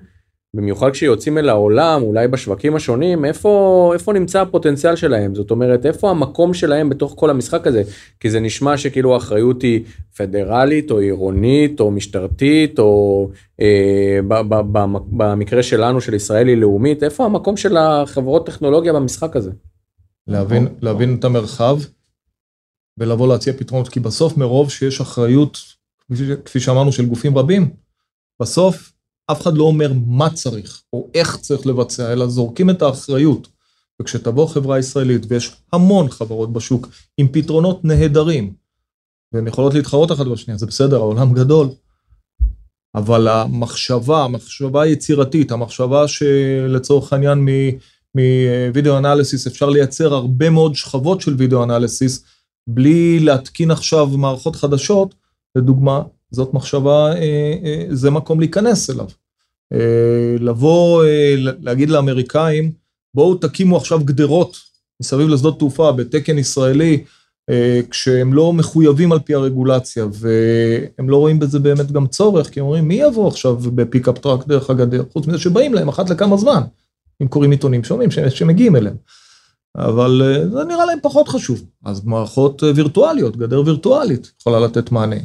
במיוחד 0.56 0.92
כשיוצאים 0.92 1.38
אל 1.38 1.50
העולם, 1.50 2.02
אולי 2.02 2.28
בשווקים 2.28 2.76
השונים, 2.76 3.26
איפה, 3.26 3.92
איפה 3.94 4.14
נמצא 4.14 4.42
הפוטנציאל 4.42 4.96
שלהם? 4.96 5.36
זאת 5.36 5.52
אומרת, 5.52 5.86
איפה 5.86 6.10
המקום 6.10 6.54
שלהם 6.54 6.90
בתוך 6.90 7.14
כל 7.18 7.30
המשחק 7.30 7.68
הזה? 7.68 7.84
כי 8.20 8.30
זה 8.30 8.40
נשמע 8.40 8.78
שכאילו 8.78 9.14
האחריות 9.14 9.62
היא 9.62 9.84
פדרלית, 10.18 10.92
או 10.92 11.00
עירונית, 11.00 11.80
או 11.80 11.92
משטרתית, 11.92 12.80
או 12.80 13.30
אה, 13.62 14.20
ב, 14.28 14.34
ב, 14.34 14.62
ב, 14.72 14.86
במקרה 15.12 15.64
שלנו, 15.64 16.02
של 16.02 16.14
ישראל, 16.14 16.48
היא 16.48 16.58
לאומית. 16.58 17.04
איפה 17.04 17.26
המקום 17.26 17.58
של 17.58 17.78
החברות 17.78 18.46
טכנולוגיה 18.46 18.94
במשחק 18.94 19.36
הזה? 19.36 19.52
להבין, 20.28 20.68
להבין 20.82 21.16
את 21.20 21.24
המרחב 21.24 21.78
ולבוא 22.98 23.28
להציע 23.28 23.54
פתרונות, 23.54 23.90
כי 23.90 24.00
בסוף 24.00 24.38
מרוב 24.38 24.72
שיש 24.72 25.02
אחריות, 25.02 25.58
כפי 26.46 26.60
שאמרנו, 26.60 26.92
של 26.92 27.06
גופים 27.06 27.38
רבים, 27.38 27.70
בסוף 28.42 28.91
אף 29.32 29.42
אחד 29.42 29.58
לא 29.58 29.64
אומר 29.64 29.92
מה 30.06 30.30
צריך 30.30 30.82
או 30.94 31.08
איך 31.14 31.38
צריך 31.38 31.68
לבצע, 31.68 32.14
אלא 32.14 32.28
זורקים 32.28 32.70
את 32.70 32.82
האחריות. 32.82 33.48
וכשתבוא 34.02 34.48
חברה 34.48 34.80
ישראלית, 34.80 35.26
ויש 35.28 35.56
המון 35.74 36.10
חברות 36.10 36.54
בשוק 36.54 36.88
עם 37.18 37.28
פתרונות 37.32 37.86
נהדרים, 37.86 38.54
והן 39.34 39.48
יכולות 39.48 39.74
להתחרות 39.74 40.12
אחת 40.12 40.26
בשנייה, 40.26 40.58
זה 40.58 40.66
בסדר, 40.66 40.98
העולם 40.98 41.34
גדול, 41.34 41.68
אבל 42.96 43.28
המחשבה, 43.28 44.24
המחשבה 44.24 44.82
היצירתית, 44.82 45.52
המחשבה 45.52 46.08
שלצורך 46.08 47.14
העניין 47.14 47.48
מווידאו 48.16 48.98
אנליסיס 48.98 49.48
אפשר 49.48 49.70
לייצר 49.70 50.14
הרבה 50.14 50.50
מאוד 50.50 50.76
שכבות 50.76 51.22
של 51.22 51.34
וידאו 51.34 51.64
אנליסיס, 51.64 52.24
בלי 52.68 53.20
להתקין 53.20 53.72
עכשיו 53.72 54.08
מערכות 54.08 54.56
חדשות, 54.56 55.16
לדוגמה, 55.56 56.02
זאת 56.32 56.54
מחשבה, 56.54 57.14
אה, 57.16 57.54
אה, 57.64 57.86
זה 57.90 58.10
מקום 58.10 58.40
להיכנס 58.40 58.90
אליו. 58.90 59.08
אה, 59.74 60.36
לבוא, 60.40 61.04
אה, 61.04 61.36
להגיד 61.62 61.90
לאמריקאים, 61.90 62.72
בואו 63.14 63.36
תקימו 63.36 63.78
עכשיו 63.78 64.00
גדרות 64.00 64.58
מסביב 65.02 65.28
לשדות 65.28 65.60
תעופה 65.60 65.92
בתקן 65.92 66.38
ישראלי, 66.38 67.04
אה, 67.50 67.82
כשהם 67.90 68.34
לא 68.34 68.54
מחויבים 68.54 69.12
על 69.12 69.20
פי 69.20 69.34
הרגולציה, 69.34 70.06
והם 70.14 71.10
לא 71.10 71.18
רואים 71.18 71.40
בזה 71.40 71.60
באמת 71.60 71.92
גם 71.92 72.08
צורך, 72.08 72.50
כי 72.50 72.60
הם 72.60 72.66
אומרים, 72.66 72.88
מי 72.88 72.96
יבוא 72.96 73.28
עכשיו 73.28 73.56
ב 73.56 73.65
pickup 73.65 74.18
truck 74.18 74.48
דרך 74.48 74.70
הגדר, 74.70 75.04
חוץ 75.14 75.28
מזה 75.28 75.38
שבאים 75.38 75.74
להם 75.74 75.90
אחת 75.90 76.10
לכמה 76.10 76.38
זמן, 76.38 76.62
אם 77.22 77.28
קוראים 77.28 77.52
עיתונים 77.52 77.84
שומעים 77.84 78.12
ש- 78.12 78.20
שמגיעים 78.20 78.76
אליהם. 78.76 78.96
אבל 79.78 80.22
זה 80.52 80.64
נראה 80.64 80.86
להם 80.86 81.00
פחות 81.02 81.28
חשוב. 81.28 81.64
אז 81.86 82.06
מערכות 82.06 82.64
וירטואליות, 82.64 83.38
גדר 83.38 83.62
וירטואלית 83.66 84.32
יכולה 84.42 84.60
לתת 84.60 84.92
מענה. 84.92 85.16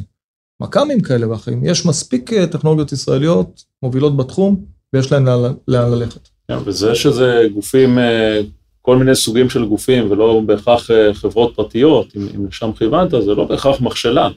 מכ"מים 0.61 1.01
כאלה 1.01 1.29
ואחרים, 1.29 1.65
יש 1.65 1.85
מספיק 1.85 2.33
אה, 2.33 2.47
טכנולוגיות 2.47 2.91
ישראליות 2.91 3.63
מובילות 3.83 4.17
בתחום, 4.17 4.65
ויש 4.93 5.11
להן 5.11 5.25
לאן, 5.67 5.91
ללכת. 5.91 6.29
כן, 6.47 6.57
וזה 6.65 6.95
שזה 6.95 7.43
גופים, 7.53 7.99
אה, 7.99 8.41
כל 8.81 8.97
מיני 8.97 9.15
סוגים 9.15 9.49
של 9.49 9.65
גופים, 9.65 10.11
ולא 10.11 10.41
בהכרח 10.45 10.91
אה, 10.91 11.13
חברות 11.13 11.55
פרטיות, 11.55 12.13
אם, 12.15 12.45
לשם 12.47 12.71
כיוונת, 12.77 13.11
זה 13.11 13.35
לא 13.35 13.45
בהכרח 13.45 13.81
מכשלה. 13.81 14.29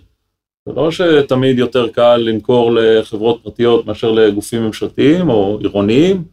זה 0.69 0.75
לא 0.77 0.91
שתמיד 0.91 1.59
יותר 1.59 1.89
קל 1.89 2.17
למכור 2.17 2.73
לחברות 2.75 3.41
פרטיות 3.43 3.87
מאשר 3.87 4.11
לגופים 4.11 4.63
ממשלתיים 4.63 5.31
או 5.31 5.59
עירוניים, 5.61 6.25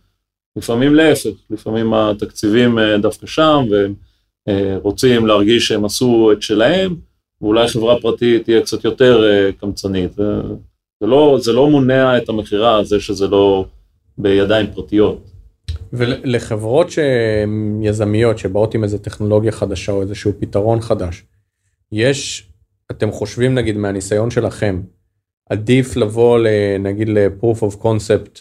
לפעמים 0.55 0.95
להפך, 0.95 1.29
לפעמים 1.49 1.93
התקציבים 1.93 2.79
דווקא 3.01 3.27
שם, 3.27 3.65
והם 3.69 3.93
רוצים 4.81 5.27
להרגיש 5.27 5.67
שהם 5.67 5.85
עשו 5.85 6.31
את 6.31 6.41
שלהם, 6.41 6.95
ואולי 7.41 7.67
חברה 7.67 8.01
פרטית 8.01 8.43
תהיה 8.43 8.61
קצת 8.61 8.83
יותר 8.83 9.23
אה, 9.23 9.51
קמצנית. 9.51 10.13
זה, 10.13 10.41
זה, 10.99 11.07
לא, 11.07 11.37
זה 11.41 11.53
לא 11.53 11.69
מונע 11.69 12.17
את 12.17 12.29
המכירה, 12.29 12.83
זה 12.83 12.99
שזה 12.99 13.27
לא 13.27 13.65
בידיים 14.17 14.67
פרטיות. 14.73 15.31
ולחברות 15.93 16.87
יזמיות, 17.81 18.37
שבאות 18.37 18.75
עם 18.75 18.83
איזה 18.83 18.97
טכנולוגיה 18.99 19.51
חדשה 19.51 19.91
או 19.91 20.01
איזשהו 20.01 20.31
פתרון 20.39 20.81
חדש, 20.81 21.23
יש, 21.91 22.49
אתם 22.91 23.11
חושבים 23.11 23.55
נגיד 23.55 23.77
מהניסיון 23.77 24.31
שלכם, 24.31 24.81
עדיף 25.49 25.95
לבוא 25.95 26.39
נגיד 26.79 27.09
ל-proof 27.09 27.59
of 27.61 27.83
concept 27.83 28.39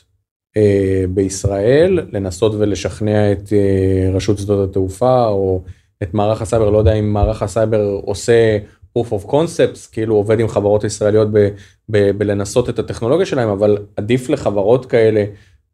אה, 0.57 1.05
בישראל, 1.09 2.01
לנסות 2.13 2.53
ולשכנע 2.59 3.33
את 3.33 3.53
אה, 3.53 4.11
רשות 4.13 4.39
שדות 4.39 4.71
התעופה 4.71 5.27
או 5.27 5.63
את 6.03 6.15
מערך 6.15 6.43
הסייבר, 6.43 6.71
לא 6.71 6.79
יודע 6.79 6.93
אם 6.93 7.13
מערך 7.13 7.43
הסייבר 7.43 8.01
עושה 8.03 8.59
proof 8.97 9.13
of 9.13 9.31
concepts, 9.31 9.93
כאילו 9.93 10.15
עובד 10.15 10.41
עם 10.41 10.49
חברות 10.49 10.85
ישראליות 10.85 11.29
ב, 11.33 11.49
ב, 11.89 12.11
בלנסות 12.11 12.69
את 12.69 12.79
הטכנולוגיה 12.79 13.27
שלהם, 13.27 13.49
אבל 13.49 13.79
עדיף 13.97 14.29
לחברות 14.29 14.87
כאלה 14.87 15.25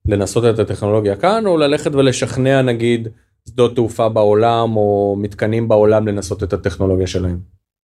לנסות 0.06 0.44
את 0.44 0.58
הטכנולוגיה 0.58 1.16
כאן, 1.16 1.46
או 1.46 1.56
ללכת 1.56 1.94
ולשכנע 1.94 2.62
נגיד 2.62 3.08
שדות 3.48 3.74
תעופה 3.74 4.08
בעולם 4.08 4.76
או 4.76 5.16
מתקנים 5.18 5.68
בעולם 5.68 6.08
לנסות 6.08 6.42
את 6.42 6.52
הטכנולוגיה 6.52 7.06
שלהם. 7.06 7.38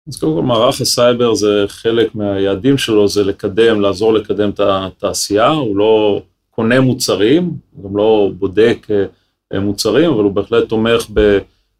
אז 0.09 0.17
קודם 0.17 0.35
כל 0.35 0.43
מערך 0.43 0.81
הסייבר 0.81 1.35
זה 1.35 1.65
חלק 1.69 2.15
מהיעדים 2.15 2.79
שלו, 2.79 3.09
זה 3.09 3.25
לקדם, 3.25 3.81
לעזור 3.81 4.13
לקדם 4.13 4.51
את 4.51 4.61
התעשייה, 4.61 5.49
הוא 5.49 5.77
לא 5.77 6.23
קונה 6.51 6.81
מוצרים, 6.81 7.51
גם 7.85 7.97
לא 7.97 8.31
בודק 8.39 8.87
אה, 9.53 9.61
מוצרים, 9.61 10.11
אבל 10.11 10.25
הוא 10.25 10.33
בהחלט 10.33 10.69
תומך 10.69 11.07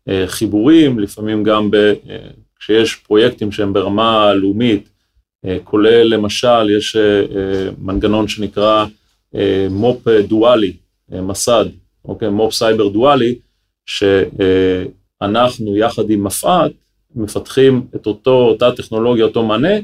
בחיבורים, 0.09 0.99
לפעמים 0.99 1.43
גם 1.43 1.71
ב, 1.71 1.75
אה, 1.75 2.29
כשיש 2.59 2.95
פרויקטים 2.95 3.53
שהם 3.53 3.73
ברמה 3.73 4.35
לאומית, 4.35 4.89
אה, 5.45 5.57
כולל 5.65 6.15
למשל, 6.15 6.71
יש 6.77 6.97
מנגנון 7.79 8.29
שנקרא 8.29 8.87
מו"פ 9.71 10.09
דואלי, 10.09 10.73
מסד, 11.11 11.65
אוקיי, 12.05 12.29
מו"פ 12.29 12.55
סייבר 12.55 12.89
דואלי, 12.89 13.39
שאנחנו 13.87 15.77
יחד 15.77 16.11
עם 16.11 16.25
מפא"ת 16.25 16.73
מפתחים 17.15 17.87
את 17.97 18.07
אותו, 18.07 18.31
אותה 18.31 18.73
טכנולוגיה, 18.73 19.25
אותו 19.25 19.43
מענה, 19.43 19.75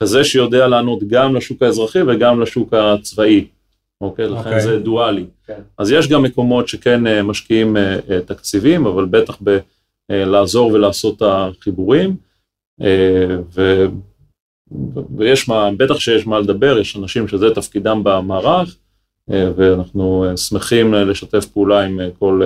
כזה 0.00 0.24
שיודע 0.24 0.66
לענות 0.66 0.98
גם 1.08 1.36
לשוק 1.36 1.62
האזרחי 1.62 1.98
וגם 2.06 2.40
לשוק 2.40 2.74
הצבאי. 2.74 3.44
אוקיי? 4.00 4.26
לכן 4.26 4.34
okay. 4.34 4.46
אוקיי. 4.46 4.60
זה 4.60 4.78
דואלי. 4.78 5.22
Okay. 5.22 5.46
כן. 5.46 5.60
אז 5.78 5.90
יש 5.90 6.08
גם 6.08 6.22
מקומות 6.22 6.68
שכן 6.68 7.06
אה, 7.06 7.22
משקיעים 7.22 7.76
אה, 7.76 7.98
אה, 8.10 8.20
תקציבים, 8.20 8.86
אבל 8.86 9.04
בטח 9.04 9.38
בלעזור 10.08 10.72
ולעשות 10.72 11.16
את 11.16 11.22
החיבורים. 11.22 12.16
ו... 13.54 13.84
ויש 15.16 15.48
מה, 15.48 15.70
בטח 15.76 15.98
שיש 15.98 16.26
מה 16.26 16.40
לדבר, 16.40 16.78
יש 16.78 16.96
אנשים 16.96 17.28
שזה 17.28 17.54
תפקידם 17.54 18.00
במערך, 18.04 18.76
ואנחנו 19.28 20.24
שמחים 20.36 20.94
לשתף 20.94 21.44
פעולה 21.44 21.80
עם 21.80 22.00
כל 22.18 22.42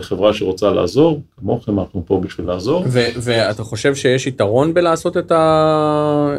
חברה 0.00 0.34
שרוצה 0.34 0.70
לעזור, 0.70 1.20
כמוכם, 1.36 1.80
אנחנו 1.80 2.02
פה 2.06 2.20
בשביל 2.24 2.46
לעזור. 2.46 2.84
ואתה 3.22 3.62
חושב 3.62 3.94
שיש 3.94 4.26
יתרון 4.26 4.74
בלעשות 4.74 5.16
את 5.16 5.32
ה... 5.32 6.36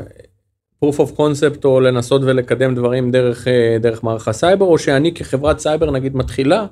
proof 0.86 0.98
of 1.00 1.18
concept 1.18 1.66
או 1.66 1.80
לנסות 1.80 2.22
ולקדם 2.26 2.76
דברים 2.76 3.12
דרך, 3.12 3.48
אה, 3.48 3.78
דרך 3.80 4.04
מערך 4.04 4.28
הסייבר, 4.28 4.66
או 4.66 4.78
שאני 4.78 5.14
כחברת 5.14 5.60
סייבר 5.60 5.92
נגיד 5.92 6.16
מתחילה, 6.16 6.66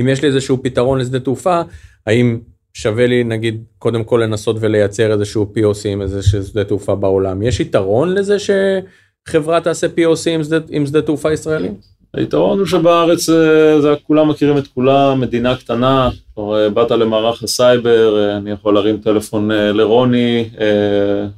אם 0.00 0.08
יש 0.08 0.22
לי 0.22 0.28
איזשהו 0.28 0.62
פתרון 0.62 0.98
לשדה 0.98 1.20
תעופה, 1.20 1.60
האם 2.06 2.40
שווה 2.80 3.06
לי 3.06 3.24
נגיד 3.24 3.64
קודם 3.78 4.04
כל 4.04 4.20
לנסות 4.24 4.56
ולייצר 4.60 5.12
איזשהו 5.12 5.52
POC 5.56 5.88
עם 5.88 6.02
איזה 6.02 6.22
שדה 6.22 6.64
תעופה 6.64 6.94
בעולם. 6.94 7.42
יש 7.42 7.60
יתרון 7.60 8.14
לזה 8.14 8.36
שחברה 8.38 9.60
תעשה 9.60 9.86
POC 9.86 10.30
עם 10.30 10.44
שדה, 10.44 10.58
עם 10.70 10.86
שדה 10.86 11.02
תעופה 11.02 11.32
ישראלי? 11.32 11.68
היתרון 12.14 12.58
הוא 12.58 12.66
שבארץ 12.66 13.28
אה, 13.28 13.80
זה, 13.80 13.94
כולם 14.06 14.28
מכירים 14.28 14.58
את 14.58 14.66
כולם, 14.66 15.20
מדינה 15.20 15.56
קטנה, 15.56 16.10
כבר 16.34 16.62
אה, 16.64 16.70
באת 16.70 16.90
למערך 16.90 17.42
הסייבר, 17.42 18.18
אה, 18.18 18.36
אני 18.36 18.50
יכול 18.50 18.74
להרים 18.74 18.98
טלפון 18.98 19.50
לרוני 19.50 20.48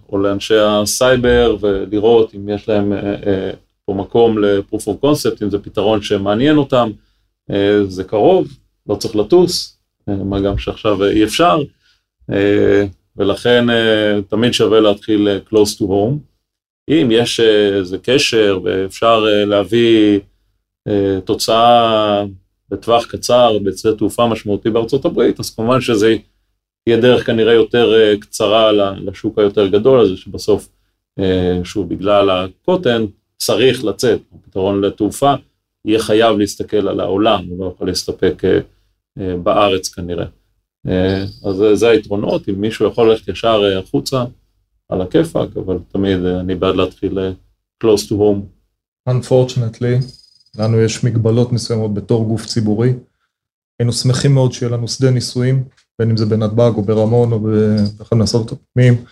או 0.08 0.18
לאנשי 0.18 0.58
הסייבר 0.58 1.56
ולראות 1.60 2.34
אם 2.34 2.48
יש 2.48 2.68
להם 2.68 2.92
פה 3.86 3.94
מקום 3.94 4.38
ל-proof 4.38 5.04
אם 5.42 5.50
זה 5.50 5.58
פתרון 5.58 6.02
שמעניין 6.02 6.56
אותם, 6.56 6.90
זה 7.88 8.04
קרוב, 8.04 8.48
לא 8.88 8.94
צריך 8.94 9.16
לטוס, 9.16 9.79
מה 10.24 10.40
גם 10.40 10.58
שעכשיו 10.58 11.04
אי 11.04 11.24
אפשר, 11.24 11.58
ולכן 13.16 13.64
תמיד 14.28 14.52
שווה 14.52 14.80
להתחיל 14.80 15.28
close 15.48 15.78
to 15.78 15.82
home. 15.82 16.30
אם 16.90 17.08
יש 17.10 17.40
איזה 17.40 17.98
קשר 17.98 18.58
ואפשר 18.64 19.24
להביא 19.46 20.20
אה, 20.88 21.20
תוצאה 21.24 22.24
בטווח 22.70 23.06
קצר 23.06 23.58
בשדה 23.64 23.96
תעופה 23.96 24.26
משמעותי 24.26 24.70
בארצות 24.70 25.04
הברית, 25.04 25.40
אז 25.40 25.54
כמובן 25.54 25.80
שזה 25.80 26.16
יהיה 26.86 27.00
דרך 27.00 27.26
כנראה 27.26 27.52
יותר 27.52 27.94
אה, 27.94 28.16
קצרה 28.20 28.72
לשוק 28.96 29.38
היותר 29.38 29.66
גדול 29.66 30.00
הזה, 30.00 30.16
שבסוף, 30.16 30.68
אה, 31.18 31.60
שוב, 31.64 31.88
בגלל 31.88 32.30
הקוטן, 32.30 33.04
צריך 33.36 33.84
לצאת. 33.84 34.20
הפתרון 34.34 34.80
לתעופה 34.80 35.34
יהיה 35.84 35.98
חייב 35.98 36.38
להסתכל 36.38 36.88
על 36.88 37.00
העולם, 37.00 37.44
הוא 37.48 37.64
לא 37.64 37.72
יכול 37.74 37.88
להסתפק 37.88 38.42
בארץ 39.42 39.88
כנראה. 39.88 40.26
אז 41.44 41.62
זה 41.74 41.88
היתרונות, 41.88 42.48
אם 42.48 42.60
מישהו 42.60 42.88
יכול 42.88 43.10
ללכת 43.10 43.28
ישר 43.28 43.62
החוצה, 43.78 44.24
על 44.88 45.02
הכיפאק, 45.02 45.56
אבל 45.56 45.78
תמיד 45.92 46.18
אני 46.24 46.54
בעד 46.54 46.76
להתחיל 46.76 47.18
close 47.84 48.08
to 48.08 48.12
home. 48.12 48.40
Unfortunately, 49.08 50.04
לנו 50.58 50.80
יש 50.80 51.04
מגבלות 51.04 51.52
מסוימות 51.52 51.94
בתור 51.94 52.24
גוף 52.24 52.46
ציבורי. 52.46 52.94
היינו 53.78 53.92
שמחים 53.92 54.34
מאוד 54.34 54.52
שיהיה 54.52 54.72
לנו 54.72 54.88
שדה 54.88 55.10
ניסויים, 55.10 55.64
בין 55.98 56.10
אם 56.10 56.16
זה 56.16 56.26
בנתב"ג 56.26 56.72
או 56.76 56.82
ברמון 56.82 57.32
או 57.32 57.40
באחד 57.40 58.16
מהסודות 58.16 58.52
הפנימיים, 58.52 59.04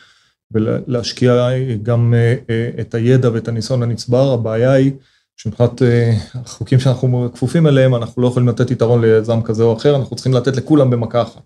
ולהשקיע 0.50 1.50
גם 1.82 2.14
אה, 2.14 2.34
אה, 2.50 2.70
את 2.80 2.94
הידע 2.94 3.30
ואת 3.32 3.48
הניסיון 3.48 3.82
הנצבר. 3.82 4.32
הבעיה 4.32 4.72
היא 4.72 4.92
שמבחינת 5.40 5.82
אה, 5.82 6.12
החוקים 6.34 6.80
שאנחנו 6.80 7.30
כפופים 7.34 7.66
אליהם, 7.66 7.94
אנחנו 7.94 8.22
לא 8.22 8.28
יכולים 8.28 8.48
לתת 8.48 8.70
יתרון 8.70 9.00
ליזם 9.00 9.42
כזה 9.42 9.62
או 9.62 9.76
אחר, 9.76 9.96
אנחנו 9.96 10.16
צריכים 10.16 10.34
לתת 10.34 10.56
לכולם 10.56 10.90
במכה 10.90 11.22
אחת. 11.22 11.42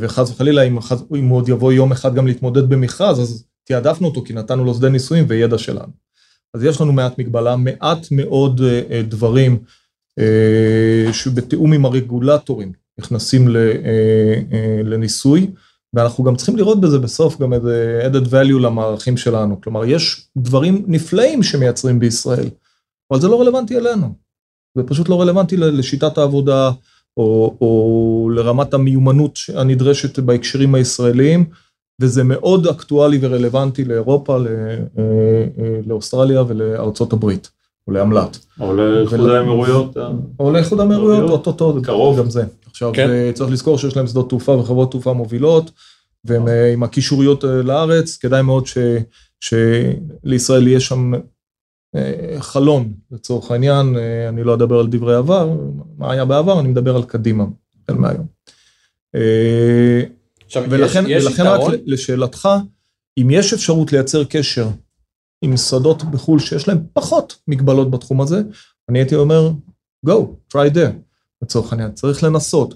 וחס 0.00 0.30
וחלילה, 0.30 0.62
אם, 0.62 0.78
אם 1.16 1.28
הוא 1.28 1.38
עוד 1.38 1.48
יבוא 1.48 1.72
יום 1.72 1.92
אחד 1.92 2.14
גם 2.14 2.26
להתמודד 2.26 2.68
במכרז, 2.68 3.20
אז 3.20 3.44
תעדפנו 3.64 4.08
אותו 4.08 4.22
כי 4.24 4.32
נתנו 4.32 4.64
לו 4.64 4.74
שדה 4.74 4.88
ניסויים 4.88 5.24
וידע 5.28 5.58
שלנו. 5.58 5.92
אז 6.54 6.64
יש 6.64 6.80
לנו 6.80 6.92
מעט 6.92 7.18
מגבלה, 7.18 7.56
מעט 7.56 8.06
מאוד 8.10 8.60
אה, 8.60 8.82
אה, 8.90 9.02
דברים 9.02 9.58
אה, 10.18 11.12
שבתיאום 11.12 11.72
עם 11.72 11.84
הרגולטורים 11.84 12.72
נכנסים 12.98 13.48
לניסוי, 14.84 15.50
ואנחנו 15.94 16.24
גם 16.24 16.36
צריכים 16.36 16.56
לראות 16.56 16.80
בזה 16.80 16.98
בסוף 16.98 17.40
גם 17.40 17.52
איזה 17.52 18.02
added 18.06 18.26
value 18.26 18.60
למערכים 18.60 19.16
שלנו. 19.16 19.60
כלומר, 19.60 19.84
יש 19.84 20.28
דברים 20.36 20.84
נפלאים 20.86 21.42
שמייצרים 21.42 21.98
בישראל, 21.98 22.48
אבל 23.10 23.20
זה 23.20 23.28
לא 23.28 23.40
רלוונטי 23.40 23.76
אלינו. 23.76 24.14
זה 24.76 24.82
פשוט 24.82 25.08
לא 25.08 25.20
רלוונטי 25.20 25.56
לשיטת 25.56 26.18
העבודה 26.18 26.70
או, 27.16 27.56
או 27.60 28.30
לרמת 28.34 28.74
המיומנות 28.74 29.38
הנדרשת 29.54 30.18
בהקשרים 30.18 30.74
הישראליים. 30.74 31.44
וזה 32.00 32.24
מאוד 32.24 32.66
אקטואלי 32.66 33.18
ורלוונטי 33.20 33.84
לאירופה, 33.84 34.36
אה, 34.36 34.42
אה, 34.98 35.80
לאוסטרליה 35.86 36.42
ולארצות 36.48 37.12
הברית, 37.12 37.50
או 37.88 37.92
לאמל"ט. 37.92 38.36
או 38.60 38.74
לאיחוד 38.74 39.30
האמירויות. 39.30 39.96
אה. 39.96 40.08
או 40.40 40.50
לאיחוד 40.50 40.80
האמירויות, 40.80 41.30
אוטוטו, 41.30 41.76
קרוב 41.82 42.18
גם 42.18 42.30
זה. 42.30 42.44
עכשיו, 42.70 42.92
כן. 42.94 43.32
צריך 43.34 43.50
לזכור 43.50 43.78
שיש 43.78 43.96
להם 43.96 44.06
שדות 44.06 44.28
תעופה 44.28 44.52
וחברות 44.52 44.90
תעופה 44.90 45.12
מובילות, 45.12 45.70
והם 46.24 46.48
עם 46.72 46.82
הקישוריות 46.82 47.44
לארץ, 47.44 48.16
כדאי 48.16 48.42
מאוד 48.42 48.66
ש, 48.66 48.78
שלישראל 49.40 50.68
יהיה 50.68 50.80
שם 50.80 51.12
חלון, 52.38 52.92
לצורך 53.10 53.50
העניין, 53.50 53.96
אני 54.28 54.44
לא 54.44 54.54
אדבר 54.54 54.78
על 54.78 54.86
דברי 54.86 55.14
עבר, 55.14 55.50
מה 55.98 56.12
היה 56.12 56.24
בעבר, 56.24 56.60
אני 56.60 56.68
מדבר 56.68 56.96
על 56.96 57.02
קדימה, 57.02 57.44
החל 57.82 57.94
מהיום. 57.98 58.26
עכשיו, 60.46 60.64
ולכן, 60.70 61.04
יש, 61.08 61.10
יש 61.10 61.26
ולכן 61.26 61.46
רק 61.46 61.60
לשאלתך, 61.86 62.48
אם 63.18 63.28
יש 63.30 63.52
אפשרות 63.52 63.92
לייצר 63.92 64.24
קשר 64.24 64.68
עם 65.42 65.56
שדות 65.56 66.02
בחו"ל 66.02 66.38
שיש 66.38 66.68
להם 66.68 66.78
פחות 66.92 67.36
מגבלות 67.48 67.90
בתחום 67.90 68.20
הזה, 68.20 68.42
אני 68.88 68.98
הייתי 68.98 69.14
אומר, 69.14 69.50
go, 70.06 70.12
try 70.54 70.74
there, 70.74 70.92
לצורך 71.42 71.72
העניין, 71.72 71.92
צריך 71.92 72.22
לנסות. 72.22 72.74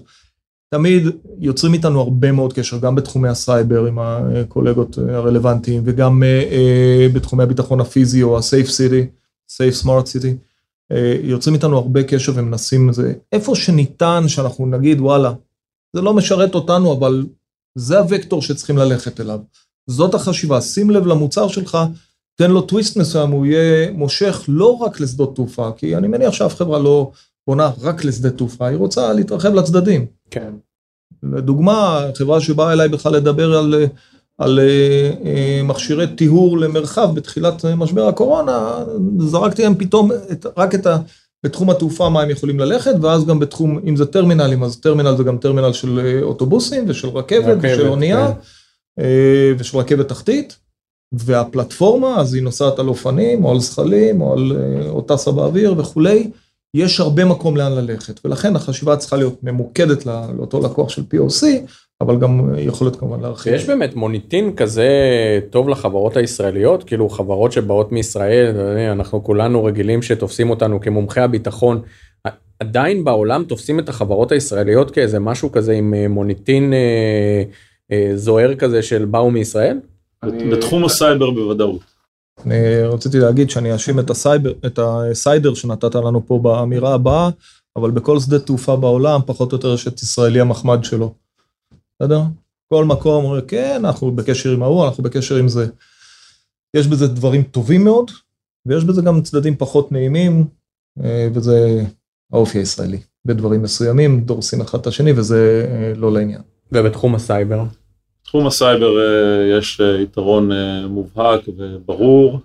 תמיד 0.73 1.03
יוצרים 1.39 1.73
איתנו 1.73 2.01
הרבה 2.01 2.31
מאוד 2.31 2.53
קשר, 2.53 2.77
גם 2.77 2.95
בתחומי 2.95 3.29
הסייבר 3.29 3.85
עם 3.85 3.99
הקולגות 3.99 4.97
הרלוונטיים, 4.97 5.81
וגם 5.85 6.23
uh, 6.23 7.15
בתחומי 7.15 7.43
הביטחון 7.43 7.81
הפיזי 7.81 8.23
או 8.23 8.37
ה-safe 8.37 8.67
city, 8.67 9.05
safe 9.51 9.85
smart 9.85 10.05
city. 10.05 10.33
Uh, 10.93 10.95
יוצרים 11.23 11.55
איתנו 11.55 11.77
הרבה 11.77 12.03
קשר 12.03 12.31
ומנסים 12.35 12.89
את 12.89 12.93
זה. 12.93 13.13
איפה 13.31 13.55
שניתן, 13.55 14.23
שאנחנו 14.27 14.65
נגיד, 14.65 15.01
וואלה, 15.01 15.33
זה 15.95 16.01
לא 16.01 16.13
משרת 16.13 16.55
אותנו, 16.55 16.93
אבל 16.93 17.25
זה 17.77 17.99
הוקטור 17.99 18.41
שצריכים 18.41 18.77
ללכת 18.77 19.19
אליו. 19.19 19.39
זאת 19.87 20.13
החשיבה, 20.13 20.61
שים 20.61 20.89
לב 20.89 21.07
למוצר 21.07 21.47
שלך, 21.47 21.77
תן 22.35 22.51
לו 22.51 22.61
טוויסט 22.61 22.97
מסוים, 22.97 23.31
הוא 23.31 23.45
יהיה 23.45 23.91
מושך 23.91 24.45
לא 24.47 24.77
רק 24.77 24.99
לשדות 24.99 25.35
תעופה, 25.35 25.69
כי 25.77 25.95
אני 25.95 26.07
מניח 26.07 26.33
שאף 26.33 26.55
חברה 26.55 26.79
לא 26.79 27.11
בונה 27.49 27.71
רק 27.81 28.05
לשדה 28.05 28.29
תעופה, 28.29 28.67
היא 28.67 28.77
רוצה 28.77 29.13
להתרחב 29.13 29.53
לצדדים. 29.53 30.05
כן. 30.31 30.53
לדוגמה, 31.23 32.05
חברה 32.15 32.41
שבאה 32.41 32.73
אליי 32.73 32.89
בכלל 32.89 33.13
לדבר 33.13 33.57
על 33.57 33.85
על 34.37 34.59
אה, 34.59 35.11
אה, 35.25 35.61
מכשירי 35.63 36.07
טיהור 36.07 36.57
למרחב 36.57 37.15
בתחילת 37.15 37.65
משבר 37.65 38.07
הקורונה, 38.07 38.83
זרקתי 39.19 39.63
להם 39.63 39.75
פתאום 39.75 40.11
את, 40.31 40.45
רק 40.57 40.75
את 40.75 40.85
ה... 40.85 40.97
בתחום 41.43 41.69
התעופה 41.69 42.09
מה 42.09 42.21
הם 42.21 42.29
יכולים 42.29 42.59
ללכת, 42.59 42.91
ואז 43.01 43.25
גם 43.25 43.39
בתחום, 43.39 43.79
אם 43.87 43.95
זה 43.95 44.05
טרמינלים, 44.05 44.63
אז 44.63 44.79
טרמינל 44.79 45.17
זה 45.17 45.23
גם 45.23 45.37
טרמינל 45.37 45.73
של 45.73 45.99
אה, 45.99 46.21
אוטובוסים 46.21 46.85
ושל 46.87 47.07
רכבת, 47.07 47.45
רכבת 47.45 47.57
ושל 47.61 47.87
אונייה, 47.87 48.27
כן. 48.27 49.05
ושל 49.57 49.77
רכבת 49.77 50.07
תחתית, 50.07 50.57
והפלטפורמה, 51.11 52.19
אז 52.19 52.33
היא 52.33 52.43
נוסעת 52.43 52.79
על 52.79 52.87
אופנים, 52.87 53.45
או 53.45 53.51
על 53.51 53.59
זחלים, 53.59 54.21
או, 54.21 54.33
על, 54.33 54.51
או 54.89 55.01
טסה 55.01 55.31
באוויר 55.31 55.75
וכולי. 55.77 56.31
יש 56.73 56.99
הרבה 56.99 57.25
מקום 57.25 57.57
לאן 57.57 57.71
ללכת, 57.71 58.25
ולכן 58.25 58.55
החשיבה 58.55 58.97
צריכה 58.97 59.17
להיות 59.17 59.43
ממוקדת 59.43 60.05
לאותו 60.05 60.61
לקוח 60.61 60.89
של 60.89 61.01
POC, 61.01 61.45
אבל 62.01 62.19
גם 62.19 62.53
יכולת 62.57 62.95
כמובן 62.95 63.19
להרחיב. 63.19 63.53
יש 63.53 63.65
באמת 63.65 63.95
מוניטין 63.95 64.55
כזה 64.55 64.89
טוב 65.49 65.69
לחברות 65.69 66.17
הישראליות, 66.17 66.83
כאילו 66.83 67.09
חברות 67.09 67.51
שבאות 67.51 67.91
מישראל, 67.91 68.55
אנחנו 68.91 69.23
כולנו 69.23 69.63
רגילים 69.63 70.01
שתופסים 70.01 70.49
אותנו 70.49 70.81
כמומחי 70.81 71.21
הביטחון, 71.21 71.81
עדיין 72.59 73.03
בעולם 73.03 73.43
תופסים 73.43 73.79
את 73.79 73.89
החברות 73.89 74.31
הישראליות 74.31 74.91
כאיזה 74.91 75.19
משהו 75.19 75.51
כזה 75.51 75.73
עם 75.73 75.93
אה, 75.93 76.07
מוניטין 76.07 76.73
אה, 76.73 77.43
אה, 77.91 78.11
זוהר 78.15 78.55
כזה 78.55 78.81
של 78.81 79.05
באו 79.05 79.31
מישראל? 79.31 79.77
בתחום 80.23 80.85
הסייבר 80.85 81.31
בוודאות. 81.31 81.81
אני 82.45 82.81
רציתי 82.81 83.19
להגיד 83.19 83.49
שאני 83.49 83.73
אאשים 83.73 83.99
את 83.99 84.11
את 84.65 84.79
הסיידר 84.81 85.53
שנתת 85.53 85.95
לנו 85.95 86.27
פה 86.27 86.39
באמירה 86.43 86.93
הבאה, 86.93 87.29
אבל 87.75 87.91
בכל 87.91 88.19
שדה 88.19 88.39
תעופה 88.39 88.75
בעולם, 88.75 89.21
פחות 89.25 89.51
או 89.51 89.57
יותר 89.57 89.73
יש 89.73 89.87
את 89.87 90.03
ישראלי 90.03 90.39
המחמד 90.39 90.83
שלו. 90.83 91.13
בסדר? 91.99 92.21
כל 92.73 92.85
מקום 92.85 93.25
אומר, 93.25 93.41
כן, 93.47 93.81
אנחנו 93.85 94.11
בקשר 94.11 94.51
עם 94.51 94.63
ההוא, 94.63 94.85
אנחנו 94.85 95.03
בקשר 95.03 95.35
עם 95.35 95.47
זה. 95.47 95.67
יש 96.73 96.87
בזה 96.87 97.07
דברים 97.07 97.43
טובים 97.43 97.83
מאוד, 97.83 98.11
ויש 98.65 98.83
בזה 98.83 99.01
גם 99.01 99.21
צדדים 99.21 99.55
פחות 99.55 99.91
נעימים, 99.91 100.47
אה, 101.03 101.27
וזה 101.33 101.83
האופי 102.33 102.57
הישראלי. 102.57 102.99
בדברים 103.25 103.61
מסוימים 103.61 104.21
דורסים 104.21 104.61
אחד 104.61 104.79
את 104.79 104.87
השני, 104.87 105.11
וזה 105.11 105.65
אה, 105.71 105.93
לא 105.95 106.11
לעניין. 106.11 106.41
ובתחום 106.71 107.15
הסייבר? 107.15 107.63
בתחום 108.29 108.47
הסייבר 108.47 108.99
אה, 108.99 109.57
יש 109.57 109.81
יתרון 110.03 110.49
מובהק 110.89 111.41
וברור, 111.57 112.39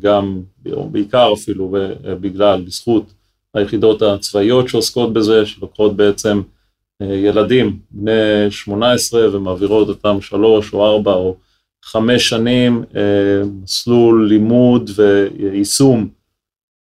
גם 0.00 0.40
בעיקר 0.64 1.32
אפילו 1.32 1.74
בגלל, 2.20 2.62
בזכות 2.62 3.04
היחידות 3.54 4.02
הצבאיות 4.02 4.68
שעוסקות 4.68 5.12
בזה, 5.12 5.46
שלוקחות 5.46 5.96
בעצם 5.96 6.42
ילדים 7.02 7.78
בני 7.90 8.50
18 8.50 9.36
ומעבירות 9.36 9.88
אותם 9.88 10.20
שלוש 10.20 10.72
או 10.72 10.86
ארבע 10.86 11.12
או 11.12 11.36
חמש 11.84 12.28
שנים, 12.28 12.84
אה, 12.96 13.42
מסלול 13.62 14.28
לימוד 14.28 14.90
ויישום 14.96 16.08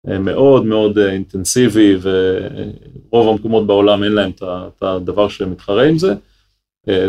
אה, 0.08 0.18
מאוד 0.18 0.64
מאוד 0.64 0.98
אה, 0.98 1.12
אינטנסיבי 1.12 1.96
ורוב 2.02 3.28
המקומות 3.28 3.66
בעולם 3.66 4.04
אין 4.04 4.12
להם 4.12 4.30
את 4.30 4.82
הדבר 4.82 5.28
שמתחרה 5.28 5.84
עם 5.88 5.98
זה. 5.98 6.14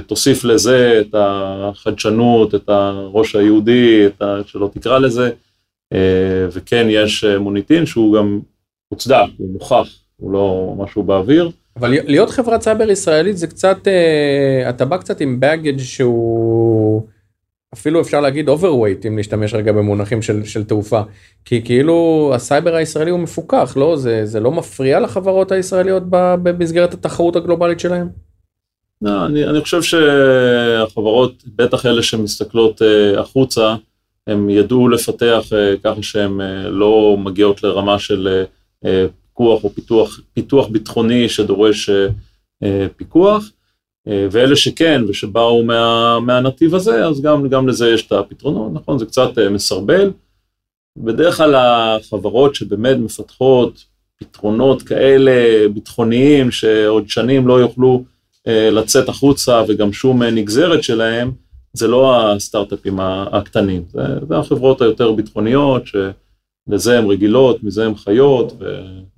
תוסיף 0.08 0.44
לזה 0.44 1.02
את 1.02 1.16
החדשנות, 1.18 2.56
את 2.56 2.70
הראש 2.70 3.36
היהודי, 3.36 4.08
את 4.08 4.22
ה... 4.22 4.40
שלא 4.46 4.70
תקרא 4.74 5.00
לזה, 5.00 5.30
וכן 6.52 6.88
יש 6.90 7.24
מוניטין 7.24 7.86
שהוא 7.86 8.18
גם 8.18 8.40
מוצדק, 8.92 9.26
הוא 9.38 9.54
מוכח, 9.54 9.88
הוא 10.18 10.32
לא 10.32 10.76
משהו 10.78 11.04
באוויר. 11.04 11.52
אבל 11.76 11.90
להיות 11.90 12.30
חברת 12.30 12.62
סייבר 12.62 12.90
ישראלית 12.90 13.38
זה 13.38 13.48
קצת, 13.48 13.88
אה, 13.88 14.70
אתה 14.70 14.86
בא 14.86 14.98
קצת 14.98 15.22
עם 15.22 15.40
באגג' 15.40 15.80
שהוא 15.80 17.08
אפילו 17.74 18.02
אפשר 18.02 18.22
להגיד 18.22 18.50
overweight 18.50 19.08
אם 19.08 19.20
נשתמש 19.20 19.54
רגע 19.54 19.72
במונחים 19.72 20.22
של, 20.22 20.44
של 20.44 20.64
תעופה. 20.64 21.02
כי 21.46 21.62
כאילו 21.66 22.32
הסייבר 22.36 22.76
הישראלי 22.76 23.12
הוא 23.12 23.20
מפוקח, 23.20 23.74
לא? 23.78 23.98
זה, 23.98 24.26
זה 24.26 24.40
לא 24.40 24.52
מפריע 24.52 25.00
לחברות 25.00 25.52
הישראליות 25.52 26.04
במסגרת 26.10 26.94
התחרות 26.94 27.36
הגלובלית 27.36 27.80
שלהם? 27.80 28.10
לא, 29.02 29.26
אני, 29.26 29.46
אני 29.46 29.62
חושב 29.62 29.82
שהחברות, 29.82 31.44
בטח 31.56 31.86
אלה 31.86 32.04
שמסתכלות 32.04 32.82
uh, 32.82 33.20
החוצה, 33.20 33.76
הם 34.28 34.50
ידעו 34.50 34.90
לפתח 34.90 35.44
ככה 35.84 36.04
שהן 36.04 36.42
uh, 36.42 36.68
לא 36.68 37.18
מגיעות 37.20 37.64
לרמה 37.64 38.00
של 38.00 38.46
פיקוח 39.34 39.64
או 39.64 39.70
פיתוח, 39.70 40.20
פיתוח 40.34 40.68
ביטחוני 40.68 41.30
שדורש 41.30 41.90
אה, 41.90 42.08
אה, 42.64 42.88
פיקוח, 42.98 43.52
אה, 44.08 44.28
ואלה 44.32 44.56
שכן 44.56 45.02
ושבאו 45.08 45.64
מה, 45.64 46.20
מהנתיב 46.20 46.76
הזה, 46.76 47.06
אז 47.06 47.22
גם, 47.22 47.48
גם 47.48 47.68
לזה 47.68 47.90
יש 47.90 48.08
את 48.08 48.12
הפתרונות, 48.12 48.72
נכון? 48.74 49.00
זה 49.00 49.06
קצת 49.06 49.30
מסרבל. 49.52 50.12
בדרך 50.98 51.38
כלל 51.38 51.56
החברות 51.56 52.56
שבאמת 52.56 52.98
מפתחות 52.98 53.86
פתרונות 54.20 54.82
כאלה 54.82 55.68
ביטחוניים, 55.74 56.52
שעוד 56.52 57.10
שנים 57.10 57.48
לא 57.48 57.60
יוכלו 57.60 58.04
לצאת 58.48 59.10
החוצה 59.10 59.64
וגם 59.68 59.94
שום 59.94 60.24
נגזרת 60.24 60.84
שלהם, 60.84 61.32
זה 61.74 61.88
לא 61.88 62.32
הסטארט-אפים 62.32 63.00
הקטנים, 63.32 63.84
זה, 63.90 64.02
זה 64.28 64.38
החברות 64.38 64.82
היותר 64.82 65.12
ביטחוניות, 65.12 65.88
ש... 65.88 65.96
לזה 66.68 66.98
הן 66.98 67.06
רגילות, 67.06 67.64
מזה 67.64 67.86
הן 67.86 67.96
חיות. 67.96 68.54
ו... 68.60 68.66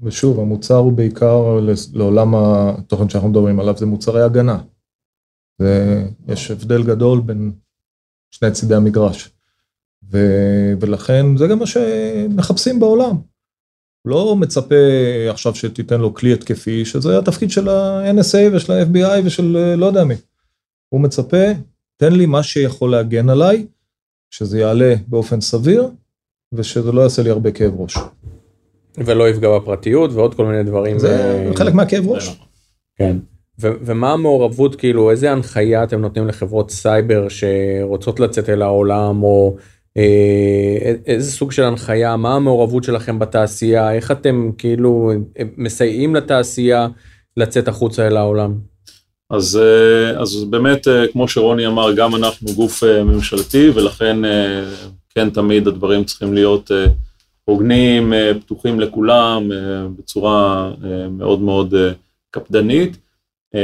ושוב, 0.02 0.40
המוצר 0.40 0.76
הוא 0.76 0.94
בעיקר 0.94 1.60
לעולם 1.94 2.36
התוכן 2.36 3.10
שאנחנו 3.10 3.30
מדברים 3.30 3.60
עליו, 3.60 3.78
זה 3.78 3.86
מוצרי 3.86 4.22
הגנה. 4.22 4.60
ויש 5.60 6.52
הבדל 6.52 6.84
גדול 6.84 7.22
בין 7.22 7.52
שני 8.32 8.52
צידי 8.52 8.76
המגרש. 8.76 9.30
ו... 10.12 10.18
ולכן 10.82 11.38
זה 11.38 11.48
גם 11.48 11.60
מה 11.60 11.66
שמחפשים 11.66 12.80
בעולם. 12.80 13.16
לא 14.06 14.36
מצפה 14.36 14.76
עכשיו 15.30 15.56
שתיתן 15.56 16.02
לו 16.02 16.14
כלי 16.14 16.34
התקפי, 16.34 16.86
שזה 16.86 17.18
התפקיד 17.18 17.52
של 17.52 17.70
ה-NSA 17.70 18.54
ושל 18.54 18.74
ה-FBI 18.74 19.22
ושל 19.26 19.76
לא 19.78 19.86
יודע 19.86 20.04
מי. 20.04 20.16
הוא 20.90 21.02
מצפה, 21.02 21.46
תן 21.98 22.14
לי 22.14 22.26
מה 22.26 22.44
שיכול 22.44 22.92
להגן 22.92 23.30
עליי, 23.30 23.66
שזה 24.30 24.60
יעלה 24.60 24.96
באופן 25.08 25.42
סביר, 25.42 25.90
ושזה 26.54 26.92
לא 26.92 27.02
יעשה 27.02 27.22
לי 27.24 27.30
הרבה 27.30 27.52
כאב 27.52 27.82
ראש. 27.82 27.98
ולא 28.98 29.30
יפגע 29.30 29.50
בפרטיות 29.60 30.12
ועוד 30.14 30.36
כל 30.36 30.46
מיני 30.46 30.64
דברים. 30.64 31.00
זה 31.00 31.46
ו... 31.52 31.56
חלק 31.56 31.74
מהכאב 31.74 32.08
ראש. 32.08 32.40
כן. 32.98 33.18
ו- 33.62 33.74
ומה 33.82 34.12
המעורבות, 34.14 34.76
כאילו, 34.76 35.12
איזה 35.12 35.32
הנחיה 35.32 35.84
אתם 35.84 36.02
נותנים 36.02 36.28
לחברות 36.28 36.72
סייבר 36.72 37.28
שרוצות 37.30 38.20
לצאת 38.20 38.50
אל 38.50 38.62
העולם, 38.62 39.24
או 39.24 39.56
אה, 39.58 39.64
איזה 41.06 41.32
סוג 41.32 41.52
של 41.52 41.64
הנחיה, 41.64 42.18
מה 42.18 42.36
המעורבות 42.36 42.84
שלכם 42.84 43.20
בתעשייה, 43.20 43.94
איך 43.94 44.12
אתם 44.12 44.52
כאילו 44.58 45.12
מסייעים 45.58 46.16
לתעשייה 46.16 46.88
לצאת 47.38 47.68
החוצה 47.68 48.08
אל 48.08 48.18
העולם? 48.18 48.54
אז, 49.30 49.60
אה, 49.64 50.22
אז 50.22 50.44
באמת, 50.50 50.88
אה, 50.88 51.08
כמו 51.08 51.28
שרוני 51.28 51.68
אמר, 51.68 51.94
גם 51.94 52.16
אנחנו 52.16 52.54
גוף 52.56 52.84
אה, 52.84 53.04
ממשלתי, 53.04 53.70
ולכן 53.70 54.18
כן, 55.16 55.30
תמיד 55.30 55.68
הדברים 55.68 56.04
צריכים 56.04 56.34
להיות 56.34 56.72
אה, 56.72 56.86
הוגנים, 57.46 58.14
אה, 58.14 58.32
פתוחים 58.42 58.80
לכולם, 58.80 59.52
אה, 59.52 59.88
בצורה 59.98 60.72
מאוד 61.10 61.42
מאוד 61.42 61.74
קפדנית, 62.32 62.98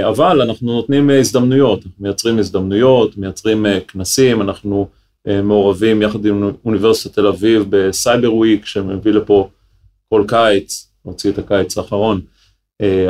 אבל 0.10 0.42
אנחנו 0.42 0.74
נותנים 0.74 1.10
הזדמנויות, 1.10 1.80
מייצרים 2.00 2.40
הזדמנויות, 2.40 3.18
מייצרים 3.18 3.66
כנסים, 3.88 4.42
אנחנו 4.42 4.88
מעורבים 5.28 6.02
יחד 6.02 6.26
עם 6.26 6.52
אוניברסיטת 6.66 7.16
תל 7.16 7.28
אביב 7.28 7.66
ב 7.70 7.81
Cyber 7.81 8.36
Week, 8.36 8.66
שמביא 8.66 9.12
לפה 9.12 9.50
כל 10.10 10.24
קיץ, 10.28 10.92
נוציא 11.06 11.32
את 11.32 11.38
הקיץ 11.38 11.78
האחרון, 11.78 12.22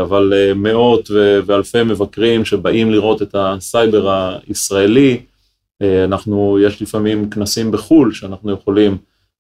אבל 0.02 0.34
מאות 0.56 1.10
ואלפי 1.46 1.84
מבקרים 1.84 2.46
שבאים 2.46 2.92
לראות 2.92 3.22
את 3.22 3.36
הסייבר 3.36 4.36
הישראלי, 4.48 5.22
אה, 5.82 6.04
אנחנו, 6.04 6.60
יש 6.60 6.82
לפעמים 6.82 7.30
כנסים 7.30 7.72
בחו"ל 7.72 8.14
שאנחנו 8.14 8.52
יכולים 8.52 8.98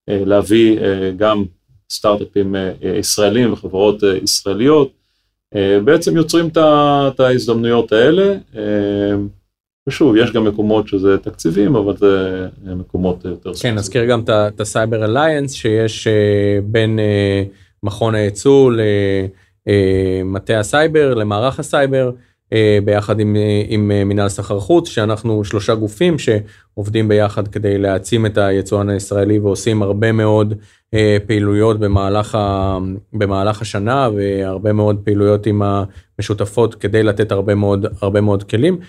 אה, 0.09 0.23
להביא 0.25 0.79
אה, 0.79 1.11
גם 1.17 1.43
סטארט-אפים 1.91 2.55
ישראלים 2.99 3.53
וחברות 3.53 4.03
ישראליות, 4.23 4.91
בעצם 5.83 6.17
יוצרים 6.17 6.47
את 6.47 7.19
ההזדמנויות 7.19 7.91
האלה. 7.91 8.35
ושוב, 9.87 10.15
יש 10.15 10.31
גם 10.31 10.47
מקומות 10.47 10.87
שזה 10.87 11.17
תקציבים, 11.17 11.75
אבל 11.75 11.97
זה 11.97 12.47
מקומות 12.75 13.25
יותר... 13.25 13.53
כן, 13.61 13.75
נזכיר 13.75 14.05
גם 14.05 14.23
את 14.29 14.59
ה 14.59 14.67
Cyber 14.67 15.05
Alliance 15.05 15.53
שיש 15.53 16.07
בין 16.63 16.99
מכון 17.83 18.15
הייצוא 18.15 18.71
למטה 19.65 20.59
הסייבר, 20.59 21.13
למערך 21.13 21.59
הסייבר. 21.59 22.11
אה, 22.53 22.79
ביחד 22.85 23.19
עם, 23.19 23.35
אה, 23.35 23.63
עם 23.67 23.91
אה, 23.91 24.03
מנהל 24.03 24.29
סחר 24.29 24.59
חוץ, 24.59 24.89
שאנחנו 24.89 25.43
שלושה 25.43 25.75
גופים 25.75 26.15
שעובדים 26.19 27.07
ביחד 27.07 27.47
כדי 27.47 27.77
להעצים 27.77 28.25
את 28.25 28.37
היצואן 28.37 28.89
הישראלי 28.89 29.39
ועושים 29.39 29.81
הרבה 29.81 30.11
מאוד 30.11 30.53
פעילויות 31.27 31.79
במהלך, 31.79 32.35
ה, 32.35 32.77
במהלך 33.13 33.61
השנה 33.61 34.09
והרבה 34.15 34.73
מאוד 34.73 35.01
פעילויות 35.03 35.45
עם 35.45 35.61
המשותפות 35.61 36.75
כדי 36.75 37.03
לתת 37.03 37.31
הרבה 37.31 37.55
מאוד, 37.55 37.85
הרבה 38.01 38.21
מאוד 38.21 38.43
כלים. 38.43 38.79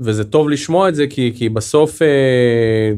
וזה 0.00 0.24
טוב 0.24 0.48
לשמוע 0.48 0.88
את 0.88 0.94
זה 0.94 1.06
כי, 1.06 1.32
כי 1.36 1.48
בסוף 1.48 2.02
אה, 2.02 2.92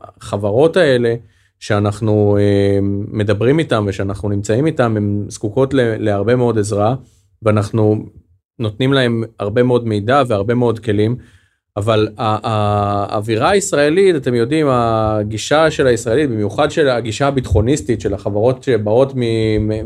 החברות 0.00 0.76
האלה 0.76 1.14
שאנחנו 1.60 2.36
אה, 2.40 2.78
מדברים 3.08 3.58
איתם 3.58 3.84
ושאנחנו 3.88 4.28
נמצאים 4.28 4.66
איתם, 4.66 4.96
הן 4.96 5.24
זקוקות 5.28 5.74
להרבה 5.74 6.36
מאוד 6.36 6.58
עזרה 6.58 6.94
ואנחנו 7.42 8.06
נותנים 8.58 8.92
להם 8.92 9.24
הרבה 9.38 9.62
מאוד 9.62 9.86
מידע 9.86 10.22
והרבה 10.28 10.54
מאוד 10.54 10.78
כלים. 10.78 11.16
אבל 11.76 12.08
האווירה 12.16 13.50
הישראלית, 13.50 14.16
אתם 14.16 14.34
יודעים, 14.34 14.66
הגישה 14.70 15.70
של 15.70 15.86
הישראלית, 15.86 16.30
במיוחד 16.30 16.70
של 16.70 16.88
הגישה 16.88 17.26
הביטחוניסטית 17.26 18.00
של 18.00 18.14
החברות 18.14 18.62
שבאות 18.62 19.12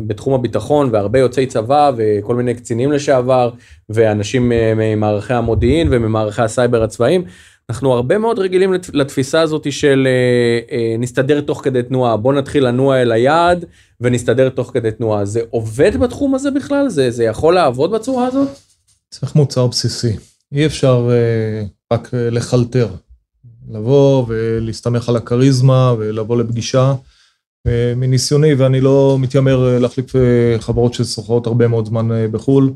בתחום 0.07 0.35
הביטחון 0.35 0.89
והרבה 0.93 1.19
יוצאי 1.19 1.47
צבא 1.47 1.91
וכל 1.97 2.35
מיני 2.35 2.55
קצינים 2.55 2.93
לשעבר 2.93 3.51
ואנשים 3.89 4.53
ממערכי 4.77 5.35
המודיעין 5.35 5.89
וממערכי 5.91 6.43
הסייבר 6.43 6.83
הצבאיים, 6.83 7.25
אנחנו 7.71 7.93
הרבה 7.93 8.19
מאוד 8.19 8.39
רגילים 8.39 8.75
לתפיסה 8.93 9.41
הזאת 9.41 9.73
של 9.73 10.09
אה, 10.11 10.77
אה, 10.77 10.97
נסתדר 10.99 11.41
תוך 11.41 11.61
כדי 11.65 11.83
תנועה, 11.83 12.17
בוא 12.17 12.33
נתחיל 12.33 12.67
לנוע 12.67 13.03
אל 13.03 13.13
היעד 13.13 13.65
ונסתדר 14.01 14.49
תוך 14.49 14.71
כדי 14.75 14.91
תנועה. 14.91 15.25
זה 15.25 15.41
עובד 15.51 15.97
בתחום 15.97 16.35
הזה 16.35 16.51
בכלל? 16.51 16.89
זה, 16.89 17.11
זה 17.11 17.25
יכול 17.25 17.55
לעבוד 17.55 17.91
בצורה 17.91 18.27
הזאת? 18.27 18.49
צריך 19.11 19.37
מוצר 19.37 19.67
בסיסי. 19.67 20.30
אי 20.53 20.67
אפשר 20.67 21.09
uh, 21.09 21.95
רק 21.95 22.07
uh, 22.07 22.17
לחלטר, 22.17 22.89
לבוא 23.71 24.25
ולהסתמך 24.29 25.09
על 25.09 25.17
הכריזמה 25.17 25.95
ולבוא 25.99 26.37
לפגישה. 26.37 26.95
Uh, 27.69 27.71
מניסיוני, 27.97 28.55
ואני 28.55 28.81
לא 28.81 29.17
מתיימר 29.21 29.79
להחליף 29.79 30.13
חברות 30.59 30.95
ששוכרות 30.95 31.47
הרבה 31.47 31.69
מאוד 31.69 31.87
זמן 31.87 32.09
בחו"ל, 32.33 32.73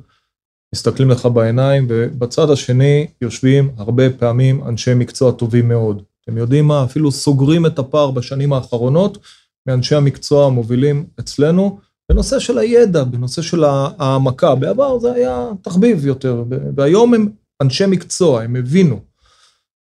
מסתכלים 0.74 1.10
לך 1.10 1.26
בעיניים, 1.26 1.86
ובצד 1.88 2.50
השני 2.50 3.06
יושבים 3.20 3.70
הרבה 3.76 4.10
פעמים 4.10 4.64
אנשי 4.68 4.94
מקצוע 4.94 5.32
טובים 5.32 5.68
מאוד. 5.68 6.02
אתם 6.24 6.38
יודעים 6.38 6.66
מה? 6.66 6.84
אפילו 6.84 7.12
סוגרים 7.12 7.66
את 7.66 7.78
הפער 7.78 8.10
בשנים 8.10 8.52
האחרונות 8.52 9.18
מאנשי 9.66 9.94
המקצוע 9.94 10.46
המובילים 10.46 11.06
אצלנו, 11.20 11.78
בנושא 12.08 12.38
של 12.38 12.58
הידע, 12.58 13.04
בנושא 13.04 13.42
של 13.42 13.64
העמקה. 13.64 14.54
בעבר 14.54 14.98
זה 14.98 15.12
היה 15.12 15.48
תחביב 15.62 16.06
יותר, 16.06 16.44
והיום 16.76 17.14
הם 17.14 17.28
אנשי 17.62 17.86
מקצוע, 17.86 18.42
הם 18.42 18.56
הבינו. 18.56 19.00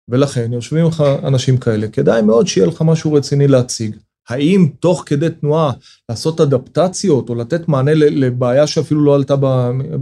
ולכן 0.08 0.52
יושבים 0.52 0.86
לך 0.86 1.04
אנשים 1.24 1.58
כאלה, 1.58 1.88
כדאי 1.88 2.22
מאוד 2.22 2.46
שיהיה 2.46 2.66
לך 2.66 2.82
משהו 2.82 3.12
רציני 3.12 3.48
להציג. 3.48 3.96
האם 4.28 4.68
תוך 4.80 5.02
כדי 5.06 5.30
תנועה 5.30 5.72
לעשות 6.08 6.40
אדפטציות 6.40 7.28
או 7.28 7.34
לתת 7.34 7.68
מענה 7.68 7.94
לבעיה 7.94 8.66
שאפילו 8.66 9.04
לא 9.04 9.14
עלתה 9.14 9.36
ב, 9.36 9.46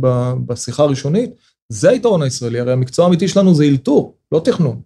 ב, 0.00 0.32
בשיחה 0.46 0.82
הראשונית? 0.82 1.30
זה 1.68 1.90
היתרון 1.90 2.22
הישראלי, 2.22 2.60
הרי 2.60 2.72
המקצוע 2.72 3.04
האמיתי 3.04 3.28
שלנו 3.28 3.54
זה 3.54 3.64
אלתור, 3.64 4.14
לא 4.32 4.40
תכנון. 4.44 4.80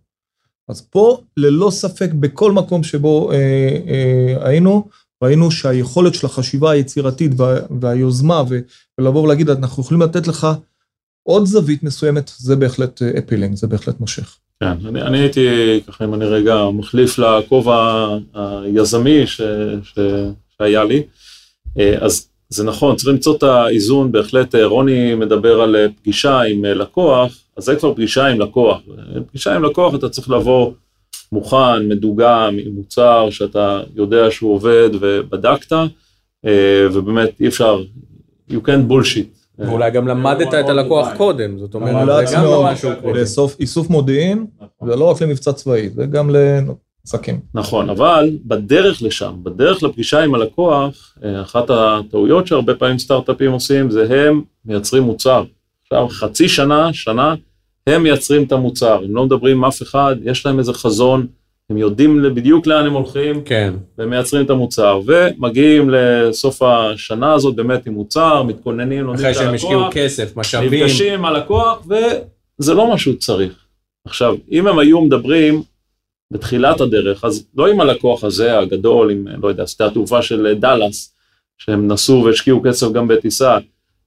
אז 0.69 0.81
פה 0.81 1.19
ללא 1.37 1.71
ספק 1.71 2.11
בכל 2.13 2.53
מקום 2.53 2.83
שבו 2.83 3.33
אה, 3.33 3.37
אה, 3.89 4.49
היינו, 4.49 4.89
ראינו 5.25 5.51
שהיכולת 5.51 6.15
של 6.15 6.27
החשיבה 6.27 6.71
היצירתית 6.71 7.33
וה, 7.37 7.55
והיוזמה 7.81 8.43
ולבוא 8.99 9.23
ולהגיד 9.23 9.51
אנחנו 9.51 9.83
יכולים 9.83 10.03
לתת 10.03 10.27
לך 10.27 10.47
עוד 11.23 11.47
זווית 11.47 11.83
מסוימת, 11.83 12.31
זה 12.37 12.57
בהחלט 12.57 13.03
אפילינג, 13.03 13.57
זה 13.57 13.67
בהחלט 13.67 14.01
מושך. 14.01 14.37
כן, 14.61 14.87
אני, 14.87 15.03
אני 15.03 15.19
הייתי, 15.19 15.41
ככה 15.87 16.05
אם 16.05 16.15
אני 16.15 16.25
רגע 16.25 16.65
מחליף 16.73 17.19
לכובע 17.19 18.09
היזמי 18.35 19.27
ש, 19.27 19.41
ש, 19.83 19.99
שהיה 20.59 20.85
לי, 20.85 21.03
אה, 21.79 21.99
אז 22.01 22.29
זה 22.49 22.65
נכון, 22.65 22.97
צריך 22.97 23.09
למצוא 23.09 23.37
את 23.37 23.43
האיזון, 23.43 24.13
בהחלט 24.13 24.55
אה, 24.55 24.67
רוני 24.67 25.15
מדבר 25.15 25.61
על 25.61 25.77
אה, 25.77 25.87
פגישה 26.03 26.41
עם 26.41 26.65
לקוח, 26.65 27.39
אז 27.57 27.65
זה 27.65 27.77
כבר 27.77 27.95
פגישה 27.95 28.27
עם 28.27 28.41
לקוח. 28.41 28.81
פגישה 29.27 29.55
עם 29.55 29.65
לקוח 29.65 29.95
אתה 29.95 30.09
צריך 30.09 30.31
לבוא 30.31 30.73
מוכן, 31.33 31.89
מדוגם, 31.89 32.57
עם 32.65 32.73
מוצר 32.75 33.29
שאתה 33.31 33.83
יודע 33.95 34.31
שהוא 34.31 34.55
עובד 34.55 34.91
ובדקת, 35.01 35.77
ובאמת 36.93 37.41
אי 37.41 37.49
אפשר, 37.49 37.83
you 38.51 38.55
can't 38.55 38.91
bullshit. 38.91 39.40
ואולי 39.61 39.91
גם 39.91 40.09
למדת 40.09 40.55
את 40.55 40.69
הלקוח 40.69 41.09
קודם, 41.17 41.59
זאת 41.59 41.75
אומרת, 41.75 42.27
זה 42.29 42.37
גם 42.37 42.45
לא 42.45 42.65
משהו. 42.65 42.91
לאסוף 43.15 43.57
איסוף 43.61 43.91
מודיעין, 43.91 44.47
זה 44.87 44.97
לא 44.97 45.05
רק 45.05 45.23
למבצע 45.23 45.53
צבאי, 45.53 45.89
זה 45.89 46.07
גם 46.07 46.31
לעסקים. 46.31 47.41
נכון, 47.55 47.91
אבל 47.91 48.31
בדרך 48.45 49.03
לשם, 49.03 49.35
בדרך 49.43 49.83
לפגישה 49.83 50.25
עם 50.25 50.35
הלקוח, 50.35 51.17
אה, 51.25 51.43
אחת 51.43 51.71
הטעויות 51.71 52.47
שהרבה 52.47 52.75
פעמים 52.75 52.99
סטארט-אפים 52.99 53.53
עושים, 53.53 53.91
זה 53.91 54.07
הם 54.11 54.43
מייצרים 54.65 55.03
מוצר. 55.03 55.45
עכשיו, 55.83 56.09
חצי 56.09 56.49
שנה, 56.49 56.93
שנה, 56.93 57.35
הם 57.87 58.03
מייצרים 58.03 58.43
את 58.43 58.53
המוצר, 58.53 59.01
הם 59.05 59.17
לא 59.17 59.25
מדברים 59.25 59.57
עם 59.57 59.65
אף 59.65 59.83
אחד, 59.83 60.17
יש 60.23 60.47
להם 60.47 60.59
איזה 60.59 60.73
חזון, 60.73 61.27
הם 61.71 61.77
יודעים 61.77 62.23
בדיוק 62.35 62.67
לאן 62.67 62.87
הם 62.87 62.93
הולכים, 62.93 63.43
כן. 63.45 63.75
והם 63.99 64.11
מייצרים 64.11 64.45
את 64.45 64.51
המוצר, 64.51 65.01
ומגיעים 65.07 65.91
לסוף 65.91 66.63
השנה 66.63 67.33
הזאת 67.33 67.55
באמת 67.55 67.87
עם 67.87 67.93
מוצר, 67.93 68.43
מתכוננים, 68.43 69.05
לומדים 69.05 69.27
את 69.27 69.37
הלקוח, 69.37 69.43
אחרי 69.43 69.45
שהם 69.45 69.55
השקיעו 69.55 69.83
כסף, 69.93 70.37
משאבים, 70.37 70.85
נפגשים 70.85 71.15
עם 71.15 71.25
הלקוח, 71.25 71.87
וזה 72.59 72.75
לא 72.75 72.89
מה 72.89 72.99
שהוא 72.99 73.15
צריך. 73.15 73.53
עכשיו, 74.05 74.37
אם 74.51 74.67
הם 74.67 74.79
היו 74.79 75.01
מדברים 75.01 75.63
בתחילת 76.31 76.81
הדרך, 76.81 77.25
אז 77.25 77.47
לא 77.57 77.69
עם 77.69 77.81
הלקוח 77.81 78.25
הזה 78.25 78.59
הגדול, 78.59 79.11
עם, 79.11 79.27
לא 79.43 79.49
יודע, 79.49 79.67
שדה 79.67 79.87
התעופה 79.87 80.23
של 80.23 80.55
דאלאס, 80.61 81.15
שהם 81.59 81.89
נסעו 81.89 82.25
והשקיעו 82.25 82.63
כסף 82.65 82.93
גם 82.93 83.09
בטיסה, 83.09 83.59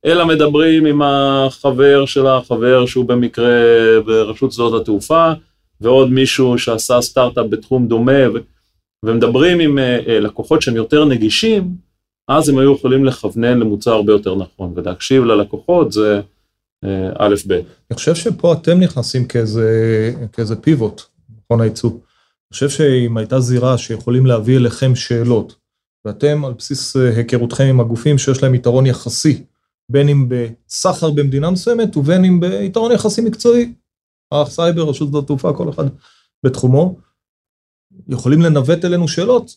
אלא 0.05 0.26
מדברים 0.26 0.86
עם 0.86 1.01
החבר 1.01 2.05
של 2.05 2.28
החבר 2.28 2.86
שהוא 2.86 3.05
במקרה 3.05 3.51
ברשות 4.05 4.51
שדות 4.51 4.82
התעופה, 4.82 5.32
ועוד 5.84 6.11
מישהו 6.11 6.57
שעשה 6.57 7.01
סטארט-אפ 7.01 7.45
בתחום 7.49 7.88
דומה, 7.88 8.29
ו- 8.34 8.38
ומדברים 9.05 9.59
עם 9.59 9.77
uh, 9.77 10.09
לקוחות 10.09 10.61
שהם 10.61 10.75
יותר 10.75 11.05
נגישים, 11.05 11.75
אז 12.27 12.49
הם 12.49 12.57
היו 12.57 12.73
יכולים 12.75 13.05
לכוונן 13.05 13.59
למוצר 13.59 13.91
הרבה 13.91 14.13
יותר 14.13 14.36
נכון, 14.36 14.73
ולהקשיב 14.75 15.23
ללקוחות 15.23 15.91
זה 15.91 16.21
uh, 16.86 16.88
א' 17.17 17.36
ב'. 17.47 17.51
אני 17.53 17.95
חושב 17.95 18.15
שפה 18.15 18.53
אתם 18.53 18.79
נכנסים 18.79 19.25
כאיזה, 19.25 19.69
כאיזה 20.34 20.55
פיבוט, 20.55 21.01
נכון 21.45 21.61
הייצוא. 21.61 21.89
אני 21.89 22.53
חושב 22.53 22.69
שאם 22.69 23.17
הייתה 23.17 23.39
זירה 23.39 23.77
שיכולים 23.77 24.25
להביא 24.25 24.57
אליכם 24.57 24.95
שאלות, 24.95 25.55
ואתם 26.05 26.45
על 26.45 26.53
בסיס 26.53 26.95
היכרותכם 26.95 27.63
עם 27.63 27.79
הגופים 27.79 28.17
שיש 28.17 28.43
להם 28.43 28.55
יתרון 28.55 28.86
יחסי, 28.86 29.43
בין 29.89 30.09
אם 30.09 30.29
בסחר 30.29 31.11
במדינה 31.11 31.51
מסוימת 31.51 31.97
ובין 31.97 32.25
אם 32.25 32.39
ביתרון 32.39 32.91
יחסי 32.91 33.21
מקצועי, 33.21 33.73
מערך 34.34 34.49
סייבר, 34.49 34.84
רשות 34.84 35.07
שדות 35.07 35.27
תעופה, 35.27 35.53
כל 35.53 35.69
אחד 35.69 35.86
בתחומו, 36.45 36.95
יכולים 38.07 38.41
לנווט 38.41 38.86
אלינו 38.86 39.07
שאלות, 39.07 39.55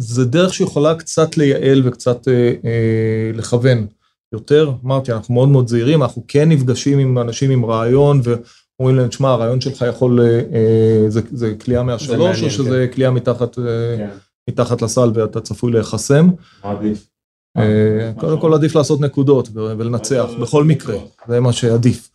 זה 0.00 0.24
דרך 0.24 0.54
שיכולה 0.54 0.94
קצת 0.94 1.36
לייעל 1.36 1.88
וקצת 1.88 2.28
אה, 2.28 2.52
אה, 2.64 3.30
לכוון 3.34 3.86
יותר. 4.32 4.72
אמרתי, 4.84 5.12
אנחנו 5.12 5.34
מאוד 5.34 5.48
מאוד 5.48 5.68
זהירים, 5.68 6.02
אנחנו 6.02 6.24
כן 6.28 6.48
נפגשים 6.48 6.98
עם 6.98 7.18
אנשים 7.18 7.50
עם 7.50 7.64
רעיון 7.64 8.20
ואומרים 8.24 8.96
להם, 8.96 9.08
תשמע, 9.08 9.28
הרעיון 9.28 9.60
שלך 9.60 9.84
יכול, 9.88 10.20
אה, 10.20 10.40
אה 10.54 11.10
זה, 11.10 11.20
זה 11.32 11.54
כליאה 11.60 11.82
מהשלוש, 11.82 12.42
או 12.42 12.50
שזה 12.50 12.86
כן. 12.88 12.94
כליאה 12.94 13.10
מתחת, 13.10 13.58
אה, 13.58 13.64
כן. 13.96 14.08
מתחת 14.50 14.82
לסל 14.82 15.10
ואתה 15.14 15.40
צפוי 15.40 15.72
להיחסם. 15.72 16.30
עדיף. 16.62 17.08
אה, 17.56 18.12
קודם 18.20 18.40
כל 18.40 18.54
עדיף 18.54 18.74
לעשות 18.74 19.00
נקודות 19.00 19.48
ולנצח, 19.54 20.30
בכל 20.40 20.64
מקרה, 20.64 20.96
זה 21.28 21.40
מה 21.40 21.52
שעדיף. 21.52 22.10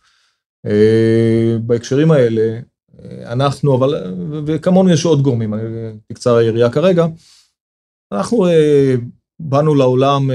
אה, 0.66 1.58
בהקשרים 1.66 2.10
האלה, 2.10 2.60
אה, 2.98 3.32
אנחנו, 3.32 3.76
אבל, 3.76 4.14
וכמונו 4.46 4.90
יש 4.90 5.04
עוד 5.04 5.22
גורמים, 5.22 5.54
תקצר 6.08 6.36
היריעה 6.36 6.72
כרגע, 6.72 7.06
אנחנו 8.12 8.46
אה, 8.46 8.94
באנו 9.40 9.74
לעולם 9.74 10.30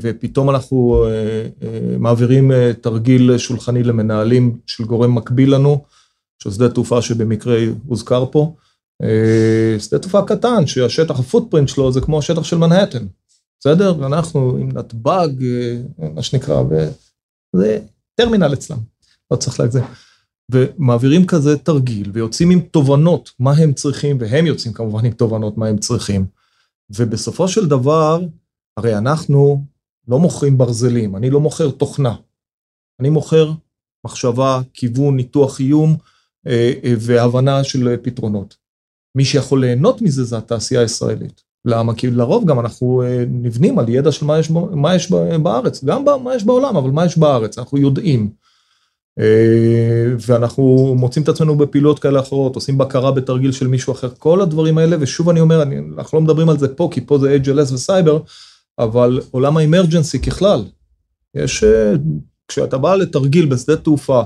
ופתאום 0.00 0.50
אנחנו 0.50 1.06
מעבירים 1.98 2.52
תרגיל 2.80 3.38
שולחני 3.38 3.82
למנהלים 3.82 4.58
של 4.66 4.84
גורם 4.84 5.14
מקביל 5.14 5.54
לנו, 5.54 5.84
של 6.42 6.50
שדה 6.50 6.68
תעופה 6.68 7.02
שבמקרה 7.02 7.58
הוזכר 7.86 8.24
פה. 8.32 8.54
שדה 9.78 9.98
תעופה 9.98 10.22
קטן, 10.22 10.66
שהשטח 10.66 11.20
הפוטפרינט 11.20 11.68
שלו 11.68 11.92
זה 11.92 12.00
כמו 12.00 12.18
השטח 12.18 12.44
של 12.44 12.56
מנהטן, 12.56 13.06
בסדר? 13.60 13.94
ואנחנו 13.98 14.56
עם 14.60 14.68
נתב"ג, 14.72 15.28
מה 16.14 16.22
שנקרא, 16.22 16.62
וזה 17.54 17.78
טרמינל 18.14 18.52
אצלם. 18.52 18.93
לא 19.34 19.38
צריך 19.38 19.60
להגזים. 19.60 19.84
ומעבירים 20.52 21.26
כזה 21.26 21.58
תרגיל 21.58 22.10
ויוצאים 22.14 22.50
עם 22.50 22.60
תובנות 22.60 23.30
מה 23.38 23.52
הם 23.52 23.72
צריכים, 23.72 24.16
והם 24.20 24.46
יוצאים 24.46 24.74
כמובן 24.74 25.04
עם 25.04 25.12
תובנות 25.12 25.58
מה 25.58 25.66
הם 25.66 25.78
צריכים. 25.78 26.26
ובסופו 26.90 27.48
של 27.48 27.68
דבר, 27.68 28.20
הרי 28.76 28.98
אנחנו 28.98 29.64
לא 30.08 30.18
מוכרים 30.18 30.58
ברזלים, 30.58 31.16
אני 31.16 31.30
לא 31.30 31.40
מוכר 31.40 31.70
תוכנה. 31.70 32.14
אני 33.00 33.10
מוכר 33.10 33.52
מחשבה, 34.06 34.60
כיוון, 34.74 35.16
ניתוח 35.16 35.60
איום 35.60 35.96
אה, 36.46 36.72
אה, 36.84 36.94
והבנה 36.98 37.64
של 37.64 37.96
פתרונות. 38.02 38.56
מי 39.14 39.24
שיכול 39.24 39.60
ליהנות 39.60 40.02
מזה 40.02 40.24
זה 40.24 40.38
התעשייה 40.38 40.80
הישראלית. 40.80 41.42
למה? 41.64 41.94
כי 41.94 42.10
לרוב 42.10 42.44
גם 42.46 42.60
אנחנו 42.60 43.02
אה, 43.02 43.24
נבנים 43.28 43.78
על 43.78 43.88
ידע 43.88 44.12
של 44.12 44.26
מה 44.26 44.38
יש, 44.38 44.50
מה 44.50 44.94
יש 44.94 45.10
בארץ, 45.42 45.84
גם 45.84 46.04
מה 46.24 46.34
יש 46.34 46.44
בעולם, 46.44 46.76
אבל 46.76 46.90
מה 46.90 47.04
יש 47.04 47.18
בארץ, 47.18 47.58
אנחנו 47.58 47.78
יודעים. 47.78 48.30
אה, 49.20 50.06
ואנחנו 50.26 50.94
מוצאים 50.98 51.22
את 51.22 51.28
עצמנו 51.28 51.58
בפעילויות 51.58 51.98
כאלה 51.98 52.20
אחרות, 52.20 52.54
עושים 52.54 52.78
בקרה 52.78 53.12
בתרגיל 53.12 53.52
של 53.52 53.66
מישהו 53.66 53.92
אחר, 53.92 54.08
כל 54.18 54.40
הדברים 54.40 54.78
האלה, 54.78 54.96
ושוב 55.00 55.28
אני 55.28 55.40
אומר, 55.40 55.62
אני, 55.62 55.76
אנחנו 55.98 56.18
לא 56.18 56.24
מדברים 56.24 56.48
על 56.48 56.58
זה 56.58 56.74
פה, 56.74 56.88
כי 56.92 57.00
פה 57.00 57.18
זה 57.18 57.36
HLS 57.44 57.74
וסייבר, 57.74 58.18
אבל 58.78 59.20
עולם 59.30 59.56
האמרג'נסי 59.56 60.18
ככלל, 60.18 60.64
יש, 61.36 61.64
אה, 61.64 61.92
כשאתה 62.48 62.78
בא 62.78 62.94
לתרגיל 62.94 63.46
בשדה 63.46 63.76
תעופה 63.76 64.22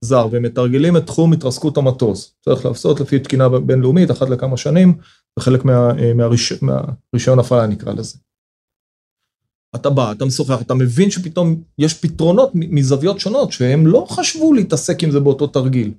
זר 0.00 0.28
ומתרגלים 0.30 0.96
את 0.96 1.06
תחום 1.06 1.32
התרסקות 1.32 1.76
המטוס, 1.76 2.34
צריך 2.44 2.66
לעשות 2.66 3.00
לפי 3.00 3.18
תקינה 3.18 3.48
בינלאומית, 3.48 4.10
אחת 4.10 4.30
לכמה 4.30 4.56
שנים, 4.56 4.94
זה 5.38 5.44
חלק 5.44 5.64
מה, 5.64 5.90
אה, 5.98 6.14
מהריש, 6.14 6.52
מהרישיון 6.62 7.38
הפעלה 7.38 7.66
נקרא 7.66 7.92
לזה. 7.92 8.18
אתה 9.76 9.90
בא, 9.90 10.12
אתה 10.12 10.24
משוחח, 10.24 10.60
אתה 10.62 10.74
מבין 10.74 11.10
שפתאום 11.10 11.62
יש 11.78 11.94
פתרונות 11.94 12.50
מזוויות 12.54 13.20
שונות 13.20 13.52
שהם 13.52 13.86
לא 13.86 14.06
חשבו 14.08 14.52
להתעסק 14.52 15.02
עם 15.02 15.10
זה 15.10 15.20
באותו 15.20 15.46
תרגיל, 15.46 15.92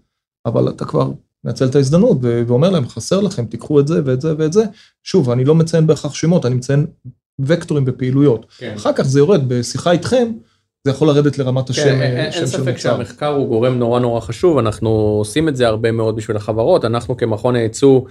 אבל 0.45 0.69
אתה 0.69 0.85
כבר 0.85 1.11
מנצל 1.43 1.65
את 1.65 1.75
ההזדמנות 1.75 2.17
ואומר 2.21 2.69
להם, 2.69 2.87
חסר 2.87 3.21
לכם, 3.21 3.45
תיקחו 3.45 3.79
את 3.79 3.87
זה 3.87 4.01
ואת 4.05 4.21
זה 4.21 4.33
ואת 4.37 4.53
זה. 4.53 4.63
שוב, 5.03 5.29
אני 5.29 5.45
לא 5.45 5.55
מציין 5.55 5.87
בהכרח 5.87 6.13
שמות, 6.13 6.45
אני 6.45 6.55
מציין 6.55 6.85
וקטורים 7.39 7.85
בפעילויות. 7.85 8.45
כן. 8.57 8.73
אחר 8.75 8.93
כך 8.93 9.03
זה 9.03 9.19
יורד 9.19 9.49
בשיחה 9.49 9.91
איתכם, 9.91 10.31
זה 10.83 10.91
יכול 10.91 11.07
לרדת 11.07 11.37
לרמת 11.37 11.69
השם, 11.69 11.83
כן, 11.83 12.01
אין, 12.01 12.17
אין 12.17 12.45
ספק 12.45 12.77
שהמחקר 12.77 13.27
הוא 13.27 13.47
גורם 13.47 13.79
נורא 13.79 13.99
נורא 13.99 14.19
חשוב, 14.19 14.57
אנחנו 14.57 14.89
עושים 14.89 15.49
את 15.49 15.55
זה 15.55 15.67
הרבה 15.67 15.91
מאוד 15.91 16.15
בשביל 16.15 16.37
החברות, 16.37 16.85
אנחנו 16.85 17.17
כמכון 17.17 17.55
הייצוא 17.55 18.01
אה, 18.01 18.07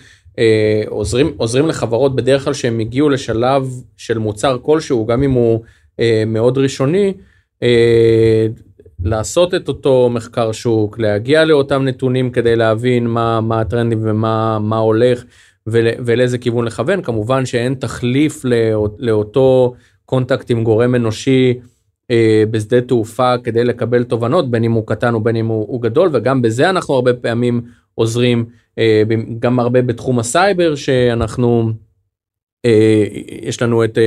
עוזרים, 0.89 1.35
עוזרים 1.37 1.67
לחברות 1.67 2.17
בדרך 2.17 2.45
כלל 2.45 2.53
שהם 2.53 2.79
הגיעו 2.79 3.09
לשלב 3.09 3.71
של 3.97 4.19
מוצר 4.19 4.59
כלשהו, 4.63 5.07
גם 5.07 5.23
אם 5.23 5.31
הוא 5.31 5.61
אה, 6.01 6.23
מאוד 6.27 6.59
ראשוני, 6.59 7.15
אה, 7.63 8.47
לעשות 9.03 9.55
את 9.55 9.69
אותו 9.69 10.11
מחקר 10.13 10.53
שוק, 10.53 10.99
להגיע 10.99 11.45
לאותם 11.45 11.85
נתונים 11.85 12.31
כדי 12.31 12.57
להבין 12.57 13.07
מה, 13.07 13.41
מה 13.41 13.61
הטרנדים 13.61 14.01
ומה 14.03 14.79
הולך 14.79 15.25
ול, 15.67 15.87
ולאיזה 16.07 16.39
כיוון 16.39 16.65
לכוון, 16.65 17.03
כמובן 17.03 17.47
שאין 17.47 17.75
תחליף 17.75 18.45
לאות, 18.45 18.97
לאותו 18.99 19.75
contact 20.05 20.51
עם 20.51 20.65
גורם 20.65 20.95
אנושי. 20.95 21.55
אה, 22.11 22.45
בשדה 22.51 22.81
תעופה 22.81 23.35
כדי 23.45 23.65
לקבל 23.65 24.05
תובנות 24.05 24.51
בין 24.51 24.65
אם 24.65 24.73
הוא 24.73 24.87
קטן 24.87 25.15
או 25.15 25.21
בין 25.21 25.37
אם 25.37 25.47
הוא, 25.47 25.67
הוא 25.69 25.83
גדול 25.83 26.09
וגם 26.13 26.43
בזה 26.43 26.71
אנחנו 26.71 26.95
הרבה 26.95 27.15
פעמים 27.15 27.61
עוזרים 27.97 28.45
אה, 28.79 29.03
גם 29.39 29.61
הרבה 29.61 29.83
בתחום 29.83 30.19
הסייבר 30.19 30.75
שאנחנו 30.75 31.71
אה, 32.65 33.05
יש 33.43 33.63
לנו 33.63 33.85
את 33.85 33.99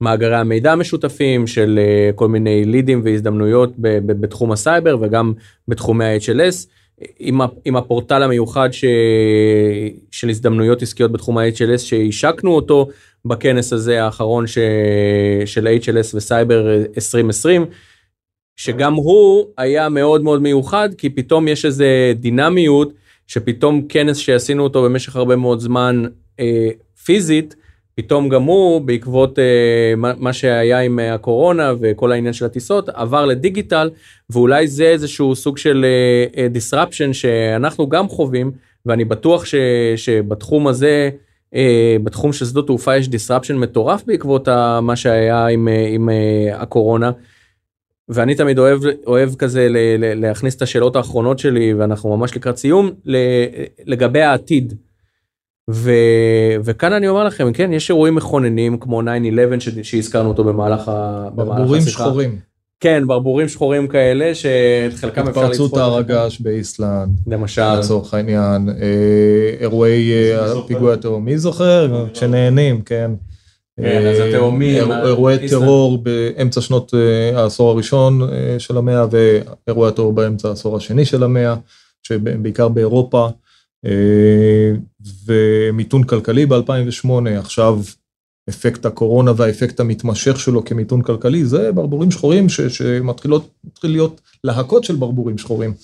מאגרי 0.00 0.36
המידע 0.36 0.72
המשותפים 0.72 1.46
של 1.46 1.80
כל 2.14 2.28
מיני 2.28 2.64
לידים 2.64 3.00
והזדמנויות 3.04 3.72
בתחום 4.06 4.52
הסייבר 4.52 4.96
וגם 5.00 5.32
בתחומי 5.68 6.04
ה-HLS. 6.04 6.66
עם, 7.18 7.40
עם 7.64 7.76
הפורטל 7.76 8.22
המיוחד 8.22 8.72
ש, 8.72 8.84
של 10.10 10.28
הזדמנויות 10.28 10.82
עסקיות 10.82 11.12
בתחום 11.12 11.38
ה-HLS 11.38 11.78
שהשקנו 11.78 12.50
אותו 12.54 12.88
בכנס 13.24 13.72
הזה 13.72 14.04
האחרון 14.04 14.46
ש, 14.46 14.58
של 15.46 15.66
HLS 15.66 16.16
וסייבר 16.16 16.76
2020, 16.96 17.66
שגם 18.56 18.94
הוא 18.94 19.46
היה 19.58 19.88
מאוד 19.88 20.22
מאוד 20.22 20.42
מיוחד 20.42 20.88
כי 20.98 21.08
פתאום 21.08 21.48
יש 21.48 21.64
איזה 21.64 22.12
דינמיות 22.16 22.92
שפתאום 23.32 23.82
כנס 23.88 24.16
שעשינו 24.16 24.62
אותו 24.62 24.82
במשך 24.82 25.16
הרבה 25.16 25.36
מאוד 25.36 25.60
זמן 25.60 26.02
אה, 26.40 26.68
פיזית, 27.04 27.56
פתאום 27.94 28.28
גם 28.28 28.42
הוא 28.42 28.80
בעקבות 28.80 29.38
אה, 29.38 29.94
מה, 29.96 30.32
שהיה 30.32 30.80
עם 30.80 30.98
אה, 30.98 31.14
הקורונה 31.14 31.72
וכל 31.80 32.12
העניין 32.12 32.32
של 32.32 32.44
הטיסות 32.44 32.88
עבר 32.88 33.26
לדיגיטל 33.26 33.90
ואולי 34.30 34.68
זה 34.68 34.84
איזשהו 34.84 35.36
סוג 35.36 35.58
של 35.58 35.84
אה, 35.84 36.42
אה, 36.42 36.48
disruption 36.54 37.12
שאנחנו 37.12 37.88
גם 37.88 38.08
חווים 38.08 38.52
ואני 38.86 39.04
בטוח 39.04 39.44
ש, 39.44 39.54
שבתחום 39.96 40.66
הזה 40.68 41.10
אה, 41.54 41.96
בתחום 42.04 42.32
של 42.32 42.44
שדות 42.44 42.66
תעופה 42.66 42.96
יש 42.96 43.08
disruption 43.08 43.54
מטורף 43.54 44.02
בעקבות 44.06 44.48
ה, 44.48 44.80
מה 44.82 44.96
שהיה 44.96 45.46
עם, 45.46 45.68
אה, 45.68 45.86
עם 45.88 46.08
אה, 46.10 46.62
הקורונה. 46.62 47.10
ואני 48.14 48.34
תמיד 48.34 48.58
אוהב 48.58 48.80
אוהב 49.06 49.34
כזה 49.34 49.68
ל, 49.68 49.76
ל, 49.76 50.20
להכניס 50.20 50.56
את 50.56 50.62
השאלות 50.62 50.96
האחרונות 50.96 51.38
שלי 51.38 51.74
ואנחנו 51.74 52.16
ממש 52.16 52.36
לקראת 52.36 52.56
סיום 52.56 52.90
לגבי 53.86 54.22
העתיד. 54.22 54.74
ו, 55.70 55.90
וכאן 56.64 56.92
אני 56.92 57.08
אומר 57.08 57.24
לכם 57.24 57.52
כן 57.52 57.72
יש 57.72 57.90
אירועים 57.90 58.14
מכוננים 58.14 58.78
כמו 58.78 59.02
9-11 59.02 59.04
שהזכרנו 59.82 60.28
אותו 60.28 60.44
במהלך, 60.44 60.88
ה, 60.88 61.28
במהלך 61.34 61.70
השיחה. 61.70 61.90
שחורים. 61.90 62.38
כן 62.80 63.06
ברבורים 63.06 63.48
שחורים 63.48 63.88
כאלה 63.88 64.34
שאת 64.34 64.94
חלקם 64.94 65.28
אפשר 65.28 65.40
לצפות. 65.40 65.66
התפרצות 65.66 65.76
הר 65.76 65.96
הגעש 65.96 66.40
באיסלנד. 66.40 67.20
למשל. 67.26 67.74
לצורך 67.78 68.14
העניין. 68.14 68.68
אה, 68.68 69.54
אירועי 69.60 70.12
אה, 70.12 70.62
פיגועי 70.66 70.92
הטרור 70.92 71.20
מי 71.20 71.38
זוכר? 71.38 72.06
כשנהנים 72.12 72.82
כן. 72.82 73.10
כן, 73.80 74.06
אז 74.06 74.18
התאומים. 74.20 74.92
אירועי 74.92 75.48
טרור 75.48 75.98
באמצע 75.98 76.60
שנות 76.60 76.94
אה, 76.94 77.40
העשור 77.40 77.70
הראשון 77.70 78.20
של 78.58 78.76
המאה 78.76 79.06
ואירועי 79.10 79.88
הטרור 79.88 80.12
באמצע 80.12 80.48
העשור 80.48 80.76
השני 80.76 81.04
של 81.04 81.22
המאה, 81.22 81.54
שבעיקר 82.02 82.68
באירופה. 82.68 83.28
ומיתון 85.26 86.04
כלכלי 86.04 86.46
ב-2008, 86.46 87.08
עכשיו 87.38 87.80
אפקט 88.48 88.86
הקורונה 88.86 89.32
והאפקט 89.36 89.80
המתמשך 89.80 90.40
שלו 90.40 90.64
כמיתון 90.64 91.02
כלכלי, 91.02 91.44
זה 91.44 91.72
ברבורים 91.72 92.10
שחורים 92.10 92.48
שמתחילות 92.48 93.48
מתחיל 93.64 93.90
להיות 93.90 94.20
להקות 94.44 94.84
של 94.84 94.96
ברבורים 94.96 95.38
שחורים. 95.38 95.74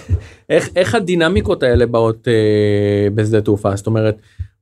איך, 0.50 0.68
איך 0.76 0.94
הדינמיקות 0.94 1.62
האלה 1.62 1.86
באות 1.86 2.28
אה, 2.28 3.10
בשדה 3.14 3.40
תעופה? 3.40 3.76
זאת 3.76 3.86
אומרת, 3.86 4.16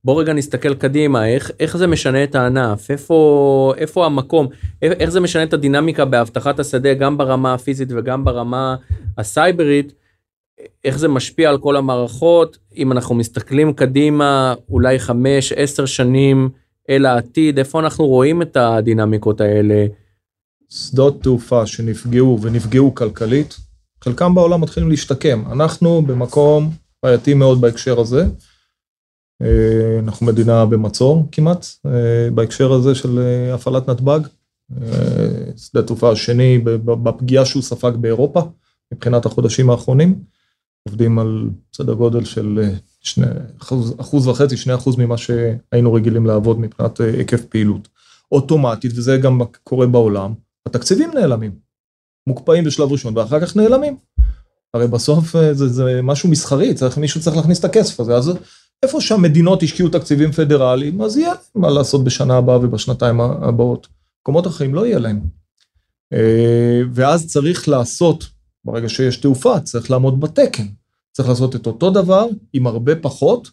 בוא 0.07 0.21
רגע 0.21 0.33
נסתכל 0.33 0.75
קדימה, 0.75 1.29
איך, 1.29 1.51
איך 1.61 1.77
זה 1.77 1.87
משנה 1.87 2.25
את 2.25 2.35
הענף, 2.35 2.91
איפה, 2.91 3.75
איפה 3.77 4.07
המקום, 4.07 4.47
איך, 4.83 4.93
איך 4.93 5.11
זה 5.11 5.21
משנה 5.21 5.43
את 5.43 5.53
הדינמיקה 5.53 6.05
באבטחת 6.05 6.61
השדה 6.61 6.95
גם 6.95 7.19
ברמה 7.19 7.55
הפיזית 7.55 7.89
וגם 7.97 8.25
ברמה 8.25 8.77
הסייברית, 9.19 9.93
איך 10.85 10.99
זה 10.99 11.09
משפיע 11.09 11.51
על 11.51 11.59
כל 11.59 11.77
המערכות, 11.77 12.59
אם 12.77 12.93
אנחנו 12.93 13.15
מסתכלים 13.15 13.73
קדימה, 13.73 14.55
אולי 14.71 14.99
חמש, 14.99 15.53
עשר 15.53 15.87
שנים, 15.87 16.49
אל 16.91 17.07
העתיד, 17.07 17.59
איפה 17.59 17.81
אנחנו 17.81 18.07
רואים 18.07 18.43
את 18.43 18.57
הדינמיקות 18.57 19.41
האלה? 19.41 19.87
שדות 20.71 21.23
תעופה 21.23 21.67
שנפגעו 21.67 22.39
ונפגעו 22.43 22.95
כלכלית, 22.95 23.57
חלקם 24.05 24.35
בעולם 24.35 24.61
מתחילים 24.61 24.91
להשתקם. 24.91 25.43
אנחנו 25.53 26.03
במקום 26.03 26.71
בעייתי 27.03 27.35
מאוד 27.35 27.61
בהקשר 27.61 28.01
הזה. 28.01 28.25
אה, 29.43 29.99
אנחנו 29.99 30.27
מדינה 30.27 30.67
במצור 30.67 31.29
כמעט, 31.33 31.67
אה, 31.87 32.31
בהקשר 32.35 32.73
הזה 32.73 32.95
של 32.95 33.19
אה, 33.19 33.55
הפעלת 33.55 33.89
נתב"ג. 33.89 34.21
שדה 35.57 35.81
התעופה 35.81 36.11
השני 36.13 36.59
בפגיעה 36.85 37.45
שהוא 37.45 37.63
ספג 37.63 37.93
באירופה, 38.01 38.41
מבחינת 38.93 39.27
החודשים 39.27 39.71
האחרונים. 39.71 40.23
עובדים 40.89 41.19
על 41.19 41.51
סדר 41.77 41.95
גודל 41.95 42.25
של 42.25 42.71
שני, 43.01 43.27
אחוז, 43.63 43.95
אחוז 43.99 44.27
וחצי, 44.27 44.57
שני 44.57 44.75
אחוז 44.75 44.97
ממה 44.97 45.17
שהיינו 45.17 45.93
רגילים 45.93 46.27
לעבוד 46.27 46.61
מבחינת 46.61 47.01
היקף 47.01 47.45
פעילות. 47.45 47.89
אוטומטית, 48.33 48.93
וזה 48.95 49.17
גם 49.17 49.41
קורה 49.65 49.87
בעולם, 49.87 50.35
התקציבים 50.67 51.11
נעלמים. 51.15 51.53
מוקפאים 52.27 52.65
בשלב 52.65 52.93
ראשון 52.93 53.17
ואחר 53.17 53.41
כך 53.41 53.57
נעלמים. 53.57 53.97
הרי 54.75 54.89
בסוף 54.89 55.33
זה, 55.53 55.69
זה 55.69 56.01
משהו 56.03 56.29
מסחרי, 56.29 56.75
צריך, 56.75 56.99
מישהו 56.99 57.21
צריך 57.21 57.37
להכניס 57.37 57.59
את 57.59 57.65
הכסף 57.65 58.01
הזה, 58.01 58.17
אז 58.17 58.33
איפה 58.83 59.01
שהמדינות 59.01 59.63
השקיעו 59.63 59.89
תקציבים 59.89 60.33
פדרליים, 60.33 61.03
אז 61.03 61.17
יהיה 61.17 61.33
מה 61.55 61.71
לעשות 61.71 62.05
בשנה 62.05 62.37
הבאה 62.37 62.57
ובשנתיים 62.57 63.21
הבאות. 63.21 63.87
מקומות 64.23 64.47
אחרים 64.47 64.75
לא 64.75 64.87
יהיה 64.87 64.99
להם. 64.99 65.21
אה, 66.13 66.81
ואז 66.95 67.27
צריך 67.27 67.69
לעשות, 67.69 68.27
ברגע 68.65 68.89
שיש 68.89 69.17
תעופה, 69.17 69.61
צריך 69.61 69.91
לעמוד 69.91 70.21
בתקן. 70.21 70.67
צריך 71.13 71.29
לעשות 71.29 71.57
את 71.57 71.67
אותו 71.67 71.91
דבר 71.91 72.27
עם 72.53 72.67
הרבה 72.67 72.97
פחות, 72.97 73.51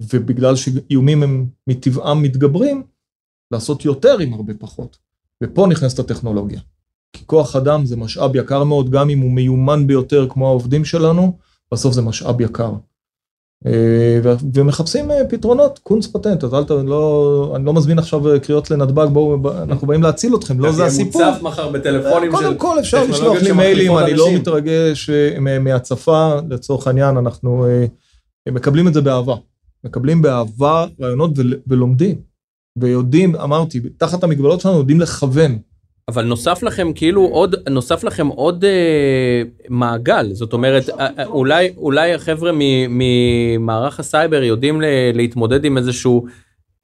ובגלל 0.00 0.56
שאיומים 0.56 1.22
הם 1.22 1.46
מטבעם 1.66 2.22
מתגברים, 2.22 2.82
לעשות 3.50 3.84
יותר 3.84 4.18
עם 4.18 4.34
הרבה 4.34 4.54
פחות. 4.54 4.98
ופה 5.42 5.66
נכנסת 5.66 5.98
הטכנולוגיה. 5.98 6.60
כי 7.12 7.26
כוח 7.26 7.56
אדם 7.56 7.86
זה 7.86 7.96
משאב 7.96 8.36
יקר 8.36 8.64
מאוד, 8.64 8.90
גם 8.90 9.10
אם 9.10 9.18
הוא 9.18 9.30
מיומן 9.30 9.86
ביותר 9.86 10.26
כמו 10.30 10.48
העובדים 10.48 10.84
שלנו, 10.84 11.38
בסוף 11.72 11.94
זה 11.94 12.02
משאב 12.02 12.40
יקר. 12.40 12.72
אה, 13.66 14.20
ומחפשים 14.54 15.10
אה, 15.10 15.24
פתרונות, 15.28 15.78
קונץ 15.78 16.06
פטנט, 16.06 16.44
אז 16.44 16.54
אל 16.54 16.64
ת... 16.64 16.70
לא, 16.70 17.52
אני 17.56 17.64
לא 17.64 17.74
מזמין 17.74 17.98
עכשיו 17.98 18.32
אה, 18.32 18.38
קריאות 18.38 18.70
לנתב"ג, 18.70 19.06
בואו, 19.12 19.62
אנחנו 19.62 19.86
באים 19.86 20.02
להציל 20.02 20.34
אתכם, 20.34 20.60
לא 20.60 20.72
זה 20.72 20.84
הסיפור. 20.84 21.24
מוצף 21.24 21.42
מחר 21.42 21.70
בטלפונים 21.70 22.30
של... 22.32 22.36
קודם 22.36 22.56
כל 22.56 22.78
אפשר 22.80 23.04
לשלוח 23.04 23.42
לי 23.42 23.52
מיילים, 23.52 23.98
אני 23.98 24.14
לא 24.14 24.32
מתרגש 24.34 25.10
מהצפה, 25.60 26.34
לצורך 26.48 26.86
העניין, 26.86 27.16
אנחנו 27.16 27.66
מקבלים 28.48 28.88
את 28.88 28.94
זה 28.94 29.00
באהבה. 29.00 29.34
מקבלים 29.84 30.22
באהבה 30.22 30.86
רעיונות 31.00 31.30
ולומדים. 31.66 32.16
ויודעים, 32.78 33.36
אמרתי, 33.36 33.80
תחת 33.80 34.24
המגבלות 34.24 34.60
שלנו 34.60 34.78
יודעים 34.78 35.00
לכוון. 35.00 35.58
אבל 36.10 36.24
נוסף 36.24 36.62
לכם 36.62 36.92
כאילו 36.94 37.22
עוד 37.24 37.54
נוסף 37.68 38.04
לכם 38.04 38.26
עוד 38.26 38.64
אה, 38.64 39.42
מעגל 39.68 40.32
זאת 40.32 40.52
אומרת 40.52 40.88
אה, 40.88 41.26
אולי 41.26 41.72
אולי 41.76 42.14
החבר'ה 42.14 42.52
מ- 42.54 42.58
ממערך 42.98 44.00
הסייבר 44.00 44.42
יודעים 44.42 44.80
ל- 44.80 44.84
להתמודד 45.14 45.64
עם 45.64 45.78
איזשהו 45.78 46.26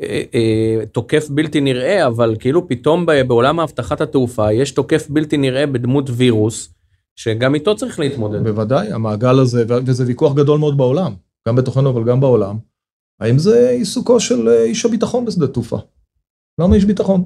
אה, 0.02 0.22
אה, 0.34 0.86
תוקף 0.86 1.28
בלתי 1.30 1.60
נראה 1.60 2.06
אבל 2.06 2.36
כאילו 2.38 2.68
פתאום 2.68 3.06
ב- 3.06 3.22
בעולם 3.22 3.60
האבטחת 3.60 4.00
התעופה 4.00 4.52
יש 4.52 4.70
תוקף 4.70 5.06
בלתי 5.10 5.36
נראה 5.36 5.66
בדמות 5.66 6.10
וירוס 6.12 6.74
שגם 7.16 7.54
איתו 7.54 7.76
צריך 7.76 8.00
להתמודד. 8.00 8.44
בוודאי, 8.44 8.92
המעגל 8.92 9.38
הזה, 9.38 9.64
וזה 9.86 10.04
ויכוח 10.06 10.34
גדול 10.34 10.58
מאוד 10.58 10.76
בעולם, 10.76 11.14
גם 11.48 11.56
בתוכנו 11.56 11.90
אבל 11.90 12.04
גם 12.04 12.20
בעולם, 12.20 12.56
האם 13.20 13.38
זה 13.38 13.70
עיסוקו 13.70 14.20
של 14.20 14.48
אה, 14.48 14.64
איש 14.64 14.84
הביטחון 14.86 15.24
בשדה 15.24 15.46
תעופה? 15.46 15.76
למה 16.60 16.74
איש 16.74 16.84
ביטחון? 16.84 17.24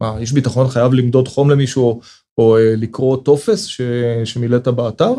מה, 0.00 0.18
איש 0.18 0.32
ביטחון 0.32 0.68
חייב 0.68 0.92
למדוד 0.92 1.28
חום 1.28 1.50
למישהו 1.50 1.82
או, 1.82 2.00
או 2.38 2.56
אה, 2.56 2.74
לקרוא 2.76 3.16
טופס 3.16 3.64
ש- 3.64 3.80
שמילאת 4.24 4.68
באתר? 4.68 5.12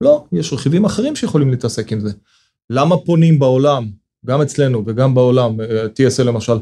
לא, 0.00 0.24
יש 0.32 0.52
רכיבים 0.52 0.84
אחרים 0.84 1.16
שיכולים 1.16 1.50
להתעסק 1.50 1.92
עם 1.92 2.00
זה. 2.00 2.10
למה 2.70 2.96
פונים 2.96 3.38
בעולם, 3.38 3.90
גם 4.26 4.42
אצלנו 4.42 4.82
וגם 4.86 5.14
בעולם, 5.14 5.60
אה, 5.60 5.84
TSL 5.84 6.22
למשל, 6.22 6.58